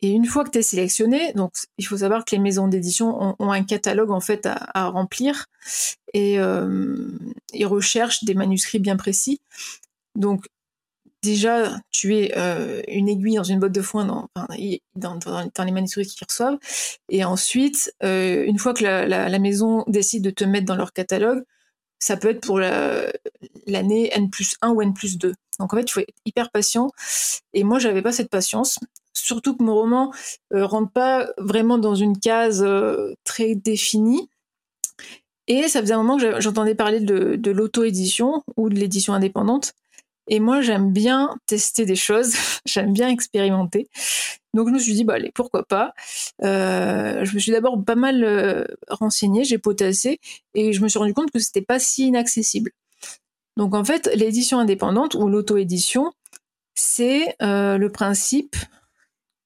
[0.00, 3.36] Et une fois que tu es sélectionné, donc il faut savoir que les maisons d'édition
[3.38, 5.46] ont, un catalogue en fait à, remplir
[6.14, 7.08] et euh,
[7.64, 9.40] recherchent des manuscrits bien précis.
[10.14, 10.46] Donc
[11.22, 14.28] déjà, tu es euh, une aiguille dans une botte de foin
[14.94, 15.18] dans,
[15.64, 16.58] les manuscrits qu'ils reçoivent.
[17.08, 20.92] Et ensuite, euh, une fois que la, la, maison décide de te mettre dans leur
[20.92, 21.42] catalogue,
[21.98, 25.34] ça peut être pour l'année N plus 1 ou N plus 2.
[25.58, 26.90] Donc en fait, il faut être hyper patient.
[27.52, 28.78] Et moi, j'avais pas cette patience.
[29.12, 30.12] Surtout que mon roman
[30.52, 34.28] euh, rentre pas vraiment dans une case euh, très définie.
[35.48, 39.72] Et ça faisait un moment que j'entendais parler de, l'auto-édition ou de l'édition indépendante.
[40.28, 42.34] Et moi, j'aime bien tester des choses,
[42.66, 43.88] j'aime bien expérimenter.
[44.54, 45.94] Donc je me suis dit, bah allez, pourquoi pas?
[46.42, 50.20] Euh, je me suis d'abord pas mal euh, renseignée, j'ai potassé,
[50.54, 52.72] et je me suis rendu compte que c'était pas si inaccessible.
[53.58, 56.12] Donc en fait, l'édition indépendante ou l'auto-édition,
[56.76, 58.54] c'est euh, le principe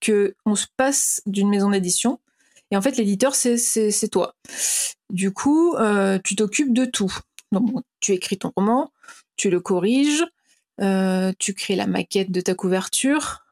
[0.01, 2.21] que on se passe d'une maison d'édition,
[2.71, 4.35] et en fait l'éditeur c'est toi.
[5.09, 7.13] Du coup, euh, tu t'occupes de tout.
[7.53, 8.93] Donc tu écris ton roman,
[9.37, 10.27] tu le corriges,
[10.83, 13.47] euh, tu crées la maquette de ta couverture,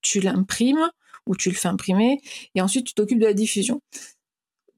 [0.00, 0.90] tu l'imprimes
[1.26, 2.22] ou tu le fais imprimer,
[2.54, 3.82] et ensuite tu t'occupes de la diffusion.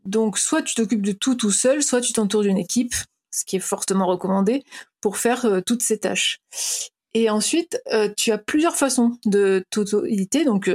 [0.04, 2.96] Donc soit tu t'occupes de tout tout seul, soit tu t'entoures d'une équipe,
[3.38, 4.64] ce qui est fortement recommandé,
[5.00, 6.40] pour faire euh, toutes ces tâches.
[7.14, 10.44] Et ensuite, euh, tu as plusieurs façons de t'auto-éditer.
[10.44, 10.70] Donc,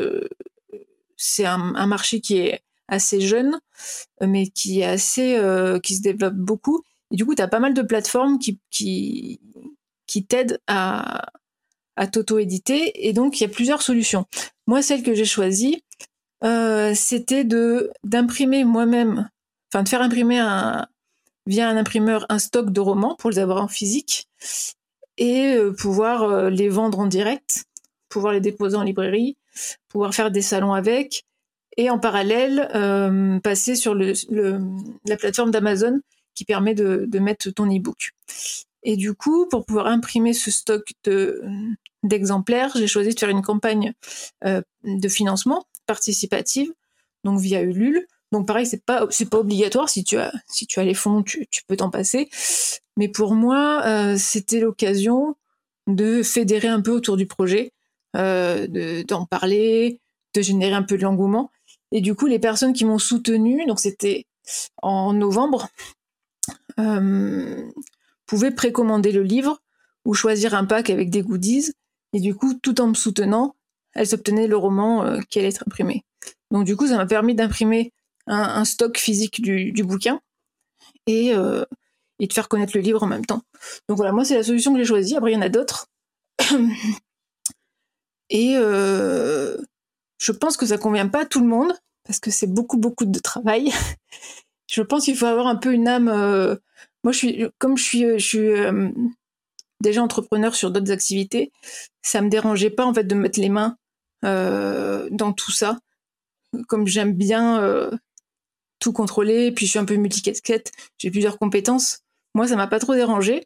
[1.15, 3.59] c'est un, marché qui est assez jeune,
[4.19, 5.39] mais qui est assez,
[5.83, 6.81] qui se développe beaucoup.
[7.11, 9.39] Et du coup, tu as pas mal de plateformes qui, qui,
[10.07, 11.31] qui t'aide à,
[11.95, 13.07] à t'auto-éditer.
[13.07, 14.25] Et donc, il y a plusieurs solutions.
[14.67, 15.83] Moi, celle que j'ai choisie,
[16.43, 19.29] euh, c'était de d'imprimer moi-même,
[19.71, 20.85] enfin de faire imprimer un,
[21.45, 24.27] via un imprimeur un stock de romans pour les avoir en physique
[25.17, 27.65] et euh, pouvoir euh, les vendre en direct,
[28.09, 29.37] pouvoir les déposer en librairie,
[29.89, 31.23] pouvoir faire des salons avec
[31.77, 32.69] et en parallèle
[33.43, 36.01] passer sur la plateforme d'Amazon
[36.35, 38.11] qui permet de, mettre ton e-book.
[38.83, 40.93] Et du coup, pour pouvoir imprimer ce stock
[42.03, 43.93] d'exemplaires, j'ai choisi de faire une campagne
[44.45, 46.73] euh, de financement participative,
[47.23, 48.07] donc via Ulule.
[48.33, 50.33] Donc pareil, c'est pas pas obligatoire si tu as
[50.77, 52.29] les fonds, tu, peux t'en passer.
[52.97, 55.35] Mais pour moi, euh, c'était l'occasion
[55.85, 57.73] de fédérer un peu autour du projet,
[58.17, 59.99] euh, d'en parler,
[60.33, 61.51] de générer un peu de l'engouement.
[61.91, 64.25] Et du coup, les personnes qui m'ont soutenu, donc c'était
[64.81, 65.67] en novembre,
[66.79, 67.69] euh,
[68.25, 69.61] pouvait précommander le livre
[70.05, 71.73] ou choisir un pack avec des goodies.
[72.13, 73.55] Et du coup, tout en me soutenant,
[73.93, 76.03] elles obtenaient le roman qui allait être imprimé.
[76.49, 77.93] Donc du coup, ça m'a permis d'imprimer
[78.27, 80.21] un, stock physique du, bouquin
[81.07, 81.65] et, euh,
[82.19, 83.41] et, de faire connaître le livre en même temps.
[83.87, 85.15] Donc voilà, moi c'est la solution que j'ai choisie.
[85.15, 85.87] Après, il y en a d'autres.
[88.29, 89.57] et euh,
[90.19, 91.73] je pense que ça convient pas à tout le monde
[92.05, 93.71] parce que c'est beaucoup beaucoup de travail.
[94.71, 96.59] je pense qu'il faut avoir un peu une âme
[97.03, 98.89] moi, je suis, comme je suis, je suis euh,
[99.81, 101.51] déjà entrepreneur sur d'autres activités,
[102.01, 103.77] ça me dérangeait pas en fait de mettre les mains
[104.23, 105.79] euh, dans tout ça.
[106.67, 107.91] Comme j'aime bien euh,
[108.83, 112.01] tout contrôler, puis je suis un peu multicasquette, j'ai plusieurs compétences.
[112.35, 113.45] Moi, ça m'a pas trop dérangé,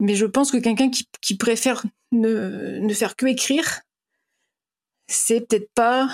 [0.00, 3.80] mais je pense que quelqu'un qui, qui préfère ne, ne, faire que écrire,
[5.06, 6.08] c'est peut-être pas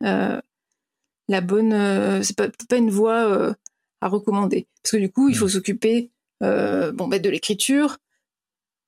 [0.00, 3.54] la bonne, c'est peut-être pas une voie
[4.00, 4.66] à recommander.
[4.82, 5.50] Parce que du coup, il faut mm.
[5.50, 6.10] s'occuper
[6.42, 7.98] euh, bon, bah, de l'écriture,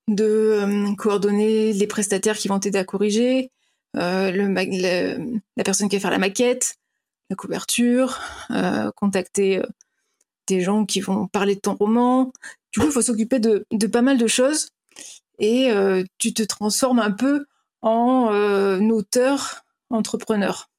[0.09, 3.51] de euh, coordonner les prestataires qui vont t'aider à corriger,
[3.97, 6.77] euh, le, la personne qui va faire la maquette,
[7.31, 8.21] la couverture,
[8.97, 9.63] contacter
[10.47, 12.33] des gens qui vont parler de ton roman.
[12.73, 14.69] Du coup, il faut s'occuper de, pas mal de choses
[15.39, 15.71] et
[16.19, 17.47] tu te transformes un peu
[17.83, 18.29] en
[18.91, 20.71] auteur entrepreneur.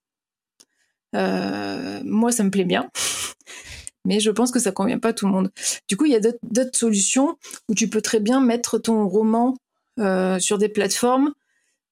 [1.14, 2.90] moi, ça me plaît bien
[4.06, 5.52] mais je pense que ça convient pas à tout le monde.
[5.88, 9.56] Du coup, il y a d'autres solutions où tu peux très bien mettre ton roman
[10.00, 11.34] euh, sur des plateformes.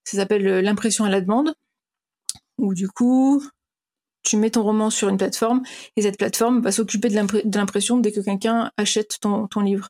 [0.03, 1.55] Ça s'appelle euh, l'impression à la demande,
[2.57, 3.43] où du coup,
[4.23, 5.61] tu mets ton roman sur une plateforme
[5.95, 9.89] et cette plateforme va s'occuper de l'impression dès que quelqu'un achète ton, ton livre.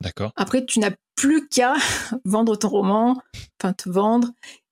[0.00, 0.32] D'accord.
[0.36, 1.74] Après, tu n'as plus qu'à
[2.24, 3.22] vendre ton roman,
[3.60, 4.28] enfin te vendre,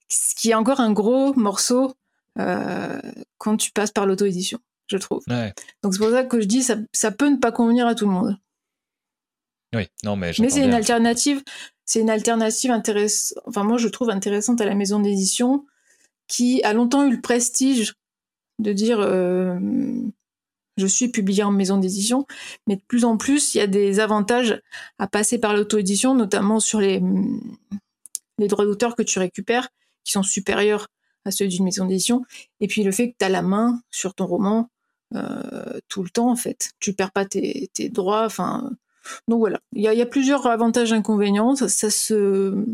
[0.08, 1.94] ce qui est encore un gros morceau
[2.38, 3.00] euh,
[3.38, 4.58] quand tu passes par l'auto-édition
[4.90, 5.22] je trouve.
[5.82, 8.06] Donc c'est pour ça que je dis ça, ça peut ne pas convenir à tout
[8.06, 8.36] le monde.
[9.74, 10.32] Oui, non mais.
[10.40, 11.42] Mais c'est une alternative,
[11.84, 13.38] c'est une alternative intéressante.
[13.46, 15.64] Enfin moi je trouve intéressante à la maison d'édition
[16.26, 17.94] qui a longtemps eu le prestige
[18.60, 19.58] de dire euh,
[20.76, 22.26] je suis publié en maison d'édition,
[22.66, 24.60] mais de plus en plus il y a des avantages
[24.98, 27.02] à passer par l'auto-édition, notamment sur les
[28.38, 29.68] les droits d'auteur que tu récupères,
[30.04, 30.88] qui sont supérieurs
[31.26, 32.24] à ceux d'une maison d'édition,
[32.60, 34.70] et puis le fait que tu as la main sur ton roman,
[35.14, 36.70] euh, tout le temps en fait.
[36.78, 38.24] Tu perds pas tes, droits.
[38.24, 38.70] Enfin,
[39.28, 39.60] donc voilà.
[39.72, 41.56] Il y a, plusieurs avantages et inconvénients.
[41.56, 42.64] Ça, se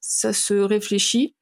[0.00, 1.34] ça se réfléchit.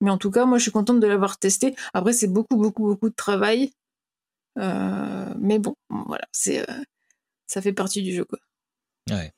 [0.00, 1.74] Mais en tout cas, moi, je suis contente de l'avoir testé.
[1.92, 3.72] Après, c'est beaucoup, beaucoup, beaucoup de travail.
[4.58, 6.74] Euh, mais bon, voilà, c'est, euh,
[7.46, 8.26] ça fait partie du jeu.
[9.10, 9.32] Ouais.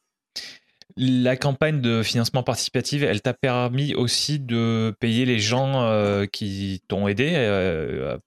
[0.97, 6.83] La campagne de financement participatif, elle t'a permis aussi de payer les gens euh, qui
[6.87, 7.33] t'ont aidé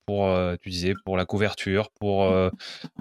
[0.08, 2.34] pour, tu disais, pour la couverture, pour,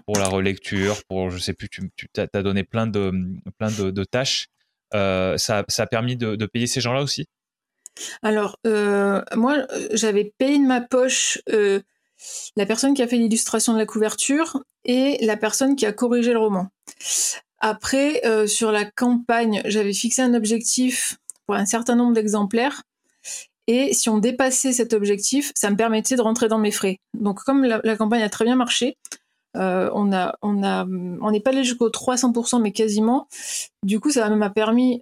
[0.05, 3.11] pour la relecture, pour, je sais plus, tu, tu as, donné plein de,
[3.59, 4.49] plein de, tâches.
[4.93, 7.27] Ça, ça, a permis de payer ces gens-là aussi?
[8.23, 11.41] Alors, moi, j'avais payé de ma poche
[12.57, 16.33] la personne qui a fait l'illustration de la couverture et la personne qui a corrigé
[16.33, 16.69] le roman.
[17.59, 21.17] Après, euh, sur la campagne, j'avais fixé un objectif
[21.47, 22.83] pour un certain nombre d'exemplaires.
[23.67, 26.99] Et si on dépassait cet objectif, ça me permettait de rentrer dans mes frais.
[27.15, 28.99] Donc, comme la, campagne a très bien marché,
[29.57, 33.29] euh, on n'est pas allé jusqu'au 300%, mais quasiment.
[33.83, 35.01] Du coup, ça m'a permis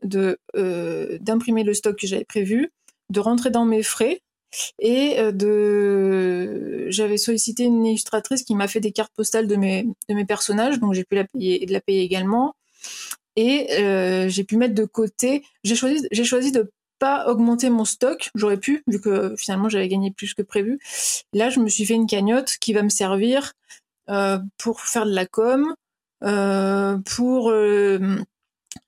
[0.54, 2.70] euh, d'imprimer le stock que j'avais prévu,
[3.12, 4.20] de rentrer dans mes frais
[4.78, 6.86] et de.
[6.88, 10.92] J'avais sollicité une illustratrice qui m'a fait des cartes postales de mes de personnages, donc
[10.94, 11.24] j'ai pu la
[11.80, 12.54] payer, également
[13.36, 15.44] et euh, j'ai pu mettre de côté.
[15.64, 16.52] J'ai choisi, j'ai choisi
[16.98, 18.30] pas augmenter mon stock.
[18.34, 20.78] J'aurais pu, vu que finalement j'avais gagné plus que prévu.
[21.32, 23.52] Là, je me suis fait une cagnotte qui va me servir
[24.10, 25.74] euh, pour faire de la com,
[26.22, 27.98] euh, pour euh,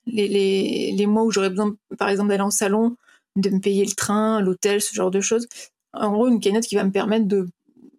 [0.06, 2.96] les, les, les, mois où j'aurais besoin, par exemple, d'aller en salon,
[3.36, 5.46] de me payer le train, l'hôtel, ce genre de choses.
[5.92, 7.48] En gros, une cagnotte qui va me permettre de,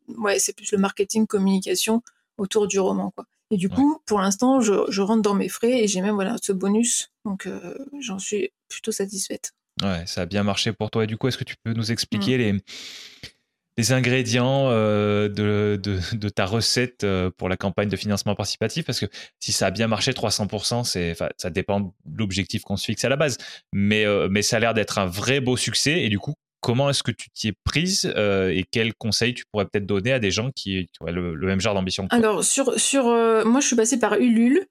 [0.07, 2.01] ouais, c'est plus le marketing, communication
[2.37, 3.25] autour du roman, quoi.
[3.51, 6.51] Et du coup, pour l'instant, je, rentre dans mes frais et j'ai même voilà ce
[6.51, 9.53] bonus, donc euh, j'en suis plutôt satisfaite.
[9.83, 11.03] Ouais, ça a bien marché pour toi.
[11.03, 12.41] Et du coup, est-ce que tu peux nous expliquer mm.
[12.41, 12.63] les,
[13.77, 18.99] les ingrédients euh, de, de, ta recette euh, pour la campagne de financement participatif Parce
[18.99, 19.07] que
[19.39, 23.09] si ça a bien marché, 300%, c'est, ça dépend de l'objectif qu'on se fixe à
[23.09, 23.37] la base.
[23.73, 26.01] Mais, mais ça a l'air d'être un vrai beau succès.
[26.01, 26.35] Et du coup,
[26.65, 30.11] comment est-ce que tu t'y es prise euh, et quels conseils tu pourrais peut-être donner
[30.11, 33.67] à des gens qui, ont le, même genre d'ambition Alors, sur, sur, euh, moi, je
[33.67, 34.65] suis passée par Ulule.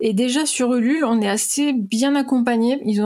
[0.00, 2.80] Et déjà, sur Ulule, on est assez bien accompagné.
[2.86, 3.00] Il y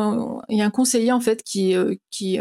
[0.63, 2.39] a un conseiller, en fait, qui, euh, qui,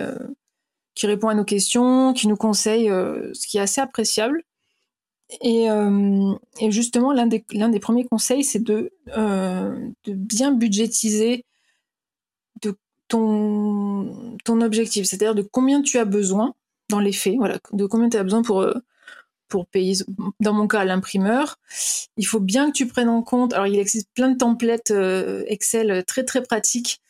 [0.99, 4.43] qui répond à nos questions, qui nous conseille, ce qui est assez appréciable.
[5.41, 5.67] Et,
[6.59, 11.45] et justement, l'un des, des premiers conseils, c'est de, de bien budgétiser
[13.09, 16.53] ton, ton objectif, c'est-à-dire de combien tu as besoin
[16.89, 18.73] dans les faits, voilà, de combien tu as besoin pour, euh,
[19.47, 19.97] pour payer,
[20.39, 21.59] dans mon cas, l'imprimeur.
[22.17, 25.43] Il faut bien que tu prennes en compte, alors il existe plein de templates euh,
[25.47, 27.01] Excel très très pratiques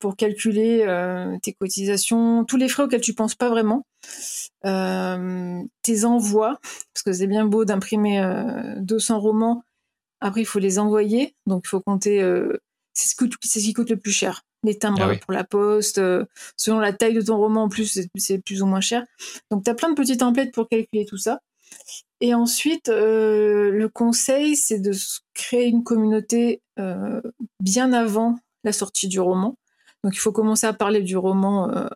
[0.00, 3.86] pour calculer euh, tes cotisations, tous les frais auxquels tu penses pas vraiment,
[4.62, 6.58] tes envois,
[6.94, 8.22] parce que c'est bien beau d'imprimer
[8.78, 9.62] 200 romans,
[10.20, 12.18] après il faut les envoyer, donc il faut compter,
[12.92, 16.24] c'est ce, ce qui coûte le plus cher les timbres ah pour la poste, euh,
[16.56, 19.04] selon la taille de ton roman en plus, c'est plus ou moins cher.
[19.50, 21.40] Donc tu as plein de petits templates pour calculer tout ça.
[22.20, 24.92] Et ensuite, euh, le conseil, c'est de
[25.34, 27.22] créer une communauté euh,
[27.60, 29.56] bien avant la sortie du roman.
[30.04, 31.88] Donc il faut commencer à parler du roman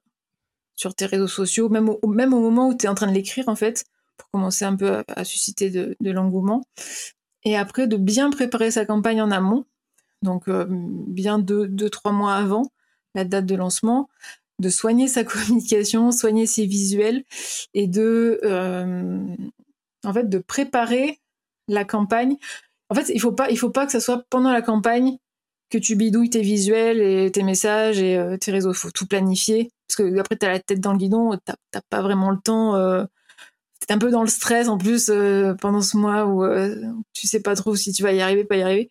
[0.77, 3.49] sur tes réseaux sociaux, même au, même moment où tu es en train de l'écrire,
[3.49, 3.85] en fait,
[4.17, 6.63] pour commencer un peu à, susciter de, l'engouement.
[7.45, 9.65] Et après, de bien préparer sa campagne en amont
[10.25, 12.73] donc euh, bien deux, trois mois avant
[13.15, 14.09] la date de lancement,
[14.59, 17.23] de soigner sa communication, soigner ses visuels
[17.75, 19.37] et de, euh,
[20.05, 21.21] en fait, de préparer
[21.69, 22.37] la campagne.
[22.89, 25.19] En fait, il faut faut pas que ça soit pendant la campagne
[25.71, 28.73] que tu bidouilles tes visuels et tes messages et euh, tes réseaux.
[28.73, 31.81] Il faut tout planifier parce que après tu as la tête dans le guidon, t'as
[31.91, 32.75] pas vraiment le temps
[33.91, 36.77] un peu dans le stress en plus euh, pendant ce mois où euh,
[37.13, 38.89] tu sais pas trop si tu vas y arriver, pas y arriver.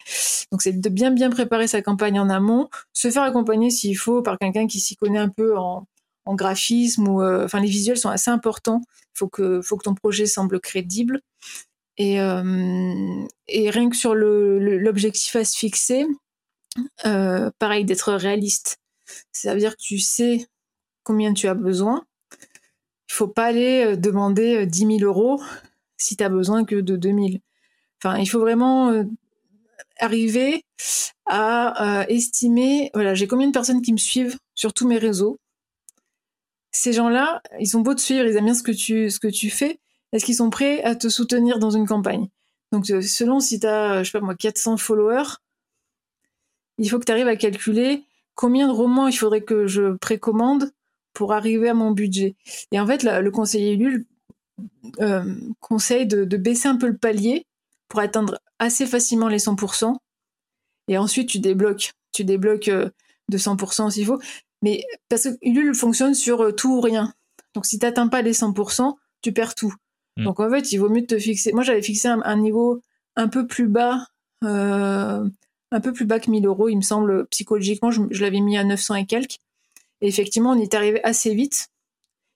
[0.51, 4.21] Donc c'est de bien bien préparer sa campagne en amont, se faire accompagner s'il faut
[4.21, 5.87] par quelqu'un qui s'y connaît un peu en,
[6.25, 8.81] en graphisme ou euh, enfin les visuels sont assez importants.
[9.15, 11.21] Il faut que faut que ton projet semble crédible
[11.97, 16.07] et et rien que sur l'objectif à se fixer,
[17.59, 18.77] pareil d'être réaliste.
[19.31, 20.47] Ça veut dire que tu sais
[21.03, 22.05] combien tu as besoin
[23.13, 25.39] il faut pas aller euh, demander 10 euh, 000 euros
[25.97, 27.27] si tu as besoin que de 2 000.
[28.03, 29.03] Enfin, il faut vraiment euh,
[29.99, 30.65] arriver
[31.27, 35.39] à estimer, voilà, j'ai combien de personnes qui me suivent sur tous mes réseaux.
[36.71, 39.29] Ces gens-là, ils sont beaux de suivre, ils aiment bien ce que tu, ce que
[39.29, 39.79] tu fais.
[40.11, 42.27] Est-ce qu'ils sont prêts à te soutenir dans une campagne?
[42.73, 45.37] Donc, selon si tu as, je sais pas moi, 400 followers,
[46.77, 48.03] il faut que tu arrives à calculer
[48.35, 50.71] combien de romans il faudrait que je précommande
[51.13, 52.35] pour arriver à mon budget.
[52.71, 54.05] Et en fait, le conseiller Ulule
[54.99, 57.45] euh, conseille de, baisser un peu le palier
[57.87, 59.95] pour atteindre assez facilement les 100%.
[60.87, 61.93] Et ensuite, tu débloques.
[62.11, 62.89] Tu débloques euh,
[63.29, 64.19] de 100% s'il faut.
[64.61, 67.13] Mais parce que Ulule fonctionne sur euh, tout ou rien.
[67.53, 69.73] Donc, si tu n'atteins pas les 100%, tu perds tout.
[70.17, 70.25] Hmm.
[70.25, 71.53] Donc, en fait, il vaut mieux te fixer.
[71.53, 72.81] Moi, j'avais fixé un, niveau
[73.15, 74.07] un peu plus bas,
[75.73, 78.63] un peu plus bas que 1000 euros, il me semble, psychologiquement, je, l'avais mis à
[78.63, 79.39] 900 et quelques.
[80.01, 81.69] Et effectivement, on est arrivé assez vite.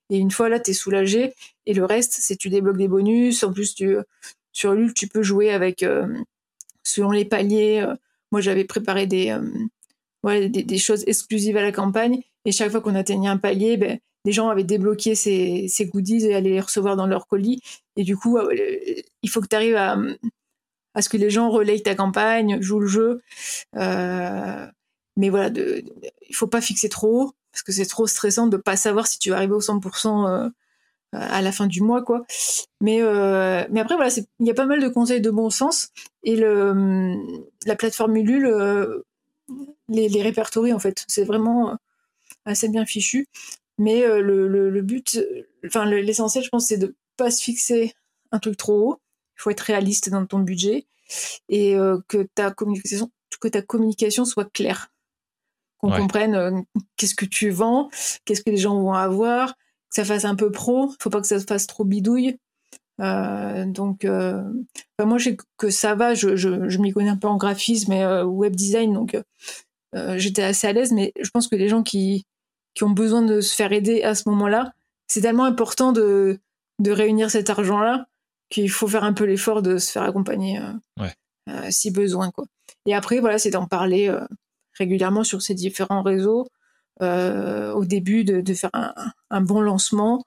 [0.09, 1.33] Et une fois là, tu es soulagé.
[1.65, 3.43] Et le reste, c'est tu débloques des bonus.
[3.43, 3.75] En plus,
[4.53, 6.07] sur Ulule, tu peux jouer avec, euh,
[6.83, 7.81] selon les paliers.
[7.81, 7.93] Euh,
[8.31, 9.37] moi, j'avais préparé des,
[10.23, 12.21] euh, des, choses exclusives à la campagne.
[12.45, 16.25] Et chaque fois qu'on atteignait un palier, ben, les gens avaient débloqué ces, ces, goodies
[16.25, 17.61] et allaient les recevoir dans leur colis.
[17.97, 18.39] Et du coup,
[19.21, 19.97] il faut que tu arrives à,
[20.97, 23.21] à ce que les gens relayent ta campagne, jouent le jeu.
[23.75, 24.65] Euh,
[25.15, 25.51] mais voilà,
[26.27, 29.19] il faut pas fixer trop haut parce que c'est trop stressant de pas savoir si
[29.19, 30.49] tu vas arriver au 100% euh,
[31.11, 32.25] à la fin du mois, quoi.
[32.81, 35.89] Mais euh, mais après voilà, il y a pas mal de conseils de bon sens
[36.23, 37.15] et le
[37.67, 39.03] la plateforme Ulule
[39.89, 41.05] les, les répertorie en fait.
[41.07, 41.77] C'est vraiment
[42.45, 43.27] assez bien fichu.
[43.77, 45.19] Mais le, le, le but,
[45.63, 47.93] enfin l'essentiel, je pense, c'est de pas se fixer
[48.31, 48.99] un truc trop haut
[49.37, 50.87] il faut être réaliste dans ton budget
[51.49, 54.91] et euh, que ta communication que ta communication soit claire.
[55.77, 56.59] Qu'on comprenne euh,
[56.95, 57.89] qu'est-ce que tu vends
[58.25, 60.91] qu'est-ce que les gens vont avoir que ça fasse un peu pro.
[60.99, 62.39] Faut pas que ça se fasse trop bidouille.
[62.99, 67.27] Euh, donc moi je sais que ça va je, je, je m'y connais un peu
[67.27, 69.15] en graphisme et web design donc
[70.15, 72.25] j'étais assez à l'aise mais je pense que les gens qui
[72.73, 74.73] qui ont besoin de se faire aider à ce moment-là
[75.05, 76.39] c'est tellement important de
[76.79, 78.07] de réunir cet argent là
[78.49, 81.07] qu'il faut faire un peu l'effort de se faire accompagner euh,
[81.49, 82.31] euh, si besoin.
[82.31, 82.45] Quoi.
[82.85, 84.25] Et après, voilà, c'est d'en parler euh,
[84.77, 86.47] régulièrement sur ces différents réseaux.
[87.01, 88.71] au début, de, faire
[89.29, 90.25] un, bon lancement.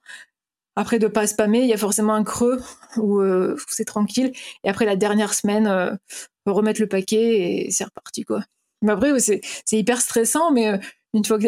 [0.75, 2.61] Après, de pas spammer, il y a forcément un creux
[2.97, 3.21] où,
[3.67, 4.31] c'est tranquille.
[4.63, 5.97] Et après, la dernière semaine,
[6.45, 8.23] remettre le paquet et c'est reparti.
[8.23, 8.43] Quoi.
[8.81, 9.41] Mais après, c'est,
[9.71, 10.79] hyper stressant, mais
[11.13, 11.43] une fois que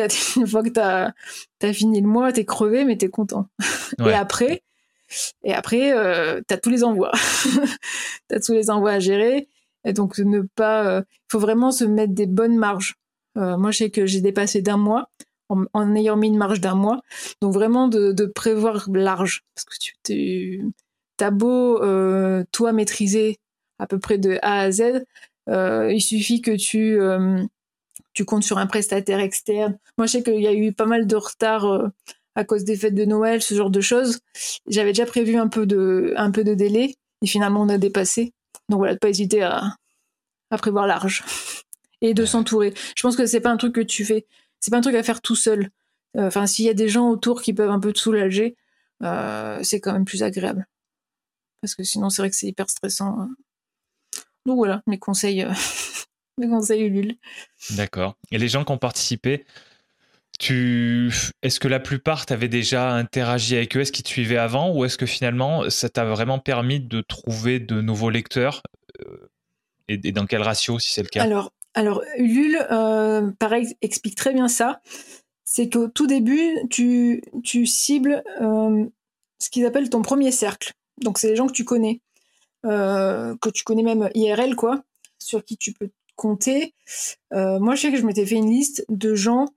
[0.69, 1.13] tu as,
[1.61, 3.47] as, fini le mois, tu es crevé, mais tu es content.
[4.05, 4.61] Et après,
[5.43, 7.11] et après, euh, tu as tous les envois.
[8.29, 9.49] tu tous les envois à gérer.
[9.85, 10.83] Et donc, ne pas.
[10.83, 12.95] Il euh, faut vraiment se mettre des bonnes marges.
[13.37, 15.09] Euh, moi, je sais que j'ai dépassé d'un mois
[15.49, 17.01] en, ayant mis une marge d'un mois.
[17.41, 19.43] Donc, vraiment de, prévoir large.
[19.55, 20.71] Parce que tu,
[21.19, 21.79] as beau,
[22.51, 23.37] toi, maîtriser
[23.79, 25.03] à peu près de A à Z.
[25.47, 26.97] il suffit que tu,
[28.13, 29.77] tu comptes sur un prestataire externe.
[29.97, 31.91] Moi, je sais qu'il y a eu pas mal de retard
[32.35, 34.19] à cause des fêtes de Noël, ce genre de choses.
[34.67, 36.13] J'avais déjà prévu un peu de,
[36.53, 38.33] délai et finalement on a dépassé.
[38.69, 39.75] Donc voilà, de pas hésiter à,
[40.49, 41.23] à prévoir large
[42.01, 42.73] et de s'entourer.
[42.95, 44.25] Je pense que c'est pas un truc que tu fais,
[44.59, 45.69] c'est pas un truc à faire tout seul.
[46.15, 48.55] Euh, enfin, s'il y a des gens autour qui peuvent un peu te soulager,
[49.03, 50.67] euh, c'est quand même plus agréable.
[51.61, 53.19] Parce que sinon, c'est vrai que c'est hyper stressant.
[53.19, 53.29] Hein.
[54.45, 55.51] Donc voilà, mes conseils, euh,
[56.37, 57.15] mes conseils Ulule.
[57.71, 58.17] D'accord.
[58.31, 59.45] Et les gens qui ont participé,
[60.41, 63.81] Est-ce que la plupart t'avaient déjà interagi avec eux?
[63.81, 64.75] Est-ce qu'ils te suivaient avant?
[64.75, 68.61] Ou est-ce que finalement, ça t'a vraiment permis de trouver de nouveaux lecteurs
[69.01, 69.29] euh,
[69.87, 71.23] et, dans quel ratio, si c'est le cas?
[71.23, 74.81] Alors, alors, Ulule, euh, pareil, explique très bien ça.
[75.45, 78.85] C'est qu'au tout début, tu, tu cibles euh,
[79.39, 80.73] ce qu'ils appellent ton premier cercle.
[81.01, 82.01] Donc, c'est les gens que tu connais,
[82.63, 84.83] que tu connais même IRL, quoi,
[85.19, 86.73] sur qui tu peux compter.
[87.31, 89.47] moi, je sais que je m'étais fait une liste de gens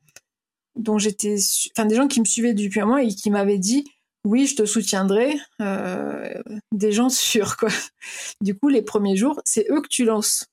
[0.76, 1.36] dont j'étais,
[1.76, 3.84] enfin des gens qui me suivaient depuis un mois et qui m'avaient dit
[4.26, 6.34] oui, je te soutiendrai, euh,
[6.72, 7.68] des gens sûrs quoi.
[8.40, 10.46] Du coup, les premiers jours, c'est eux que tu lances.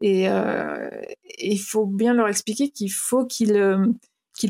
[0.00, 0.90] Et euh,
[1.38, 3.86] il faut bien leur expliquer qu'il faut qu'ils euh,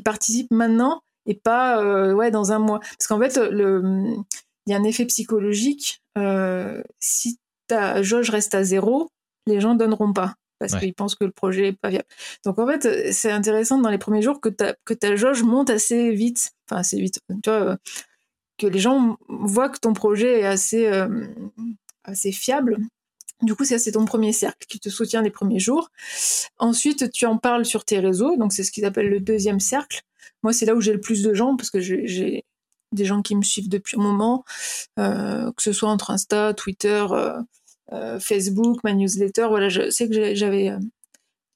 [0.05, 2.81] participent maintenant et pas ouais dans un mois.
[2.81, 4.17] Parce qu'en fait le
[4.67, 6.03] il y a un effet psychologique
[6.99, 7.39] si
[7.69, 9.09] ta jauge reste à zéro
[9.47, 10.35] les gens donneront pas
[10.69, 12.07] parce qu'ils pensent que le projet est pas viable.
[12.45, 15.71] Donc en fait, c'est intéressant dans les premiers jours que ta, que ta jauge monte
[15.71, 17.77] assez vite, enfin assez vite, tu vois, euh,
[18.59, 21.27] que les gens voient que ton projet est assez, euh,
[22.05, 22.79] assez fiable.
[23.43, 25.91] Du coup, c'est ton premier cercle qui te soutient les premiers jours.
[26.59, 30.03] Ensuite, tu en parles sur tes réseaux, donc c'est ce qu'ils appellent le deuxième cercle.
[30.45, 32.45] Moi, c'est là où j'ai le plus de gens parce que j'ai
[32.93, 34.45] des gens qui me suivent depuis un moment,
[35.01, 37.41] euh, que ce soit entre Insta, Twitter, euh,
[38.21, 39.47] Facebook, ma newsletter.
[39.49, 40.79] Voilà, je sais que j'avais, euh,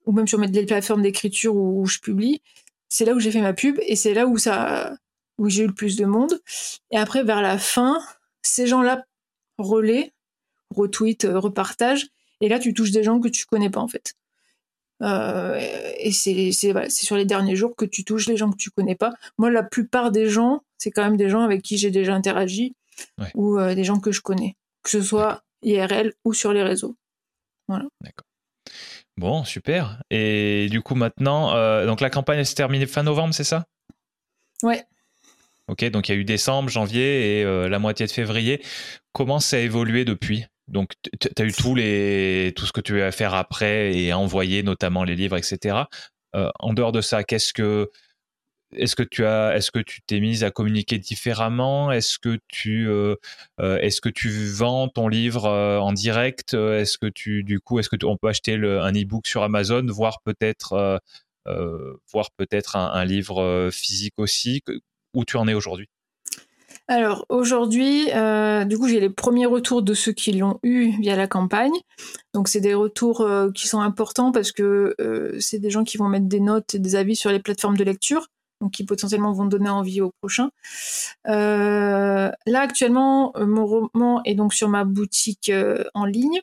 [0.05, 2.43] ou même sur les plateformes d'écriture où, je publie,
[2.89, 4.97] c'est là où j'ai fait ma pub et c'est là où ça,
[5.39, 6.41] où j'ai eu le plus de monde.
[6.91, 7.99] Et après, vers la fin,
[8.43, 9.05] ces gens-là
[9.59, 10.13] relaient,
[10.75, 12.09] retweetent, euh, repartagent.
[12.41, 14.15] Et là, tu touches des gens que tu connais pas en fait.
[15.01, 16.53] et c'est
[16.91, 19.13] sur les derniers jours que tu touches les gens que tu connais pas.
[19.39, 22.75] Moi, la plupart des gens, c'est quand même des gens avec qui j'ai déjà interagi
[23.35, 24.57] ou des gens que je connais.
[24.83, 26.97] Que ce soit IRL ou sur les réseaux.
[27.69, 27.87] Voilà.
[28.01, 28.27] D'accord.
[29.17, 30.03] Bon, super.
[30.11, 33.65] Et du coup, maintenant, euh, donc la campagne s'est terminée fin novembre, c'est ça?
[34.63, 34.85] Ouais.
[35.69, 38.63] Ok, donc il y a eu décembre, janvier et euh, la moitié de février.
[39.13, 40.45] Comment ça a évolué depuis?
[40.69, 44.11] Donc tu as eu tous les, tout ce que tu avais à faire après et
[44.11, 45.89] à envoyer, notamment les livres, etc.
[46.35, 47.91] en dehors de ça, qu'est-ce que
[48.77, 51.91] est-ce que tu as, est-ce que tu t'es mise à communiquer différemment?
[51.91, 52.89] Est-ce que tu,
[53.59, 56.55] est-ce que tu vends ton livre en direct?
[56.55, 60.21] Est-ce que tu, du coup, est-ce que on peut acheter un e-book sur Amazon, voire
[60.23, 61.01] peut-être,
[61.45, 64.63] peut-être un, livre physique aussi?
[65.15, 65.89] Où tu en es aujourd'hui?
[66.89, 68.07] Alors aujourd'hui,
[68.67, 71.75] du coup, j'ai les premiers retours de ceux qui l'ont eu via la campagne.
[72.35, 74.95] Donc c'est des retours qui sont importants parce que
[75.41, 77.85] c'est des gens qui vont mettre des notes et des avis sur les plateformes de
[77.85, 78.29] lecture
[78.61, 80.51] donc qui potentiellement vont donner envie au prochain.
[81.29, 86.41] Euh, là actuellement, euh, mon roman est donc sur ma boutique euh, en ligne.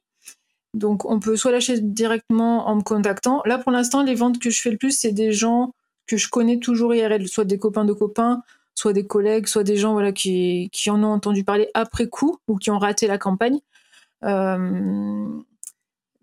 [0.74, 3.42] Donc on peut soit l'acheter directement en me contactant.
[3.46, 5.74] Là pour l'instant, les ventes que je fais le plus, c'est des gens
[6.08, 8.42] que je connais toujours IRL, soit des copains de copains,
[8.76, 12.38] soit des collègues, soit des gens voilà qui, qui en ont entendu parler après coup
[12.48, 13.60] ou qui ont raté la campagne.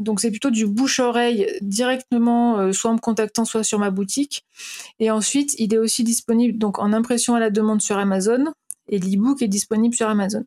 [0.01, 4.44] Donc c'est plutôt du bouche-oreille directement, euh, soit en me contactant, soit sur ma boutique.
[4.98, 8.52] Et ensuite, il est aussi disponible donc en impression à la demande sur Amazon
[8.89, 10.44] et l'e-book est disponible sur Amazon.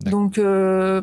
[0.00, 1.00] Donc euh,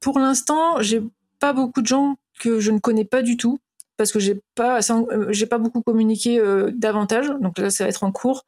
[0.00, 1.02] pour l'instant, j'ai
[1.40, 3.58] pas beaucoup de gens que je ne connais pas du tout
[3.96, 6.40] parce que j'ai pas euh, j'ai pas beaucoup communiqué
[6.74, 7.28] davantage.
[7.40, 8.46] Donc là, ça va être en cours,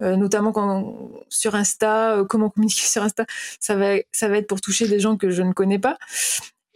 [0.00, 3.26] notamment quand sur Insta, comment communiquer sur Insta,
[3.58, 5.98] ça va ça va être pour toucher des gens que je ne connais pas.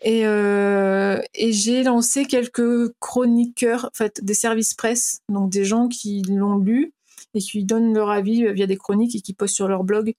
[0.03, 5.89] Et, euh, et j'ai lancé quelques chroniqueurs, en fait, des services presse, donc des gens
[5.89, 6.93] qui l'ont lu
[7.35, 10.15] et qui donnent leur avis via des chroniques et qui postent sur leur blog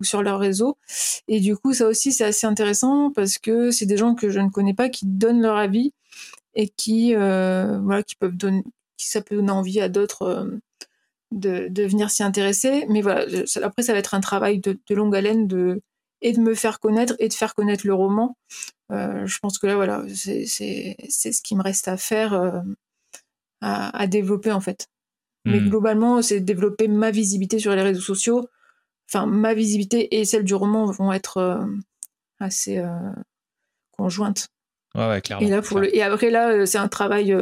[0.00, 0.76] ou sur leur réseau.
[1.28, 4.40] Et du coup, ça aussi, c'est assez intéressant parce que c'est des gens que je
[4.40, 5.92] ne connais pas qui donnent leur avis
[6.54, 8.64] et qui, euh, voilà, qui peuvent donner,
[8.98, 10.58] qui ça peut donner envie à d'autres euh,
[11.30, 12.84] de, de venir s'y intéresser.
[12.90, 13.24] Mais voilà,
[13.62, 15.80] après, ça va être un travail de, de longue haleine de
[16.22, 18.36] et de me faire connaître et de faire connaître le roman.
[18.92, 22.60] Euh, je pense que là, voilà, c'est ce qui me reste à faire, euh,
[23.60, 24.88] à, développer en fait.
[25.44, 25.68] Mais hmm.
[25.68, 28.48] globalement, c'est développer ma visibilité sur les réseaux sociaux.
[29.08, 31.64] Enfin, ma visibilité et celle du roman vont être euh,
[32.38, 32.82] assez
[33.92, 34.48] conjointes.
[34.94, 35.46] Ouais, ouais, clairement.
[35.46, 35.94] Et, là, pour le...
[35.94, 37.36] et après, là, c'est un travail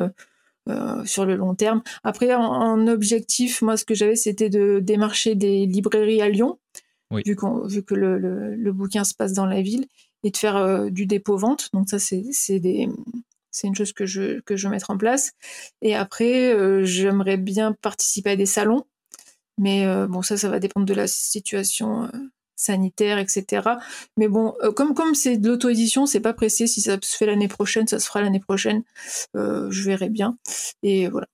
[1.04, 1.82] sur le long terme.
[2.04, 6.58] Après, en objectif, moi, ce que j'avais, c'était de démarcher des librairies à Lyon
[7.10, 9.86] vu, vu, que le, le, bouquin se passe dans la ville,
[10.22, 11.70] et de faire euh, du dépôt-vente.
[11.72, 12.22] Donc ça, c'est
[13.64, 15.32] une chose que je, que je vais mettre en place.
[15.82, 18.84] Et après, euh, j'aimerais bien participer à des salons.
[19.58, 22.10] Mais euh, bon, ça, ça va dépendre de la situation
[22.56, 23.68] sanitaire, etc.
[24.16, 26.66] Mais bon, comme comme c'est de l'auto-édition, c'est pas pressé.
[26.66, 28.82] Si ça se fait l'année prochaine, ça se fera l'année prochaine.
[29.34, 30.38] je verrai bien.
[30.82, 31.26] Et voilà.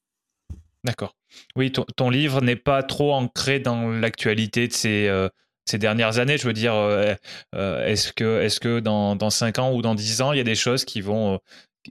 [0.85, 1.17] D'accord.
[1.57, 5.29] Oui, ton, ton livre n'est pas trop ancré dans l'actualité de ces
[5.67, 6.39] ces dernières années.
[6.39, 7.15] Je veux dire, euh,
[7.55, 10.41] euh, est-ce que, est que dans, dans 5 ans ou dans 10 ans, il y
[10.41, 11.39] a des choses qui vont euh,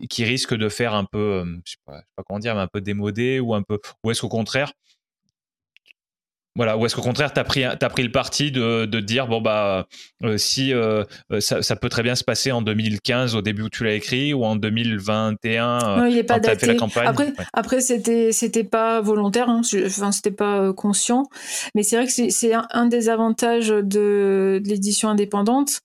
[0.09, 2.67] qui risquent de faire un peu, je sais pas, sais pas comment dire, mais un
[2.67, 4.73] peu démodé ou un peu, ou est-ce qu'au contraire,
[6.55, 9.27] voilà, ou est-ce qu'au contraire, tu as pris, as pris le parti de, de dire,
[9.27, 9.87] bon, bah,
[10.23, 11.03] euh, si euh,
[11.33, 13.93] euh, ça, ça, peut très bien se passer en 2015, au début où tu l'as
[13.93, 17.07] écrit, ou en 2021, non, il est pas quand fait la campagne.
[17.07, 21.23] Après, après c'était, c'était pas volontaire, hein, enfin, c'était pas conscient.
[21.75, 25.81] Mais c'est vrai que c'est, un, des avantages de, de l'édition indépendante,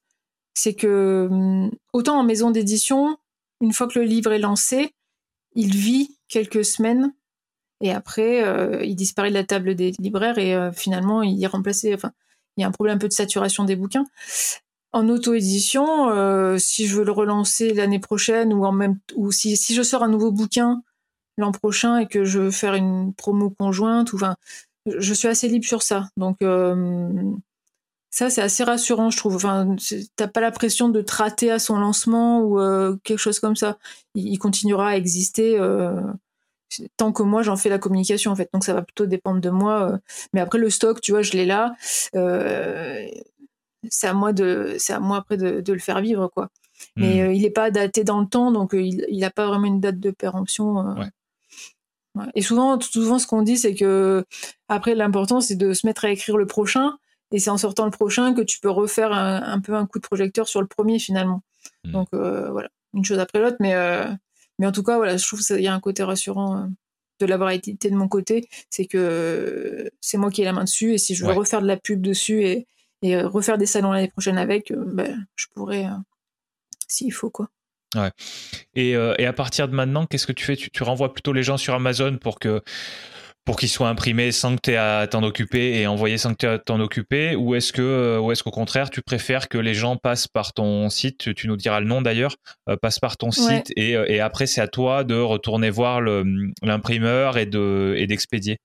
[0.55, 3.17] c'est que, hum, autant en maison d'édition,
[3.61, 4.93] une fois que le livre est lancé,
[5.57, 7.13] il vit quelques semaines
[7.81, 11.47] et après, euh, il disparaît de la table des libraires et euh, finalement, il est
[11.47, 11.95] remplacé.
[11.95, 12.13] Enfin,
[12.57, 14.07] il y a un problème un peu de saturation des bouquins.
[14.93, 19.57] En auto-édition, euh, si je veux le relancer l'année prochaine ou en même ou si,
[19.57, 20.83] si je sors un nouveau bouquin
[21.39, 24.37] l'an prochain et que je veux faire une promo conjointe, ou enfin,
[24.87, 26.09] je suis assez libre sur ça.
[26.17, 26.39] Donc
[28.11, 29.37] ça, c'est assez rassurant, je trouve.
[29.37, 29.77] Enfin,
[30.17, 32.59] t'as pas la pression de te rater à son lancement ou
[33.05, 33.79] quelque chose comme ça.
[34.15, 35.57] Il continuera à exister
[36.97, 38.49] tant que moi j'en fais la communication en fait.
[38.53, 39.99] Donc ça va plutôt dépendre de moi euh.
[40.33, 41.75] mais après le stock tu vois je l'ai là.
[42.15, 43.07] Euh,
[43.89, 46.49] c'est à moi de c'est à moi après de, de, le faire vivre quoi.
[46.97, 47.29] Mais hmm.
[47.29, 50.01] euh, il n'est pas daté dans le temps donc il n'a pas vraiment une date
[50.01, 50.97] de péremption
[52.35, 54.25] et souvent souvent ce qu'on dit c'est que
[54.69, 56.97] après l'important c'est de se mettre à écrire le prochain.
[57.33, 60.07] Et c'est en sortant le prochain que tu peux refaire un, peu un coup de
[60.07, 61.43] projecteur sur le premier finalement.
[61.85, 61.93] Hmm.
[61.93, 62.69] donc voilà.
[62.93, 63.75] Une chose après l'autre mais
[64.61, 66.67] mais en tout cas, voilà, je trouve qu'il y a un côté rassurant euh,
[67.19, 68.47] de l'avoir édité de mon côté.
[68.69, 70.93] C'est que c'est moi qui ai la main dessus.
[70.93, 72.67] Et si je veux refaire de la pub dessus et,
[73.05, 75.87] euh, refaire des salons l'année prochaine avec, euh, ben, je pourrais,
[76.89, 77.49] s'il faut, quoi.
[77.97, 78.11] Ouais.
[78.75, 80.57] Et, à partir de maintenant, qu'est-ce que tu fais?
[80.57, 82.63] Tu, renvoies plutôt les gens sur Amazon pour que
[83.45, 86.39] pour qu'il soit imprimé sans que tu aies à t'en occuper et envoyé sans que
[86.39, 89.49] tu aies à t'en occuper Ou est-ce que, euh, ou est-ce qu'au contraire, tu préfères
[89.49, 92.37] que les gens passent par ton site, tu nous diras le nom d'ailleurs,
[92.69, 96.01] euh, passent par ton site et, euh, et après c'est à toi de retourner voir
[96.01, 98.59] l'imprimeur et de et d'expédier?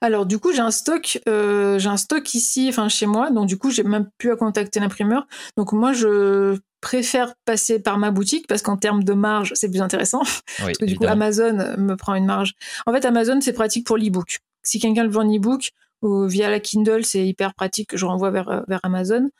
[0.00, 3.58] Alors du coup j'ai un stock, j'ai un stock ici, enfin chez moi, donc du
[3.58, 5.26] coup j'ai même plus à contacter l'imprimeur.
[5.56, 9.82] Donc moi je préfère passer par ma boutique parce qu'en termes de marge, c'est plus
[9.82, 10.22] intéressant.
[10.58, 12.54] parce que du coup, Amazon me prend une marge.
[12.86, 14.38] En fait, Amazon, c'est pratique pour l'e-book.
[14.62, 15.70] Si quelqu'un le vend en e-book
[16.02, 19.30] ou via la Kindle, c'est hyper pratique que je renvoie vers, vers Amazon.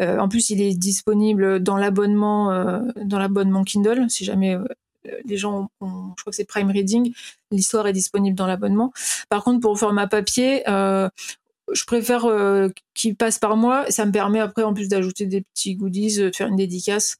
[0.00, 4.06] Euh, en plus, il est disponible dans l'abonnement, euh, dans l'abonnement Kindle.
[4.08, 4.64] Si jamais euh,
[5.24, 7.12] les gens ont, je crois que c'est Prime Reading,
[7.50, 8.92] l'histoire est disponible dans l'abonnement.
[9.28, 10.62] Par contre, pour le format papier,
[11.72, 13.84] je préfère euh, qu'il passe par moi.
[13.90, 17.16] Ça me permet après, en plus, d'ajouter des petits goodies, de faire une dédicace.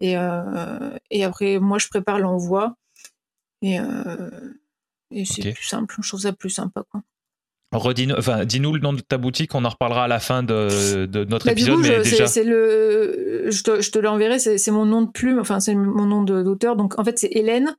[0.00, 2.74] Et, euh, et après, moi, je prépare l'envoi.
[3.62, 4.30] Et, euh,
[5.10, 5.94] et c'est plus simple.
[6.02, 6.82] Je trouve ça plus sympa.
[6.90, 7.02] Quoi.
[7.72, 11.06] Redis-nous, enfin, dis-nous le nom de ta boutique, on en reparlera à la fin de,
[11.06, 11.80] de notre bah, épisode.
[11.80, 12.26] mais je, déjà...
[12.28, 15.74] c'est, le, je te, je te l'enverrai, c'est, c'est mon nom de plume, enfin c'est
[15.74, 16.76] mon nom d'auteur.
[16.76, 17.74] Donc en fait c'est Hélène,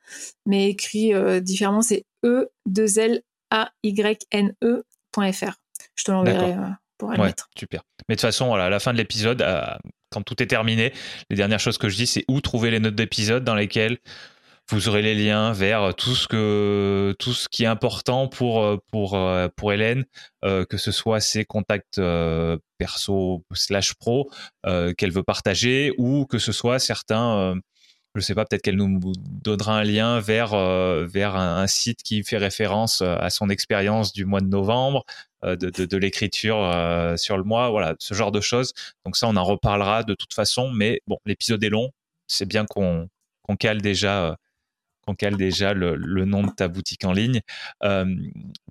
[0.46, 3.22] mais écrit différemment, c'est E 2 L
[3.52, 5.56] A Y N E.fr.
[5.96, 7.50] Je te l'enverrai euh, pour aller mettre.
[7.58, 7.84] Super.
[8.08, 9.64] Mais de toute façon, voilà, à la fin de l'épisode, euh,
[10.12, 10.94] quand tout est terminé,
[11.30, 13.98] les dernières choses que je dis, c'est où trouver les notes d'épisode dans lesquelles
[14.72, 19.12] vous aurez les liens vers tout ce que tout ce qui est important pour pour
[19.56, 20.06] pour Hélène,
[20.42, 22.02] que ce soit ses contacts
[22.80, 24.32] perso slash pro
[24.98, 27.56] qu'elle veut partager ou que ce soit certains
[28.16, 30.56] je sais pas, peut-être qu'elle nous donnera un lien vers
[31.06, 35.06] vers un, site qui fait référence à son expérience du mois de novembre,
[35.46, 38.74] euh, de, l'écriture euh, sur le mois, voilà, ce genre de choses.
[39.06, 41.92] Donc ça, on en reparlera de toute façon, mais bon, l'épisode est long,
[42.28, 43.10] c'est bien qu'on
[43.60, 47.42] cale déjà euh, le, nom de ta boutique en ligne.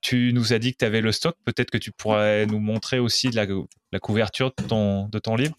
[0.03, 1.37] tu nous as dit que tu avais le stock.
[1.45, 3.47] Peut-être que tu pourrais nous montrer aussi la,
[4.01, 5.55] couverture de ton, de ton livre.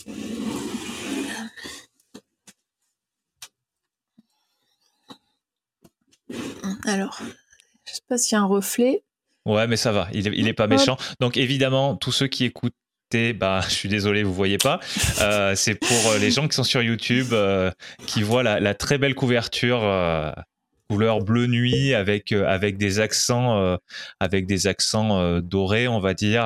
[6.86, 7.22] Alors,
[7.86, 9.04] je sais pas s'il y a un reflet.
[9.46, 10.98] Ouais, mais ça va, il est, est pas méchant.
[11.20, 12.74] Donc évidemment, tous ceux qui écoutent
[13.34, 14.80] bah, je suis désolé, vous voyez pas.
[15.22, 17.72] Euh, c'est pour euh, les gens qui sont sur YouTube, euh,
[18.06, 19.82] qui voient la, très belle couverture
[20.90, 23.78] couleur bleu nuit avec avec des accents
[24.20, 26.46] avec des accents dorés, on va dire,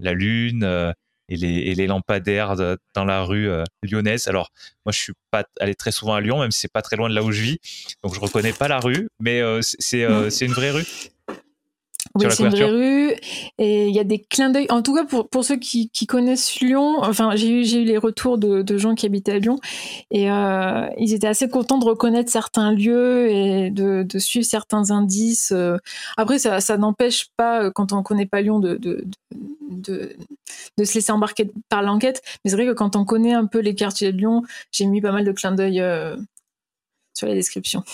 [0.00, 0.94] la, lune
[1.28, 2.54] et les, et les lampadaires
[2.94, 3.50] dans la rue
[3.82, 4.28] lyonnaise.
[4.28, 4.50] Alors
[4.84, 7.08] moi, je suis pas allé très souvent à Lyon, même si c'est pas très loin
[7.08, 7.58] de là où je vis,
[8.04, 10.86] donc je reconnais pas la rue, mais c'est c'est une vraie rue.
[12.14, 13.14] Oui, c'est une vraie rue.
[13.58, 14.66] Et il y a des clins d'œil.
[14.70, 17.84] En tout cas, pour, pour ceux qui, qui connaissent Lyon, enfin, j'ai eu, j'ai eu
[17.84, 19.58] les retours de, de gens qui habitaient à Lyon.
[20.10, 24.90] Et euh, ils étaient assez contents de reconnaître certains lieux et de, de suivre certains
[24.90, 25.52] indices.
[25.52, 25.76] Euh.
[26.16, 29.04] Après, ça, ça n'empêche pas, euh, quand on connaît pas Lyon, de, de,
[29.70, 30.16] de,
[30.76, 32.22] de se laisser embarquer par l'enquête.
[32.44, 35.00] Mais c'est vrai que quand on connaît un peu les quartiers de Lyon, j'ai mis
[35.00, 36.16] pas mal de clins d'œil euh,
[37.14, 37.84] sur les descriptions.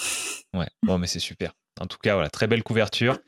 [0.55, 1.53] Ouais, bon, mais c'est super.
[1.81, 3.19] En tout cas, voilà, très belle couverture.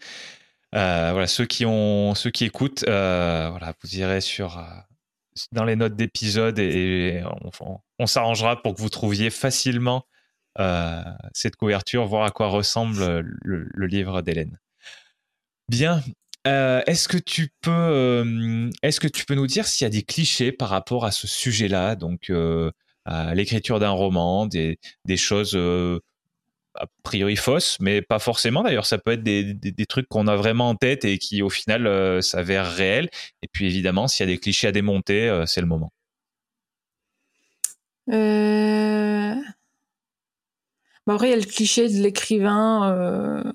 [0.75, 4.63] Euh, voilà, ceux qui ont, ceux qui écoutent, euh, voilà, vous irez sur euh,
[5.53, 7.23] dans les notes d'épisode et,
[7.99, 10.07] on, s'arrangera pour que vous trouviez facilement
[11.33, 14.59] cette couverture, voir à quoi ressemble le, livre d'Hélène.
[15.69, 16.03] Bien.
[16.45, 20.53] est-ce que tu peux, est-ce que tu peux nous dire s'il y a des clichés
[20.53, 22.31] par rapport à ce sujet-là, donc
[23.07, 25.57] à l'écriture d'un roman, des, des choses
[26.75, 28.87] a priori fausses, mais pas forcément d'ailleurs.
[28.87, 32.21] Ça peut être des, trucs qu'on a vraiment en tête et qui au final euh,
[32.21, 33.11] s'avèrent réels.
[33.43, 35.93] Et puis évidemment, s'il y a des clichés à démonter, euh, c'est le moment.
[38.11, 39.35] Euh...
[41.07, 42.93] Bah, après, il y a le cliché de l'écrivain.
[42.93, 43.53] Euh,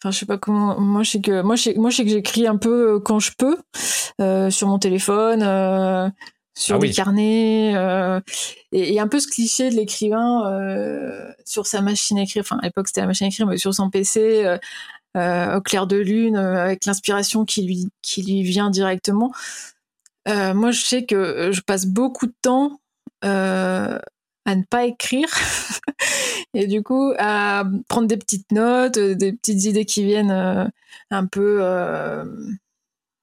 [0.00, 0.80] enfin, je sais pas comment.
[0.80, 3.20] Moi, je sais que moi, je sais, moi, je sais que j'écris un peu quand
[3.20, 3.56] je peux
[4.50, 5.42] sur mon téléphone
[6.54, 8.20] sur des ah carnets euh,
[8.72, 12.66] et, un peu ce cliché de l'écrivain euh, sur sa machine à écrire enfin à
[12.66, 14.58] l'époque c'était la machine à écrire mais sur son PC
[15.16, 19.32] euh, au clair de lune avec l'inspiration qui lui qui lui vient directement.
[20.26, 22.80] Moi je sais que je passe beaucoup de temps
[23.22, 24.00] à
[24.56, 25.28] ne pas écrire.
[26.54, 30.70] Et du coup à prendre des petites notes des petites idées qui viennent
[31.10, 31.62] un peu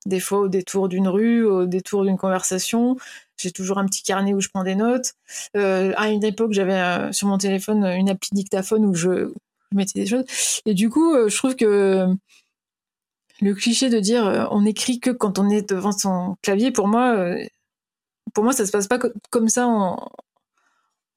[0.05, 2.97] des fois au détour d'une rue, au détour d'une conversation.
[3.37, 5.13] J'ai toujours un petit carnet où je prends des notes.
[5.55, 9.31] Euh, à une époque, j'avais euh, sur mon téléphone une appli dictaphone où je,
[9.73, 10.25] mettais des choses.
[10.65, 12.07] Et du coup, euh, je trouve que
[13.41, 17.35] le cliché de dire on écrit que quand on est devant son clavier, pour moi,
[18.33, 18.99] pour moi, ça se passe pas
[19.29, 19.65] comme ça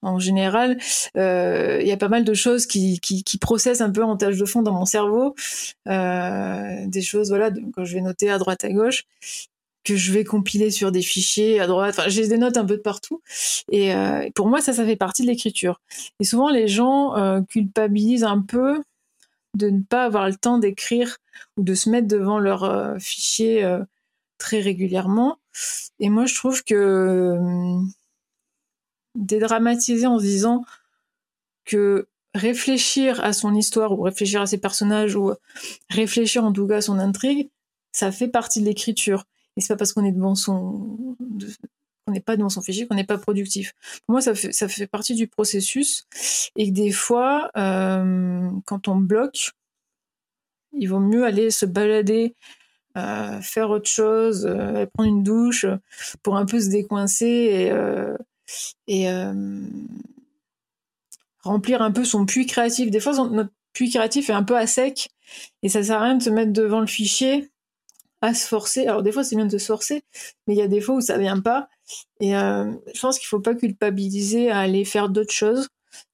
[0.03, 0.79] en général,
[1.17, 4.17] euh, il y a pas mal de choses qui, qui, qui, processent un peu en
[4.17, 5.35] tâche de fond dans mon cerveau,
[5.89, 9.05] euh, des choses voilà que je vais noter à droite à gauche,
[9.85, 11.97] que je vais compiler sur des fichiers à droite.
[11.99, 13.21] Enfin, j'ai des notes un peu de partout.
[13.71, 15.81] Et euh, pour moi, ça, ça fait partie de l'écriture.
[16.21, 17.15] Et souvent, les gens
[17.49, 18.83] culpabilisent un peu
[19.57, 21.19] de ne pas avoir le temps d'écrire
[21.57, 23.79] ou de se mettre devant leur fichier
[24.39, 25.39] très régulièrement.
[26.01, 27.91] Et moi, je trouve que hum,
[29.15, 30.65] dédramatiser en se disant
[31.65, 35.33] que réfléchir à son histoire ou réfléchir à ses personnages ou
[35.91, 37.51] réfléchir en tout cas à son intrigue,
[37.93, 39.25] ça fait partie de l'écriture.
[39.57, 41.17] Et c'est pas parce qu'on est devant son,
[42.07, 43.75] on n'est pas devant son fichier qu'on n'est pas productif.
[44.07, 46.07] Pour moi, ça fait, ça fait partie du processus
[46.57, 49.53] et que des fois, euh, quand on bloque,
[50.73, 52.35] il vaut mieux aller se balader,
[52.97, 55.67] euh, faire autre chose, euh, prendre une douche
[56.23, 57.73] pour un peu se décoincer et,
[58.87, 59.63] et euh,
[61.41, 62.91] remplir un peu son puits créatif.
[62.91, 65.11] Des fois, notre puits créatif est un peu à sec
[65.63, 67.51] et ça sert à rien de se mettre devant le fichier
[68.21, 68.87] à se forcer.
[68.87, 70.05] Alors des fois, c'est bien de se forcer,
[70.47, 71.69] mais il y a des fois où ça vient pas.
[72.21, 75.69] Et euh, je pense qu'il faut pas culpabiliser à aller faire d'autres choses,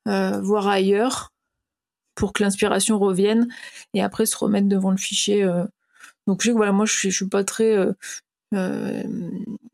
[0.09, 1.33] euh, voir ailleurs,
[2.15, 3.49] pour que l'inspiration revienne
[3.95, 5.45] et après se remettre devant le fichier.
[5.45, 5.65] Euh.
[6.27, 7.77] Donc je sais que voilà, moi je suis, je suis pas très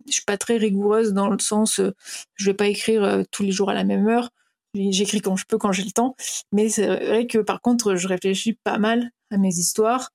[0.06, 1.94] je suis pas très rigoureuse dans le sens, euh,
[2.34, 4.30] je vais pas écrire euh, tous les jours à la même heure.
[4.74, 6.16] J'écris quand je peux, quand j'ai le temps.
[6.52, 10.10] Mais c'est vrai que par contre, je réfléchis pas mal à mes histoires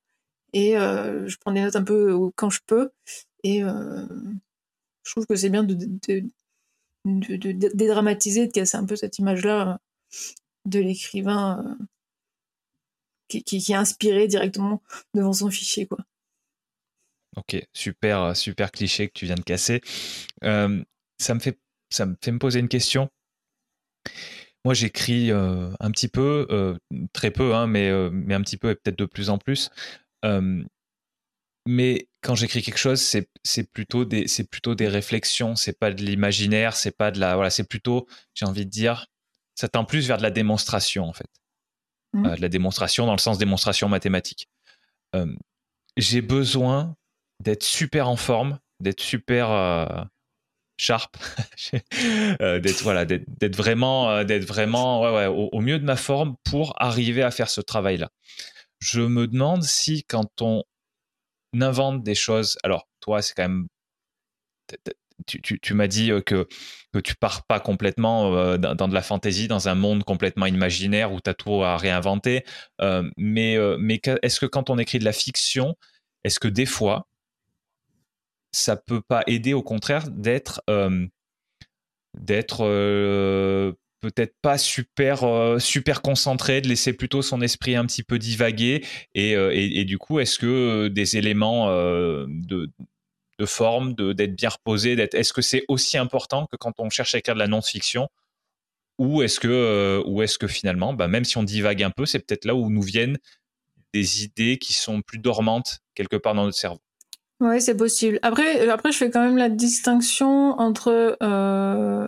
[0.51, 2.89] et je prends des notes un peu quand je peux.
[3.45, 5.77] Et je trouve que c'est bien de,
[7.05, 9.79] dédramatiser, de casser un peu cette image-là
[10.65, 11.77] de l'écrivain
[13.29, 14.81] qui, qui, qui, est inspiré directement
[15.13, 15.99] devant son fichier, quoi.
[17.37, 19.81] Ok, super, super cliché que tu viens de casser.
[20.43, 20.83] Euh,
[21.19, 23.09] ça, me fait, ça me fait me poser une question.
[24.65, 26.75] Moi, j'écris euh, un petit peu, euh,
[27.13, 29.69] très peu, hein, mais, mais un petit peu et peut-être de plus en plus.
[31.65, 36.75] mais quand j'écris quelque chose, c'est plutôt des plutôt des réflexions, c'est pas de l'imaginaire,
[36.75, 39.05] c'est pas de la voilà, c'est plutôt, j'ai envie de dire,
[39.55, 41.29] ça tend plus vers de la démonstration en fait,
[42.13, 42.35] mmh.
[42.35, 44.49] de la démonstration dans le sens démonstration mathématique.
[45.95, 46.97] j'ai besoin
[47.39, 49.85] d'être super en forme, d'être super euh,
[50.77, 51.17] sharp,
[52.41, 56.73] euh, d'être voilà, d'être vraiment, euh, d'être vraiment ouais, au, mieux de ma forme pour
[56.81, 58.09] arriver à faire ce travail-là.
[58.79, 60.63] Je me demande si quand on
[61.59, 63.67] invente des choses, alors toi c'est quand même
[65.25, 66.47] tu, m'as dit que,
[66.93, 71.11] que tu pars pas complètement dans, dans, de la fantaisie, dans un monde complètement imaginaire
[71.11, 72.45] où tu as tout à réinventer.
[73.17, 75.75] mais mais est-ce que quand on écrit de la fiction,
[76.23, 77.08] est-ce que des fois,
[78.51, 81.07] ça peut pas aider au contraire d'être euh,
[82.17, 88.03] d'être euh, peut-être pas super euh, super concentré, de laisser plutôt son esprit un petit
[88.03, 92.71] peu divaguer et, du coup est-ce que des éléments de,
[93.39, 97.15] de forme, d'être bien reposé, d'être est-ce que c'est aussi important que quand on cherche
[97.15, 98.09] à écrire de la non-fiction?
[98.97, 102.19] Ou est-ce que ou est-ce que finalement bah, même si on divague un peu, c'est
[102.19, 103.17] peut-être là où nous viennent
[103.93, 106.81] des idées qui sont plus dormantes quelque part dans notre cerveau?
[107.41, 108.19] Oui, c'est possible.
[108.21, 112.05] Après, euh, après, je fais quand même la distinction entre euh,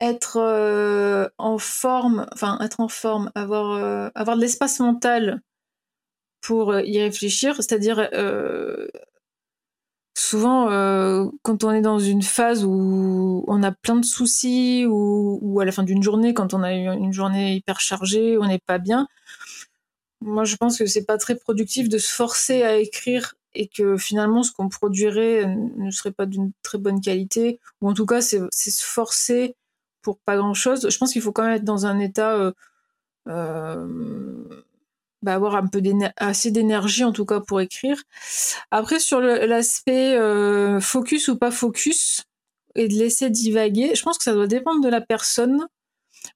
[0.00, 5.40] être euh, en forme, enfin être en forme, avoir avoir de l'espace mental
[6.42, 8.08] pour y réfléchir, c'est-à-dire
[10.16, 10.66] souvent
[11.42, 15.64] quand on est dans une phase où on a plein de soucis ou, ou à
[15.64, 18.78] la fin d'une journée, quand on a eu une journée hyper chargée, on n'est pas
[18.78, 19.08] bien.
[20.20, 23.96] Moi, je pense que c'est pas très productif de se forcer à écrire et que
[23.96, 28.20] finalement ce qu'on produirait ne serait pas d'une très bonne qualité, ou en tout cas
[28.20, 29.56] c'est se forcer
[30.02, 30.88] pour pas grand chose.
[30.88, 32.52] Je pense qu'il faut quand même être dans un état, euh,
[33.28, 34.44] euh,
[35.22, 35.80] bah, avoir un peu
[36.16, 38.02] assez d'énergie en tout cas pour écrire.
[38.70, 42.24] Après sur l'aspect euh, focus ou pas focus
[42.76, 45.66] et de laisser divaguer, je pense que ça doit dépendre de la personne.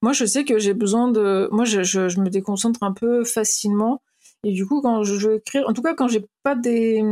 [0.03, 4.03] Moi je sais que j'ai besoin de, moi je me déconcentre un peu facilement
[4.45, 7.03] et du coup, quand je veux écrire, en tout cas, quand j'ai pas des,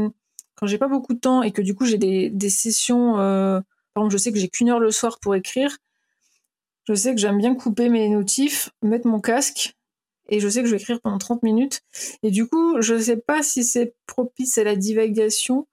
[0.57, 3.61] quand j'ai pas beaucoup de temps et que du coup j'ai des, des sessions, euh,
[3.95, 5.77] par exemple, je sais que j'ai qu'une heure le soir pour écrire,
[6.89, 9.77] je sais que j'aime bien couper mes notifs, mettre mon casque
[10.29, 11.83] et je sais que je vais écrire pendant 30 minutes.
[12.23, 15.67] Et du coup, je sais pas si c'est propice à la divagation.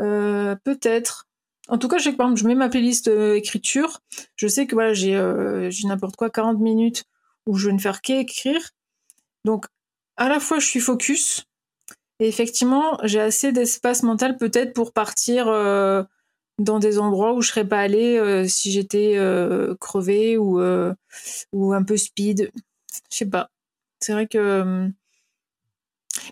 [0.00, 1.26] Euh, peut-être.
[1.68, 4.00] En tout cas, je sais que par exemple, je mets ma playlist euh, écriture.
[4.36, 7.04] Je sais que voilà, j'ai euh, n'importe quoi 40 minutes
[7.46, 8.70] où je vais ne faire qu'écrire.
[9.44, 9.66] Donc
[10.16, 11.44] à la fois je suis focus
[12.20, 16.02] et effectivement j'ai assez d'espace mental peut-être pour partir euh,
[16.58, 19.18] dans des endroits où je serais pas allée si j'étais
[19.80, 20.60] crevée ou
[21.52, 22.52] ou un peu speed.
[23.10, 23.50] Je sais pas.
[24.00, 24.88] C'est vrai que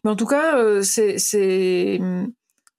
[0.04, 2.00] mais en tout cas, c'est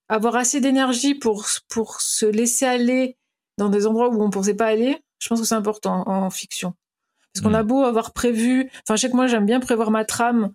[0.09, 3.17] avoir assez d'énergie pour pour se laisser aller
[3.57, 4.97] dans des endroits où on pensait pas aller.
[5.19, 6.73] Je pense que c'est important en fiction.
[7.33, 7.67] Parce qu'on a mm.
[7.67, 10.53] beau avoir prévu, enfin, je sais que moi j'aime bien prévoir ma trame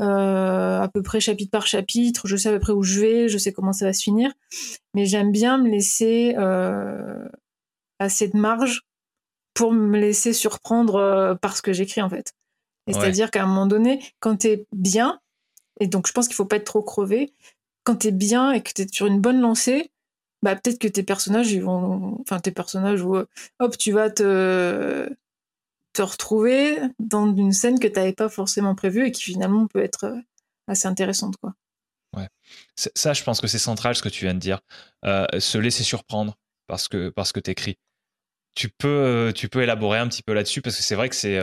[0.00, 2.26] euh, à peu près chapitre par chapitre.
[2.26, 4.32] Je sais à peu près où je vais, je sais comment ça va se finir,
[4.94, 7.26] mais j'aime bien me laisser euh,
[7.98, 8.82] assez de marge
[9.54, 12.34] pour me laisser surprendre euh, par ce que j'écris en fait.
[12.86, 15.20] C'est-à-dire qu'à un moment donné, quand t'es bien,
[15.78, 17.34] et donc je pense qu'il faut pas être trop crevé,
[17.84, 19.90] quand t'es bien et que t'es sur une bonne lancée,
[20.42, 25.10] bah peut-être que tes personnages ils vont, enfin tes personnages ou hop tu vas te
[25.98, 29.82] te retrouver dans une scène que tu n'avais pas forcément prévue et qui finalement peut
[29.82, 30.20] être euh,
[30.68, 31.34] assez intéressante.
[31.38, 31.54] Quoi.
[32.16, 32.28] Ouais.
[32.76, 34.60] Ça, je pense que c'est central ce que tu viens de dire.
[35.04, 36.36] Euh, se laisser surprendre
[36.68, 37.78] parce que, parce que tu écris.
[38.54, 41.16] Tu peux, euh, tu peux élaborer un petit peu là-dessus parce que c'est vrai que
[41.16, 41.40] c'est.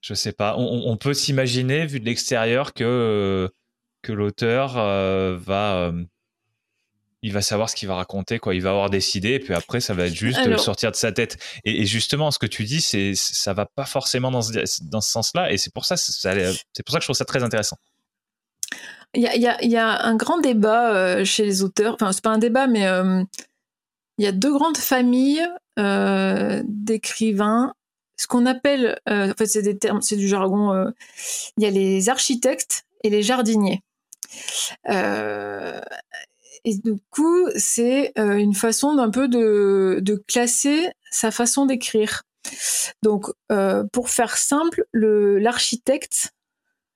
[0.00, 0.56] je sais pas.
[0.56, 3.52] On, peut s'imaginer, vu de l'extérieur, que,
[4.00, 4.74] que l'auteur
[5.38, 5.92] va
[7.24, 8.54] il va savoir ce qu'il va raconter, quoi.
[8.54, 11.10] Il va avoir décidé, et puis après, ça va être juste de sortir de sa
[11.10, 11.38] tête.
[11.64, 14.52] Et, justement, ce que tu dis, c'est ça va pas forcément dans ce,
[14.82, 17.42] dans ce sens-là, et c'est pour ça, c'est pour ça que je trouve ça très
[17.42, 17.78] intéressant.
[19.14, 21.94] Il y a, y a, un grand débat euh, chez les auteurs.
[21.94, 23.22] Enfin, c'est pas un débat, mais euh,
[24.18, 25.48] il y a deux grandes familles
[25.78, 27.72] euh, d'écrivains.
[28.18, 30.92] Ce qu'on appelle, en fait, c'est des termes, c'est du jargon.
[31.56, 33.82] Il y a les architectes et les jardiniers.
[36.64, 42.22] Et du coup, c'est euh, une façon d'un peu de, classer sa façon d'écrire.
[43.02, 46.32] Donc, euh, pour faire simple, l'architecte,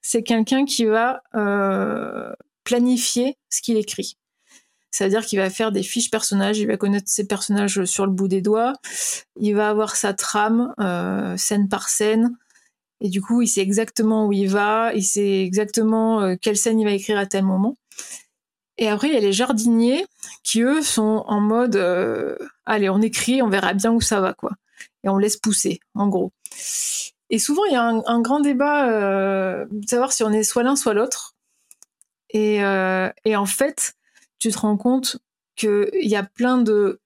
[0.01, 2.33] c'est quelqu'un qui va euh,
[2.65, 4.17] planifier ce qu'il écrit.
[4.91, 8.27] C'est-à-dire qu'il va faire des fiches personnages, il va connaître ses personnages sur le bout
[8.27, 8.73] des doigts,
[9.39, 10.75] il va avoir sa trame,
[11.37, 12.37] scène par scène,
[13.03, 16.85] et du coup, il sait exactement où il va, il sait exactement quelle scène il
[16.85, 17.77] va écrire à tel moment.
[18.79, 20.07] Et après, il y a les jardiniers
[20.45, 24.35] qui, eux, sont en mode euh, allez, on écrit, on verra bien où ça va,
[24.35, 24.53] quoi.
[25.05, 26.33] Et on laisse pousser, en gros.
[27.31, 30.63] Et souvent, il y a un, grand débat euh, de savoir si on est soit
[30.63, 31.35] l'un, soit l'autre.
[32.31, 33.95] Et, euh, et en fait,
[34.39, 35.19] tu te rends compte
[35.57, 37.01] qu'il y a plein de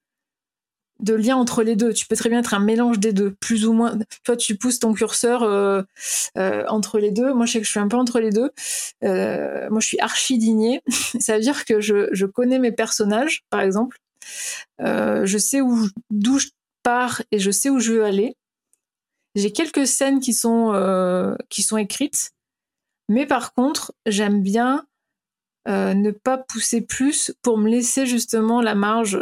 [1.03, 1.93] de lien entre les deux.
[1.93, 3.99] Tu peux très bien être un mélange des deux, plus ou moins.
[4.24, 5.83] Toi, tu pousses ton curseur euh,
[6.39, 7.35] euh, entre les deux.
[7.35, 8.51] Moi, je sais que je suis un peu entre les deux.
[9.05, 10.81] Euh, moi, je suis archi digné.
[11.20, 13.99] Ça veut dire que je, je, connais mes personnages, par exemple.
[14.79, 16.49] je sais où d'où je
[16.83, 18.37] pars et je sais où je veux aller.
[19.35, 22.33] J'ai quelques scènes qui sont qui sont écrites,
[23.09, 24.87] mais par contre, j'aime bien
[25.66, 29.19] ne pas pousser plus pour me laisser justement la marge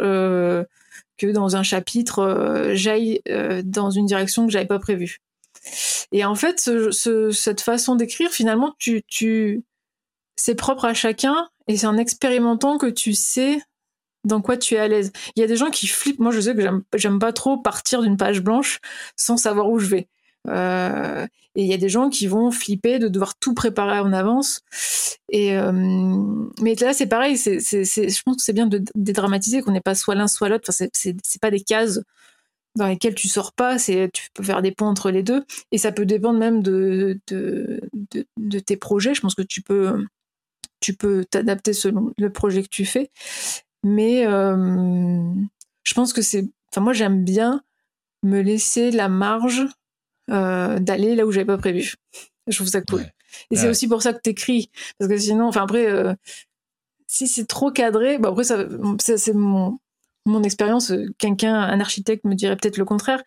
[1.17, 5.17] que dans un chapitre, euh, j'aille euh, dans une direction que j'avais pas prévue.
[6.11, 6.69] Et en fait,
[7.31, 9.63] cette façon d'écrire, finalement, tu, tu,
[10.35, 13.61] c'est propre à chacun et c'est en expérimentant que tu sais
[14.23, 15.11] dans quoi tu es à l'aise.
[15.35, 16.19] Il y a des gens qui flippent.
[16.19, 16.61] Moi, je sais que
[16.95, 18.79] j'aime pas trop partir d'une page blanche
[19.15, 20.09] sans savoir où je vais.
[20.47, 24.13] Euh, et il y a des gens qui vont flipper de devoir tout préparer en
[24.13, 24.61] avance.
[25.29, 25.71] Et euh,
[26.61, 27.35] mais là, c'est pareil.
[27.35, 30.65] Je pense que c'est bien de dédramatiser qu'on n'est pas soit l'un soit l'autre.
[30.69, 32.01] Enfin, c'est, c'est pas des cases
[32.75, 33.77] dans lesquelles tu sors pas.
[33.77, 35.43] C'est tu peux faire des ponts entre les deux.
[35.71, 37.81] Et ça peut dépendre même de de,
[38.11, 39.13] de, de tes projets.
[39.13, 40.05] Je pense que tu peux
[40.81, 43.11] tu peux t'adapter selon le projet que tu fais.
[43.83, 45.33] Mais euh,
[45.83, 46.49] je pense que c'est.
[46.71, 47.63] Enfin, moi, j'aime bien
[48.23, 49.65] me laisser la marge
[50.29, 51.95] euh, d'aller là où j'avais pas prévu.
[52.47, 53.05] Je trouve ça cool.
[53.49, 54.69] Et c'est aussi pour ça que t'écris,
[54.99, 56.13] parce que sinon, enfin après, euh,
[57.07, 58.65] si c'est trop cadré, bah après ça,
[58.99, 59.79] c'est mon
[60.25, 60.93] mon expérience.
[61.17, 63.23] Quelqu'un, un architecte me dirait peut-être le contraire,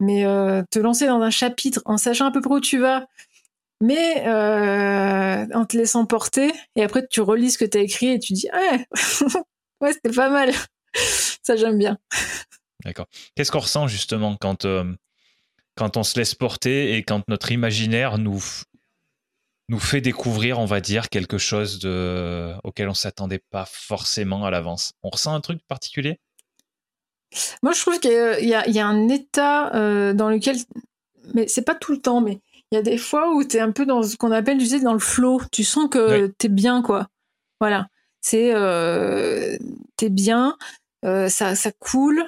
[0.00, 3.06] mais euh, te lancer dans un chapitre en sachant à peu près où tu vas,
[3.80, 4.22] mais
[5.54, 8.48] en te laissant porter, et après tu relis ce que t'as écrit et tu dis
[8.52, 8.86] ouais,
[9.80, 10.52] ouais c'était pas mal.
[11.42, 11.98] ça j'aime bien.
[12.84, 13.06] D'accord.
[13.34, 14.66] Qu'est-ce qu'on ressent justement quand
[15.78, 18.42] quand on se laisse porter et quand notre imaginaire nous,
[19.68, 24.50] nous fait découvrir, on va dire, quelque chose de, auquel on s'attendait pas forcément à
[24.50, 24.94] l'avance.
[25.04, 26.18] On ressent un truc particulier?
[27.62, 30.56] Moi, je trouve qu'il y, y, a un état euh, dans lequel,
[31.34, 32.40] mais c'est pas tout le temps, mais
[32.72, 34.66] il y a des fois où tu es un peu dans ce qu'on appelle, tu
[34.66, 35.40] sais, dans le flow.
[35.52, 37.06] Tu sens que tu es bien, quoi.
[37.60, 37.86] Voilà.
[38.20, 39.56] C'est, euh,
[40.02, 40.56] es bien,
[41.04, 42.24] euh, ça, ça coule.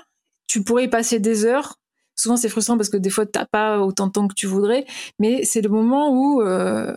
[0.46, 1.79] Tu pourrais y passer des heures
[2.20, 4.86] souvent c'est frustrant parce que des fois t'as pas autant de temps que tu voudrais,
[5.18, 6.94] mais c'est le moment où euh,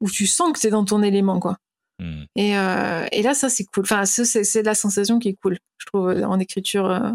[0.00, 1.56] où tu sens que c'est dans ton élément quoi.
[1.98, 2.24] Hmm.
[2.34, 3.84] Et, euh, et là, ça, c'est cool.
[3.84, 6.86] Enfin, c'est c'est la sensation qui est cool, je trouve, en écriture.
[6.90, 7.10] euh.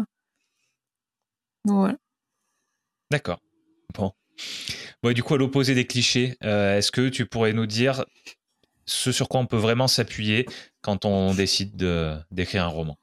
[1.66, 1.96] Donc, voilà.
[3.10, 3.40] D'accord.
[3.94, 4.12] Bon.
[5.02, 8.04] Bon, du coup, à l'opposé des clichés, est-ce que tu pourrais nous dire
[8.86, 10.46] ce sur quoi on peut vraiment s'appuyer
[10.80, 12.96] quand on décide de- d'écrire un roman?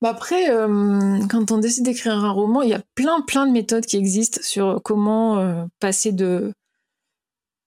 [0.00, 3.52] Bah après, euh, quand on décide d'écrire un roman, il y a plein, plein de
[3.52, 6.52] méthodes qui existent sur comment euh, passer de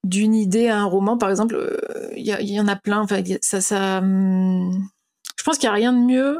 [0.06, 1.18] d'une idée à un roman.
[1.18, 3.02] Par exemple, euh, il y, en a plein.
[3.02, 4.88] Enfin, ça, hum,
[5.38, 6.40] je pense qu'il n'y a rien de mieux.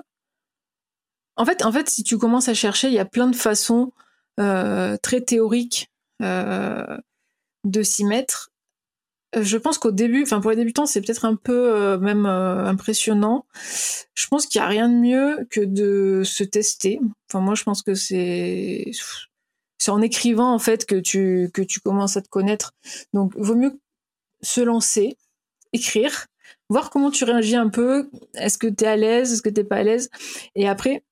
[1.36, 3.92] En fait, en fait, si tu commences à chercher, il y a plein de façons
[4.38, 5.92] très théoriques
[6.22, 8.51] de s'y mettre.
[9.36, 12.26] Euh, Je pense qu'au début, enfin pour les débutants, c'est peut-être un peu euh, même
[12.26, 13.46] euh, impressionnant.
[14.14, 17.00] Je pense qu'il n'y a rien de mieux que de se tester.
[17.30, 18.92] Enfin moi, je pense que c'est
[19.78, 22.74] c'est en écrivant en fait que tu que tu commences à te connaître.
[23.14, 23.80] Donc vaut mieux
[24.42, 25.18] se lancer,
[25.74, 26.28] écrire,
[26.70, 28.10] voir comment tu réagis un peu.
[28.36, 30.10] Est-ce que tu es à l'aise, est-ce que t'es pas à l'aise,
[30.56, 31.04] et après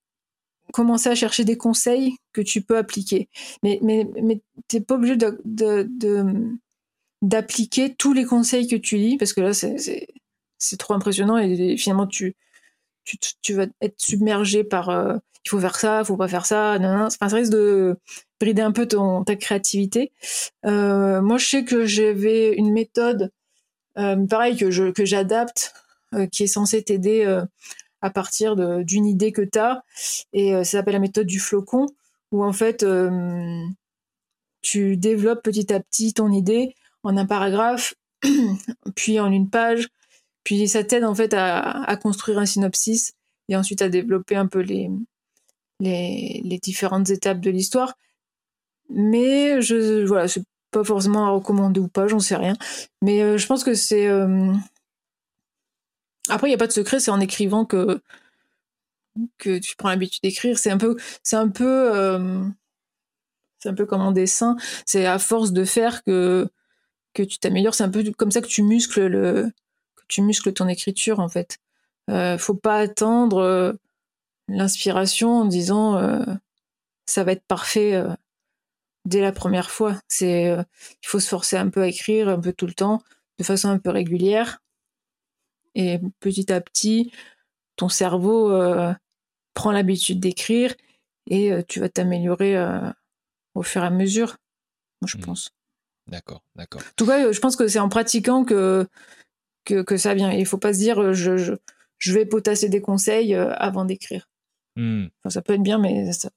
[0.74, 3.30] commencer à chercher des conseils que tu peux appliquer.
[3.64, 6.24] Mais mais mais t'es pas obligé de, de, de
[7.22, 12.08] d'appliquer tous les conseils que tu lis parce que là c'est trop impressionnant et, finalement
[12.08, 12.36] tu
[13.04, 16.46] tu tu vas être submergé par euh, il faut faire ça, il faut pas faire
[16.46, 17.06] ça, non.
[17.06, 17.98] Enfin, ça risque de
[18.40, 20.12] brider un peu ton ta créativité.
[20.66, 23.32] Euh, moi, je sais que j'avais une méthode
[23.98, 25.74] euh, pareil que je que j'adapte
[26.16, 27.46] euh, qui est censée t'aider euh,
[28.02, 29.84] à partir d'une idée que tu as
[30.34, 31.86] et euh, ça s'appelle la méthode du flocon
[32.32, 32.86] où en fait
[34.62, 37.94] tu développes petit à petit ton idée en un paragraphe,
[38.96, 39.88] puis en une page,
[40.44, 43.14] puis ça t'aide en fait à, construire un synopsis
[43.50, 44.90] et ensuite à développer un peu les,
[45.80, 47.96] les, différentes étapes de l'histoire.
[48.90, 52.56] Mais je voilà, c'est pas forcément à recommander ou pas, j'en sais rien.
[53.02, 54.54] Mais euh, je pense que c'est euh,
[56.30, 58.02] après il y a pas de secret, c'est en écrivant que
[59.38, 60.58] que tu prends l'habitude d'écrire.
[60.58, 62.44] C'est un peu c'est un euh,
[63.60, 64.56] c'est un peu comme en dessin.
[64.86, 66.50] C'est à force de faire que
[67.14, 67.74] que tu t'améliores.
[67.76, 69.52] C'est un peu comme ça que tu muscles le,
[69.96, 71.58] que tu muscles ton écriture en fait.
[72.10, 73.74] Euh, faut pas attendre euh,
[74.48, 76.24] l'inspiration en disant euh,
[77.06, 78.10] ça va être parfait euh,
[79.06, 80.00] dès la première fois.
[80.08, 80.46] C'est,
[81.04, 83.02] il faut se forcer un peu à écrire un peu tout le temps,
[83.38, 84.62] de façon un peu régulière,
[85.76, 87.12] et petit à petit,
[87.76, 88.52] ton cerveau
[89.54, 90.74] prend l'habitude d'écrire
[91.28, 92.58] et tu vas t'améliorer
[93.56, 94.38] au fur et à mesure.
[95.02, 95.26] Moi, je Mhm.
[95.26, 95.50] pense.
[96.10, 96.82] D'accord, d'accord.
[96.82, 98.88] En tout cas, je pense que c'est en pratiquant que,
[99.64, 100.32] que, que ça vient.
[100.32, 101.54] Il faut pas se dire je, je,
[102.00, 104.28] je vais potasser des conseils euh, avant d'écrire.
[104.76, 105.06] Hmm.
[105.20, 106.30] Enfin, ça peut être bien, mais ça...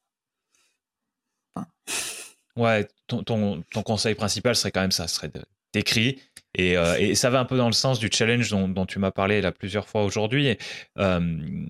[2.55, 5.31] Ouais, ton, ton, ton conseil principal serait quand même ça, serait
[5.73, 6.19] d'écrire.
[6.55, 8.99] Et, euh, et ça va un peu dans le sens du challenge dont, dont tu
[8.99, 10.59] m'as parlé là plusieurs fois aujourd'hui.
[10.99, 11.67] Euh,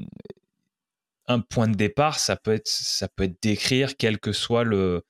[1.28, 5.04] un point de départ, ça peut être, ça peut être d'écrire, quel que soit le,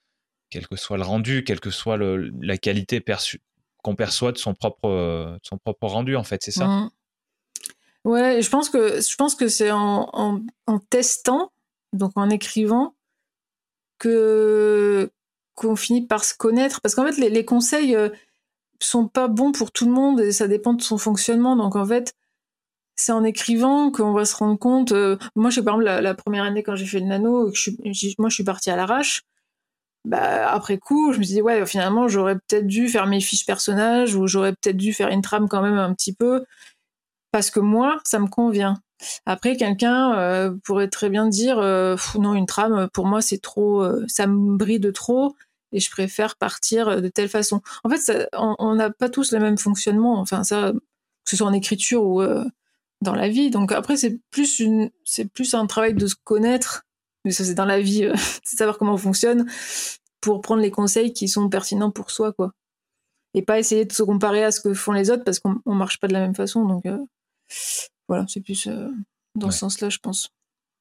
[0.52, 3.40] quel que soit le rendu, quelle que soit la qualité perçue
[3.82, 6.66] qu'on perçoit de son propre, son propre rendu, en fait, c'est ça?
[6.66, 6.90] Mhm.
[8.04, 10.42] Ouais, je pense que je pense que c'est en,
[10.90, 11.52] testant,
[11.92, 12.94] donc en écrivant,
[13.98, 15.10] que
[15.54, 16.80] qu'on finit par se connaître.
[16.82, 18.10] Parce qu'en fait, les, les conseils euh,
[18.80, 21.56] sont pas bons pour tout le monde et ça dépend de son fonctionnement.
[21.56, 22.14] Donc en fait,
[22.96, 24.92] c'est en écrivant qu'on va se rendre compte.
[24.92, 27.70] euh, moi, je par exemple la, première année quand j'ai fait le nano, je
[28.18, 29.22] moi je suis partie à l'arrache.
[30.04, 33.46] Bah, après coup, je me suis dit ouais, finalement, j'aurais peut-être dû faire mes fiches
[33.46, 36.44] personnages ou j'aurais peut-être dû faire une trame quand même un petit peu
[37.32, 38.82] parce que moi, ça me convient.
[39.26, 43.82] Après, quelqu'un euh, pourrait très bien dire euh, non, une trame pour moi c'est trop,
[43.82, 45.34] euh, ça me bride trop
[45.72, 47.62] et je préfère partir de telle façon.
[47.84, 50.20] En fait, on n'a pas tous le même fonctionnement.
[50.20, 52.22] Enfin, ça, que ce soit en écriture ou
[53.00, 53.50] dans la vie.
[53.50, 54.62] Donc après, c'est plus
[55.04, 56.84] c'est plus un travail de se connaître.
[57.24, 59.46] Mais ça, c'est dans la vie, euh, c'est savoir comment on fonctionne
[60.20, 62.52] pour prendre les conseils qui sont pertinents pour soi, quoi.
[63.34, 65.74] Et pas essayer de se comparer à ce que font les autres parce qu'on on
[65.74, 66.66] marche pas de la même façon.
[66.66, 66.98] Donc euh,
[68.08, 68.88] voilà, c'est plus euh,
[69.34, 69.52] dans Ouais.
[69.52, 70.28] ce sens-là, je pense.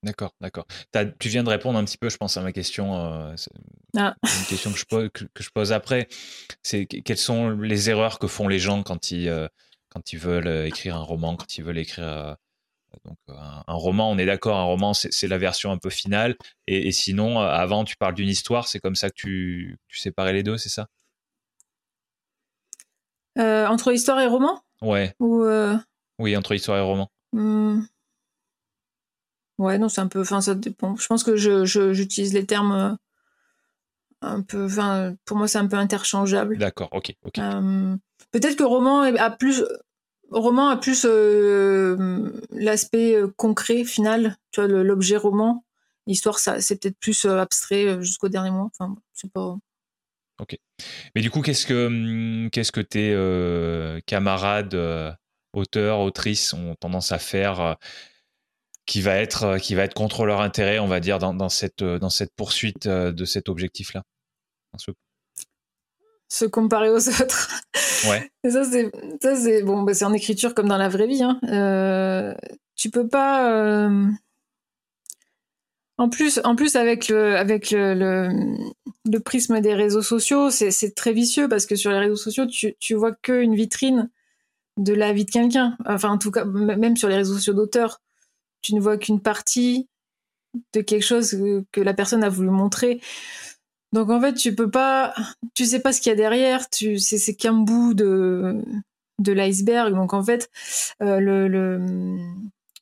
[0.03, 0.65] D'accord, d'accord.
[1.19, 2.95] Tu viens de répondre un petit peu, je pense, à ma question.
[2.97, 3.51] euh, c'est
[3.95, 4.15] Ah.
[4.23, 6.07] Une question que je pose, que, que je pose après,
[6.63, 9.49] c'est que- quelles sont les erreurs que font les gens quand ils,
[9.89, 12.35] quand ils veulent écrire un roman, quand ils veulent écrire
[13.05, 14.11] donc un, un roman.
[14.11, 16.35] On est d'accord, un roman, c'est la version un peu finale.
[16.67, 19.99] Et, et sinon, euh, avant, tu parles d'une histoire, c'est comme ça que tu, tu
[19.99, 20.87] séparais les deux, c'est ça?
[23.37, 24.61] Euh, entre histoire et roman?
[24.81, 25.77] Ouais, ou euh,
[26.19, 27.09] oui, entre histoire et roman.
[27.33, 27.81] hmm.
[29.57, 30.21] Ouais, non, c'est un peu.
[30.21, 30.95] Enfin, ça dépend.
[30.95, 32.95] Je pense que j'utilise les termes euh,
[34.21, 34.65] un peu.
[34.65, 36.57] Enfin, pour moi, c'est un peu interchangeable.
[36.57, 37.37] D'accord, ok, ok.
[37.37, 37.95] Euh,
[38.31, 39.63] peut-être que roman a plus
[40.31, 41.05] roman a plus
[42.51, 45.65] l'aspect concret final, tu vois, l'objet roman.
[46.07, 48.69] L'histoire, ça, c'est peut-être plus abstrait jusqu'au dernier mois.
[48.73, 49.57] Enfin, c'est pas.
[50.39, 50.57] Ok.
[51.13, 54.75] Mais du coup, qu'est-ce que hum, qu'est-ce que tes camarades
[55.53, 57.77] auteurs, autrices ont tendance à faire
[58.85, 61.83] qui va être qui va être contre leur intérêt, on va dire, dans, dans cette
[61.83, 64.03] dans cette poursuite de cet objectif-là?
[66.29, 67.49] Se comparer aux autres.
[68.09, 68.31] Ouais.
[68.49, 68.63] ça
[69.35, 71.23] c'est bon, bah, en écriture comme dans la vraie vie.
[71.23, 71.39] Hein.
[71.43, 72.33] Euh,
[72.75, 73.51] tu peux pas.
[73.53, 74.07] Euh,
[75.97, 78.29] en plus, en plus avec le avec le,
[79.05, 82.75] le, prisme des réseaux sociaux, c'est très vicieux parce que sur les réseaux sociaux, tu
[82.79, 84.09] tu vois qu'une vitrine
[84.77, 85.77] de la vie de quelqu'un.
[85.85, 88.01] Enfin, en tout cas, même sur les réseaux sociaux d'auteurs,
[88.61, 89.87] tu ne vois qu'une partie
[90.73, 91.37] de quelque chose
[91.71, 92.99] que la personne a voulu montrer.
[93.93, 95.13] Donc en fait, tu peux pas,
[95.53, 98.63] tu sais pas ce qu'il y a derrière, tu c'est c'est qu'un bout de
[99.19, 99.93] de l'iceberg.
[99.93, 100.49] Donc en fait,
[101.01, 102.17] euh, le, le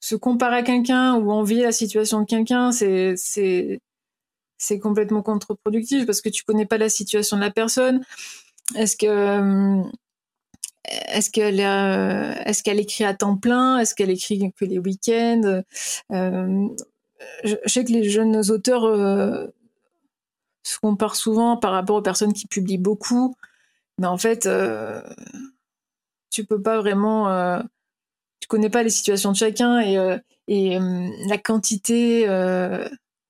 [0.01, 3.81] se comparer à quelqu'un ou envier la situation de quelqu'un, c'est c'est
[4.57, 8.01] c'est complètement contre-productif parce que tu connais pas la situation de la personne.
[8.75, 9.81] Est-ce que
[10.85, 13.79] est-ce qu'elle est-ce qu'elle écrit à temps plein?
[13.79, 15.63] Est-ce qu'elle écrit que les week-ends?
[16.11, 16.67] Euh,
[17.43, 19.47] je, sais que les jeunes auteurs euh,
[20.69, 23.35] se compare souvent par rapport aux personnes qui publient beaucoup,
[23.97, 25.01] mais en fait, euh,
[26.29, 27.61] tu peux pas vraiment, euh,
[28.39, 30.17] tu connais pas les situations de chacun et, euh,
[30.47, 30.79] et
[31.27, 32.27] la quantité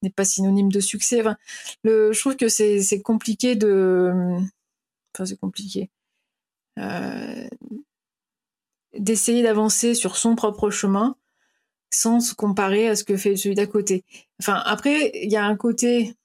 [0.01, 1.21] n'est pas synonyme de succès.
[1.21, 1.37] Enfin,
[1.83, 4.11] je trouve que c'est compliqué de,
[5.13, 5.89] enfin c'est compliqué
[8.97, 11.15] d'essayer d'avancer sur son propre chemin
[11.91, 14.03] sans se comparer à ce que fait celui d'à côté.
[14.39, 16.15] Enfin, après, il y a un côté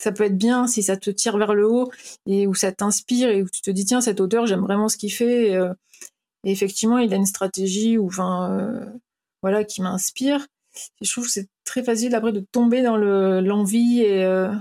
[0.00, 1.90] ça peut être bien si ça te tire vers le haut
[2.26, 4.96] et où ça t'inspire et où tu te dis tiens cet auteur j'aime vraiment ce
[4.96, 5.72] qu'il fait et, euh,
[6.44, 8.86] effectivement il a une stratégie ou enfin euh,
[9.42, 10.46] voilà qui m'inspire.
[11.02, 14.52] Je trouve que c'est très facile après de tomber dans le l'envie et euh,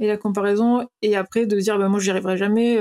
[0.00, 2.78] et la comparaison et après de dire bah moi j'y arriverai jamais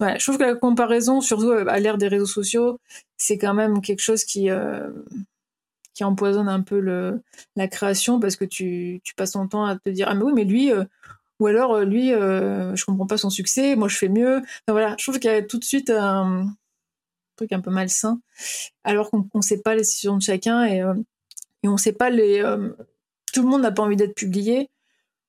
[0.00, 2.78] je trouve que la comparaison surtout à l'ère des réseaux sociaux
[3.16, 4.50] c'est quand même quelque chose qui
[5.96, 6.78] qui empoisonne un peu
[7.56, 10.44] la création parce que tu, passes ton temps à te dire ah mais oui mais
[10.44, 10.84] lui euh,
[11.40, 14.42] ou alors euh, lui euh, je comprends pas son succès moi je fais mieux.
[14.68, 16.54] Voilà je trouve qu'il y a tout de suite un
[17.36, 18.20] truc un peu malsain
[18.84, 20.84] alors qu'on ne sait pas les décisions de chacun et,
[21.62, 22.42] et on sait pas les
[23.32, 24.68] tout le monde n'a pas envie d'être publié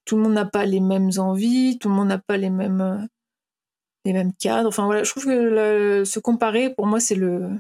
[0.03, 3.07] tout le monde n'a pas les mêmes envies tout le monde n'a pas les mêmes
[4.03, 4.68] les mêmes cadres.
[4.68, 7.52] Enfin voilà je trouve que se comparer pour moi c'est le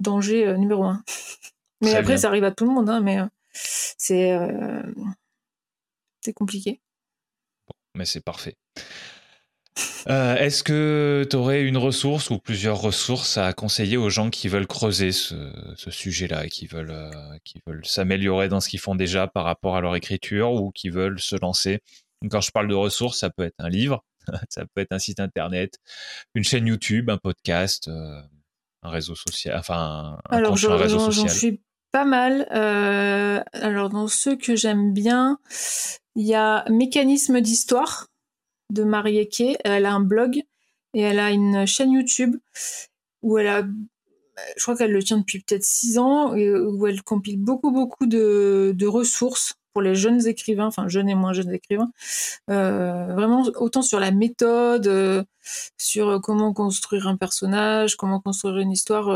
[0.00, 1.04] danger numéro un
[1.84, 4.82] mais après, ça arrive à tout le monde, hein, mais euh, c'est euh,
[6.34, 6.80] compliqué.
[7.94, 8.56] mais c'est parfait.
[10.06, 14.48] Euh, est-ce que tu aurais une ressource ou plusieurs ressources à conseiller aux gens qui
[14.48, 15.34] veulent creuser ce,
[15.88, 17.10] sujet-là, qui veulent,
[17.42, 20.90] qui veulent s'améliorer dans ce qu'ils font déjà par rapport à leur écriture ou qui
[20.90, 21.80] veulent se lancer?
[22.30, 24.04] Quand je parle de ressources, ça peut être un livre,
[24.50, 25.78] ça peut être un site internet,
[26.34, 27.88] une chaîne YouTube, un podcast,
[28.84, 31.28] un réseau social, enfin un, Alors, réseau social.
[31.28, 31.60] J'en suis
[31.94, 32.48] pas mal.
[32.52, 35.38] Euh, alors dans ceux que j'aime bien,
[36.16, 38.08] il y a Mécanisme d'histoire
[38.70, 39.56] de Marie Eke.
[39.62, 40.42] Elle a un blog
[40.94, 42.34] et elle a une chaîne YouTube
[43.22, 43.62] où elle a,
[44.56, 48.86] je crois qu'elle le tient depuis peut-être six ans, où elle compile beaucoup beaucoup de,
[48.86, 51.92] ressources pour les jeunes écrivains, enfin jeunes et moins jeunes écrivains,
[52.50, 55.22] euh, vraiment autant sur la méthode, euh,
[55.78, 59.06] sur comment construire un personnage, comment construire une histoire.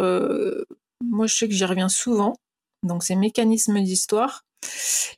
[1.04, 2.36] moi, je sais que j'y reviens souvent.
[2.82, 4.44] Donc c'est mécanisme d'histoire.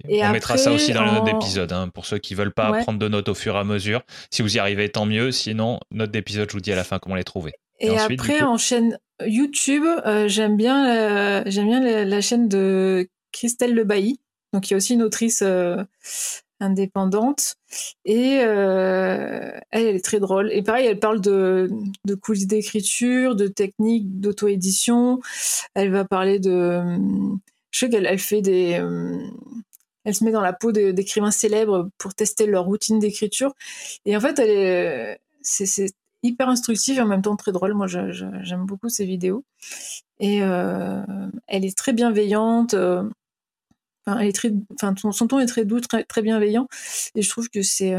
[0.08, 2.72] Et on mettra ça aussi dans le note d'épisode, hein, pour ceux qui veulent pas
[2.82, 4.02] prendre de notes au fur et à mesure.
[4.30, 5.32] Si vous y arrivez, tant mieux.
[5.32, 7.52] Sinon, note d'épisode, je vous dis à la fin comment les trouver.
[7.80, 13.74] Et, après, en chaîne YouTube, euh, j'aime bien, la, j'aime bien la, chaîne de Christelle
[13.74, 14.20] Lebailly.
[14.52, 15.82] Donc, il y a aussi une autrice euh,
[16.60, 17.56] indépendante.
[18.04, 20.52] Et euh, elle, elle, est très drôle.
[20.52, 21.70] Et pareil, elle parle de,
[22.04, 25.20] de coulisses d'écriture, de techniques d'auto-édition.
[25.74, 26.98] Elle va parler de
[27.70, 29.18] je sais qu'elle elle fait des euh,
[30.04, 33.54] elle se met dans la peau d'écrivains célèbres pour tester leur routine d'écriture
[34.04, 35.92] et en fait elle est c'est
[36.22, 39.44] hyper instructif et en même temps très drôle moi j'aime beaucoup ses vidéos
[40.18, 41.02] et euh,
[41.46, 42.74] elle est très bienveillante
[44.06, 46.66] son, ton est très doux très, bienveillant
[47.14, 47.94] et je trouve que c'est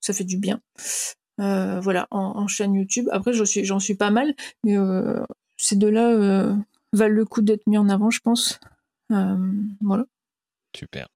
[0.00, 0.60] ça fait du bien
[1.38, 4.34] voilà en, chaîne YouTube après j'en suis j'en suis pas mal
[4.64, 4.76] mais
[5.56, 6.54] ces deux là
[6.94, 8.60] valent le coup d'être mis en avant, je pense.
[9.10, 10.04] Euh, voilà.
[10.74, 11.08] Super.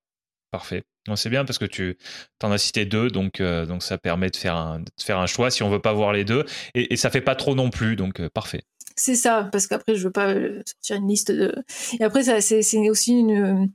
[0.50, 0.84] Parfait.
[1.16, 1.96] C'est bien parce que tu
[2.42, 5.50] en as cité deux, donc, donc ça permet de faire, un, de faire un choix
[5.50, 6.44] si on veut pas voir les deux.
[6.74, 8.62] Et, et ça fait pas trop non plus, donc parfait.
[8.98, 10.34] C'est ça, parce qu'après, je veux pas
[10.66, 11.54] sortir une liste de.
[12.00, 13.70] Et après, c'est aussi une,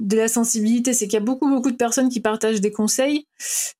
[0.00, 0.92] de la sensibilité.
[0.94, 3.26] C'est qu'il y a beaucoup, beaucoup de personnes qui partagent des conseils,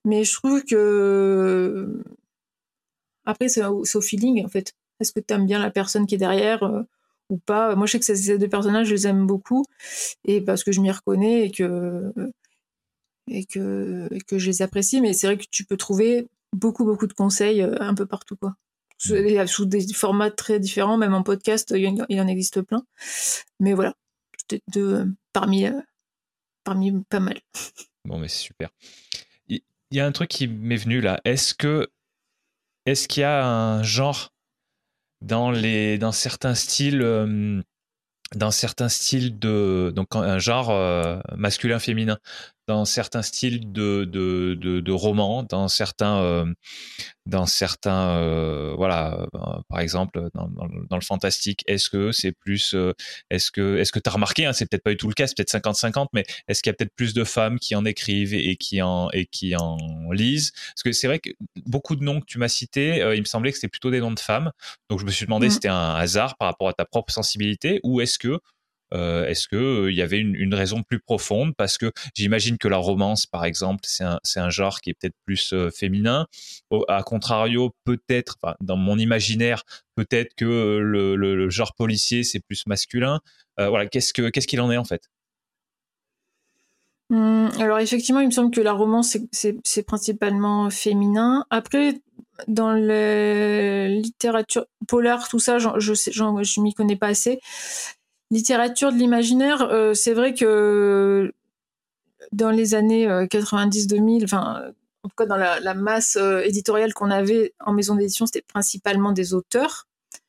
[0.04, 2.00] mais je trouve que.
[3.26, 4.74] Après, c'est au, feeling, en fait.
[5.00, 6.82] Est-ce que tu aimes bien la personne qui est derrière euh,
[7.28, 7.74] ou pas?
[7.74, 9.64] Moi, je sais que ces deux personnages, je les aime beaucoup,
[10.24, 12.12] et parce que je m'y reconnais et que.
[13.30, 16.84] Et que, et que je les apprécie, mais c'est vrai que tu peux trouver beaucoup,
[16.84, 18.54] beaucoup de conseils euh, un peu partout, quoi
[18.98, 22.84] sous des formats très différents, même en podcast, il en existe plein.
[23.60, 23.94] Mais voilà,
[24.72, 25.80] de, parmi, euh,
[26.64, 27.40] parmi pas mal.
[28.04, 28.70] Bon, mais c'est super.
[29.48, 29.60] Il
[29.90, 31.20] y a un truc qui m'est venu là.
[31.24, 31.90] Est-ce que
[32.86, 34.32] est-ce qu'il y a un genre
[35.20, 37.60] dans les dans certains styles euh,
[38.34, 42.18] dans certains styles de donc un genre euh, masculin féminin
[42.68, 46.44] dans certains styles de de, de, de romans dans certains euh,
[47.24, 49.26] dans certains euh, voilà
[49.68, 52.76] par exemple dans, dans, le fantastique est-ce que c'est plus
[53.30, 55.26] est-ce que est-ce que tu as remarqué hein, c'est peut-être pas du tout le cas
[55.26, 57.84] c'est peut-être 50 50 mais est-ce qu'il y a peut-être plus de femmes qui en
[57.86, 59.78] écrivent et, qui en et qui en
[60.12, 60.52] lisent?
[60.52, 61.30] Parce que c'est vrai que
[61.66, 64.12] beaucoup de noms que tu m'as cités il me semblait que c'était plutôt des noms
[64.12, 64.52] de femmes
[64.90, 65.54] donc je me suis demandé si mmh.
[65.54, 68.38] c'était un hasard par rapport à ta propre sensibilité ou est-ce que euh,
[68.92, 71.54] est-ce que euh, y avait une, raison plus profonde?
[71.56, 75.52] Parce que j'imagine que la romance, par exemple, c'est un, genre qui est peut-être plus
[75.52, 76.26] euh, féminin.
[76.70, 83.20] Au, à contrario, peut-être, dans mon imaginaire, peut-être que le, genre policier c'est plus masculin.
[83.58, 85.02] voilà, qu'est-ce que qu'est-ce qu'il en est en fait?
[87.10, 91.46] Mmh, alors effectivement, il me semble que la romance c'est principalement féminin.
[91.50, 91.94] Après,
[92.46, 97.40] dans la littérature polar, tout ça, je je m'y connais pas assez
[98.30, 101.32] littérature de l'imaginaire, euh, c'est vrai que
[102.32, 104.62] dans les années 90-2000, euh, enfin,
[105.02, 109.12] en tout cas dans la, masse euh, éditoriale qu'on avait en maison d'édition, c'était principalement
[109.12, 109.86] des auteurs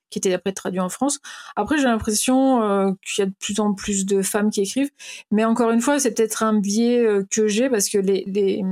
[0.10, 1.20] qui étaient après traduits en France.
[1.56, 4.90] Après, j'ai l'impression qu'il y a de plus en plus de femmes qui écrivent,
[5.30, 8.64] mais encore une fois, c'est peut-être un biais que j'ai parce que les, les,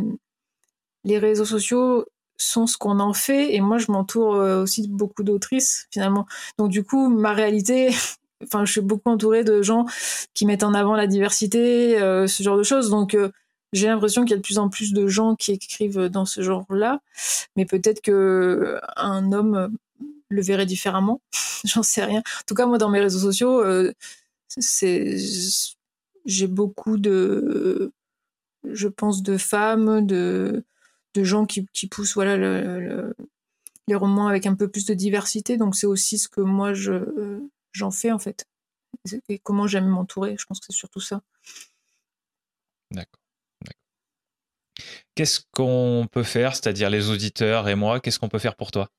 [1.04, 2.06] les réseaux sociaux
[2.38, 3.54] sont ce qu'on en fait.
[3.54, 6.26] Et moi je m'entoure aussi de beaucoup d'autrices finalement.
[6.58, 7.92] Donc du coup ma réalité
[8.44, 9.86] enfin, je suis beaucoup entourée de gens
[10.34, 12.90] qui mettent en avant la diversité, euh, ce genre de choses.
[12.90, 13.30] Donc, euh,
[13.74, 16.42] j'ai l'impression qu'il y a de plus en plus de gens qui écrivent dans ce
[16.42, 17.02] genre-là,
[17.56, 19.76] mais peut-être que un homme
[20.30, 21.22] le verrait différemment.
[21.66, 22.20] J'en sais rien.
[22.20, 23.94] En tout cas, moi, dans mes réseaux sociaux, euh,
[24.48, 25.18] c'est
[26.26, 27.94] j'ai beaucoup de,
[28.66, 30.64] je pense, de femmes, de
[31.16, 33.16] de gens qui, qui poussent voilà le,
[33.88, 35.58] les romans avec un peu plus de diversité.
[35.58, 37.42] Donc, c'est aussi ce que moi je
[37.72, 38.46] j'en fais en fait.
[39.30, 41.22] Et comment j'aime m'entourer, je pense que c'est surtout ça.
[42.92, 43.20] D'accord.
[45.16, 48.90] Qu'est-ce qu'on peut faire, c'est-à-dire les auditeurs et moi, qu'est-ce qu'on peut faire pour toi?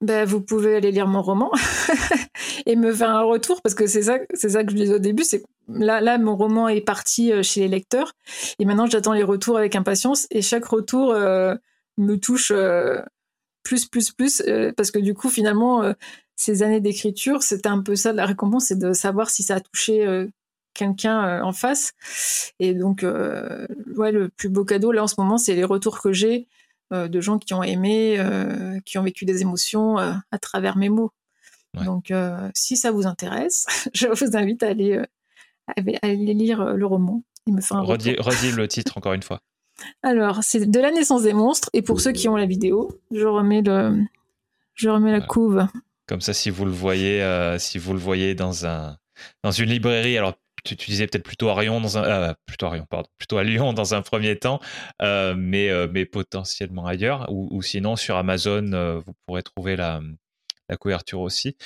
[0.00, 1.52] Ben, vous pouvez aller lire mon roman
[2.66, 4.98] et me faire un retour parce que c'est ça, c'est ça que je disais au
[4.98, 5.24] début.
[5.24, 8.14] C'est là, là, mon roman est parti euh, chez les lecteurs
[8.58, 11.54] et maintenant j'attends les retours avec impatience et chaque retour euh,
[11.98, 13.02] me touche euh,
[13.62, 14.42] plus, plus, plus
[14.74, 15.94] parce que du coup finalement
[16.40, 19.60] ces années d'écriture, c'était un peu ça la récompense, c'est de savoir si ça a
[19.60, 20.26] touché euh,
[20.72, 21.92] quelqu'un euh, en face.
[22.60, 26.00] Et donc, euh, ouais, le plus beau cadeau là en ce moment, c'est les retours
[26.00, 26.48] que j'ai
[26.92, 28.18] de gens qui ont aimé,
[28.84, 31.12] qui ont vécu des émotions à travers mes mots.
[31.84, 32.12] Donc,
[32.52, 35.00] si ça vous intéresse, je vous invite à aller,
[36.02, 39.40] aller lire le roman me un redis, redis le titre encore une fois.
[40.02, 41.70] Alors, c'est De la naissance des monstres.
[41.72, 44.02] Et pour ceux qui ont la vidéo, je remets, le,
[44.74, 45.64] je remets la couve.
[46.10, 48.98] Comme ça, si vous le voyez, euh, si vous le voyez dans un
[49.44, 50.34] dans une librairie, alors
[50.64, 54.36] tu, disais peut-être plutôt à Lyon dans un euh, plutôt à Lyon, dans un premier
[54.36, 54.58] temps,
[55.02, 60.00] euh, mais mais potentiellement ailleurs, ou, sinon sur Amazon, vous pourrez trouver la
[60.68, 61.56] la couverture aussi.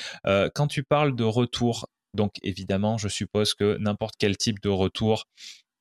[0.55, 5.25] quand tu parles de retour, donc évidemment, je suppose que n'importe quel type de retour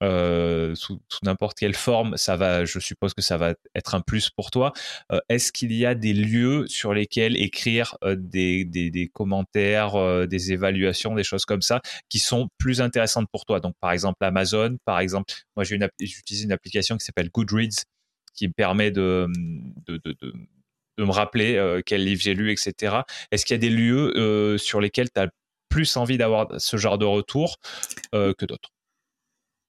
[0.03, 4.29] euh, sous, n'importe quelle forme, ça va, je suppose que ça va être un plus
[4.29, 4.73] pour toi.
[5.11, 11.15] Euh, est-ce qu'il y a des lieux sur lesquels écrire euh, des, commentaires, des évaluations,
[11.15, 13.59] des choses comme ça, qui sont plus intéressantes pour toi?
[13.59, 17.85] Donc, par exemple, Amazon, par exemple, moi j'utilise une application qui s'appelle Goodreads,
[18.35, 19.27] qui me permet de
[20.97, 22.97] me rappeler quel livre j'ai lu, etc.
[23.31, 25.29] Est-ce qu'il y a des lieux sur lesquels tu as
[25.69, 27.57] plus envie d'avoir ce genre de retour
[28.11, 28.72] que d'autres?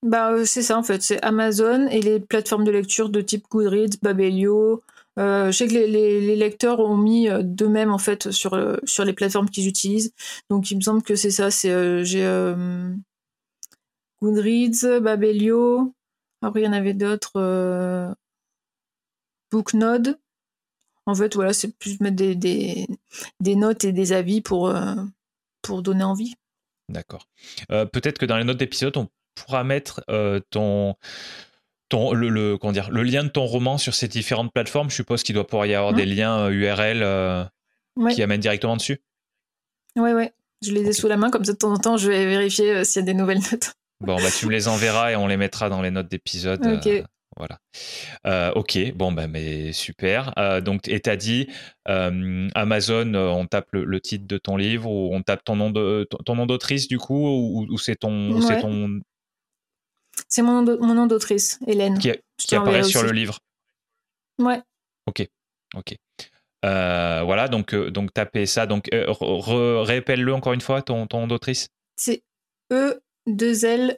[0.05, 3.45] Bah, euh, c'est ça en fait, c'est Amazon et les plateformes de lecture de type
[3.49, 4.83] Goodreads, Babelio.
[5.17, 9.13] Euh, je sais que les, lecteurs ont mis euh, d'eux-mêmes en fait sur, sur les
[9.13, 10.13] plateformes qu'ils utilisent.
[10.51, 11.49] Donc il me semble que c'est ça.
[11.49, 12.23] C'est j'ai
[14.21, 15.95] Goodreads, Babelio.
[16.43, 18.15] Après, il y en avait d'autres.
[19.51, 20.19] Booknode.
[21.07, 24.71] En fait, voilà, c'est plus mettre des, des, notes et des avis pour,
[25.63, 26.35] pour donner envie.
[26.89, 27.27] D'accord.
[27.69, 30.03] Peut-être que dans les notes d'épisode, on pourra mettre
[30.49, 30.95] ton
[31.89, 34.95] ton, le, le, comment dire, le lien de ton roman sur ces différentes plateformes, je
[34.95, 35.97] suppose qu'il doit pouvoir y avoir mmh.
[35.97, 37.43] des liens URL euh,
[37.99, 39.01] euh, qui amènent directement dessus?
[39.95, 40.33] Ouais, ouais.
[40.63, 42.71] Je les ai sous la main, comme ça de temps en temps, je vais vérifier
[42.71, 43.73] euh, s'il y a des nouvelles notes.
[44.01, 46.65] Bon, bah, tu me les enverras et on les mettra dans les notes d'épisode.
[46.65, 47.03] Ok.
[47.37, 48.51] voilà.
[48.55, 50.33] ok, bon, bah, mais super.
[50.63, 51.47] donc, et t'as dit
[51.85, 56.35] Amazon, on tape le, titre de ton livre ou on tape ton nom de ton,
[56.35, 58.99] nom d'autrice du coup ou, c'est ton, c'est ton
[60.27, 61.97] c'est mon, nom d'autrice, Hélène.
[61.99, 62.11] Qui,
[62.55, 63.39] apparaît sur le livre.
[64.39, 64.61] Ouais.
[65.07, 65.27] Ok.
[65.75, 65.95] Ok.
[66.65, 68.65] Euh, voilà, donc, euh, donc tapez ça.
[68.65, 69.13] Donc, euh,
[69.83, 71.69] répète-le encore une fois, ton, ton nom d'autrice.
[71.95, 72.23] C'est
[72.71, 73.97] E-2-L-A-Y-N-E.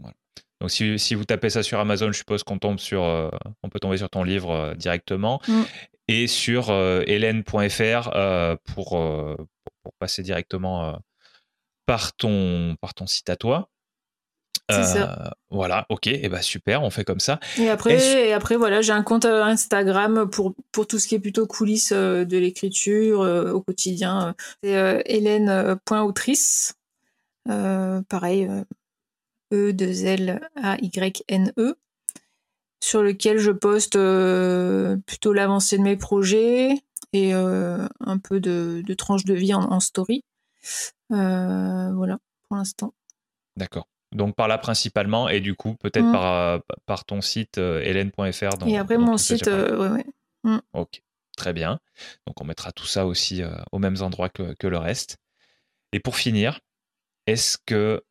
[0.00, 0.16] Voilà.
[0.60, 3.02] Donc, si, si, vous tapez ça sur Amazon, je suppose qu'on tombe sur,
[3.62, 5.42] on peut tomber sur ton livre directement.
[5.46, 5.62] Mm.
[6.08, 8.10] Et sur hélène.fr
[8.64, 8.90] pour,
[9.82, 10.98] pour, passer directement
[11.86, 13.68] par, ton, par ton site à toi.
[14.70, 15.06] Euh,
[15.50, 17.40] voilà, ok, et bah super, on fait comme ça.
[17.58, 21.14] Et après, et après voilà, j'ai un compte euh, Instagram pour, pour tout ce qui
[21.14, 24.34] est plutôt coulisses euh, de l'écriture au quotidien.
[24.62, 26.74] C'est hélène.autrice.
[27.46, 28.48] pareil,
[29.52, 31.74] E 2 L A Y N E
[32.82, 33.98] sur lequel je poste
[35.06, 36.82] plutôt l'avancée de mes projets
[37.12, 40.24] et un peu de, de tranches de vie en, en story.
[41.10, 42.18] Voilà,
[42.48, 42.94] pour l'instant.
[43.56, 43.86] D'accord.
[44.12, 46.12] Donc par là principalement, et du coup peut-être mm.
[46.12, 48.66] par, euh, par ton site euh, hélène.fr.
[48.66, 50.04] Et après mon site, euh, ouais,
[50.44, 50.58] mm.
[50.74, 51.02] Ok,
[51.36, 51.80] très bien.
[52.26, 55.16] Donc on mettra tout ça aussi aux mêmes endroits que, que, le reste.
[55.92, 56.60] Et pour finir,
[57.26, 58.02] est-ce que,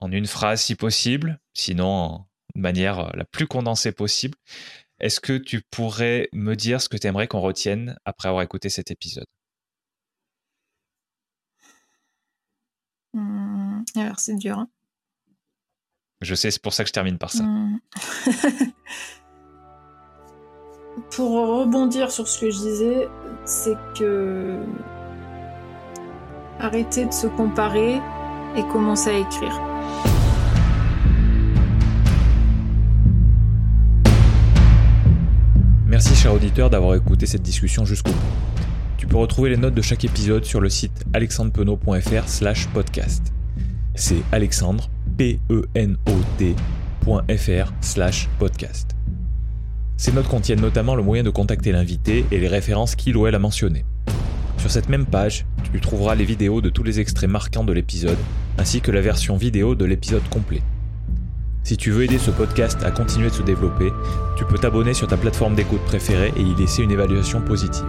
[0.00, 2.24] en une phrase si possible, sinon
[2.54, 4.36] de manière la plus condensée possible,
[4.98, 8.70] est-ce que tu pourrais me dire ce que tu aimerais qu'on retienne après avoir écouté
[8.70, 9.26] cet épisode?
[13.14, 14.58] Hmm, Alors c'est dur.
[14.58, 14.68] Hein.
[16.20, 17.44] Je sais, c'est pour ça que je termine par ça.
[17.44, 17.78] Hmm.
[21.10, 23.08] pour rebondir sur ce que je disais,
[23.44, 24.58] c'est que
[26.58, 28.00] arrêtez de se comparer
[28.56, 29.60] et commencez à écrire.
[35.86, 38.59] Merci cher auditeur d'avoir écouté cette discussion jusqu'au bout.
[39.10, 43.32] Peux retrouver les notes de chaque épisode sur le site alexandrepenot.fr slash podcast.
[43.96, 44.88] C'est Alexandre
[45.18, 46.52] penot.fr
[47.80, 48.94] slash podcast.
[49.96, 53.34] Ces notes contiennent notamment le moyen de contacter l'invité et les références qu'il ou elle
[53.34, 53.84] a mentionnées.
[54.58, 58.18] Sur cette même page, tu trouveras les vidéos de tous les extraits marquants de l'épisode,
[58.58, 60.62] ainsi que la version vidéo de l'épisode complet.
[61.64, 63.90] Si tu veux aider ce podcast à continuer de se développer,
[64.36, 67.84] tu peux t'abonner sur ta plateforme d'écoute préférée et y laisser une évaluation positive.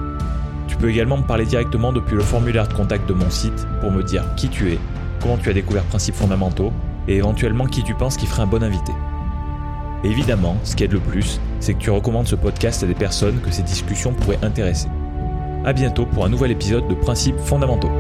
[0.82, 3.92] Tu peux également me parler directement depuis le formulaire de contact de mon site pour
[3.92, 4.80] me dire qui tu es,
[5.22, 6.74] comment tu as découvert Principes fondamentaux
[7.08, 8.92] et éventuellement qui tu penses qui ferait un bon invité.
[10.04, 13.40] évidemment, ce qui aide le plus, c'est que tu recommandes ce podcast à des personnes
[13.42, 14.88] que ces discussions pourraient intéresser.
[15.66, 17.92] A bientôt pour un nouvel épisode de Principes fondamentaux.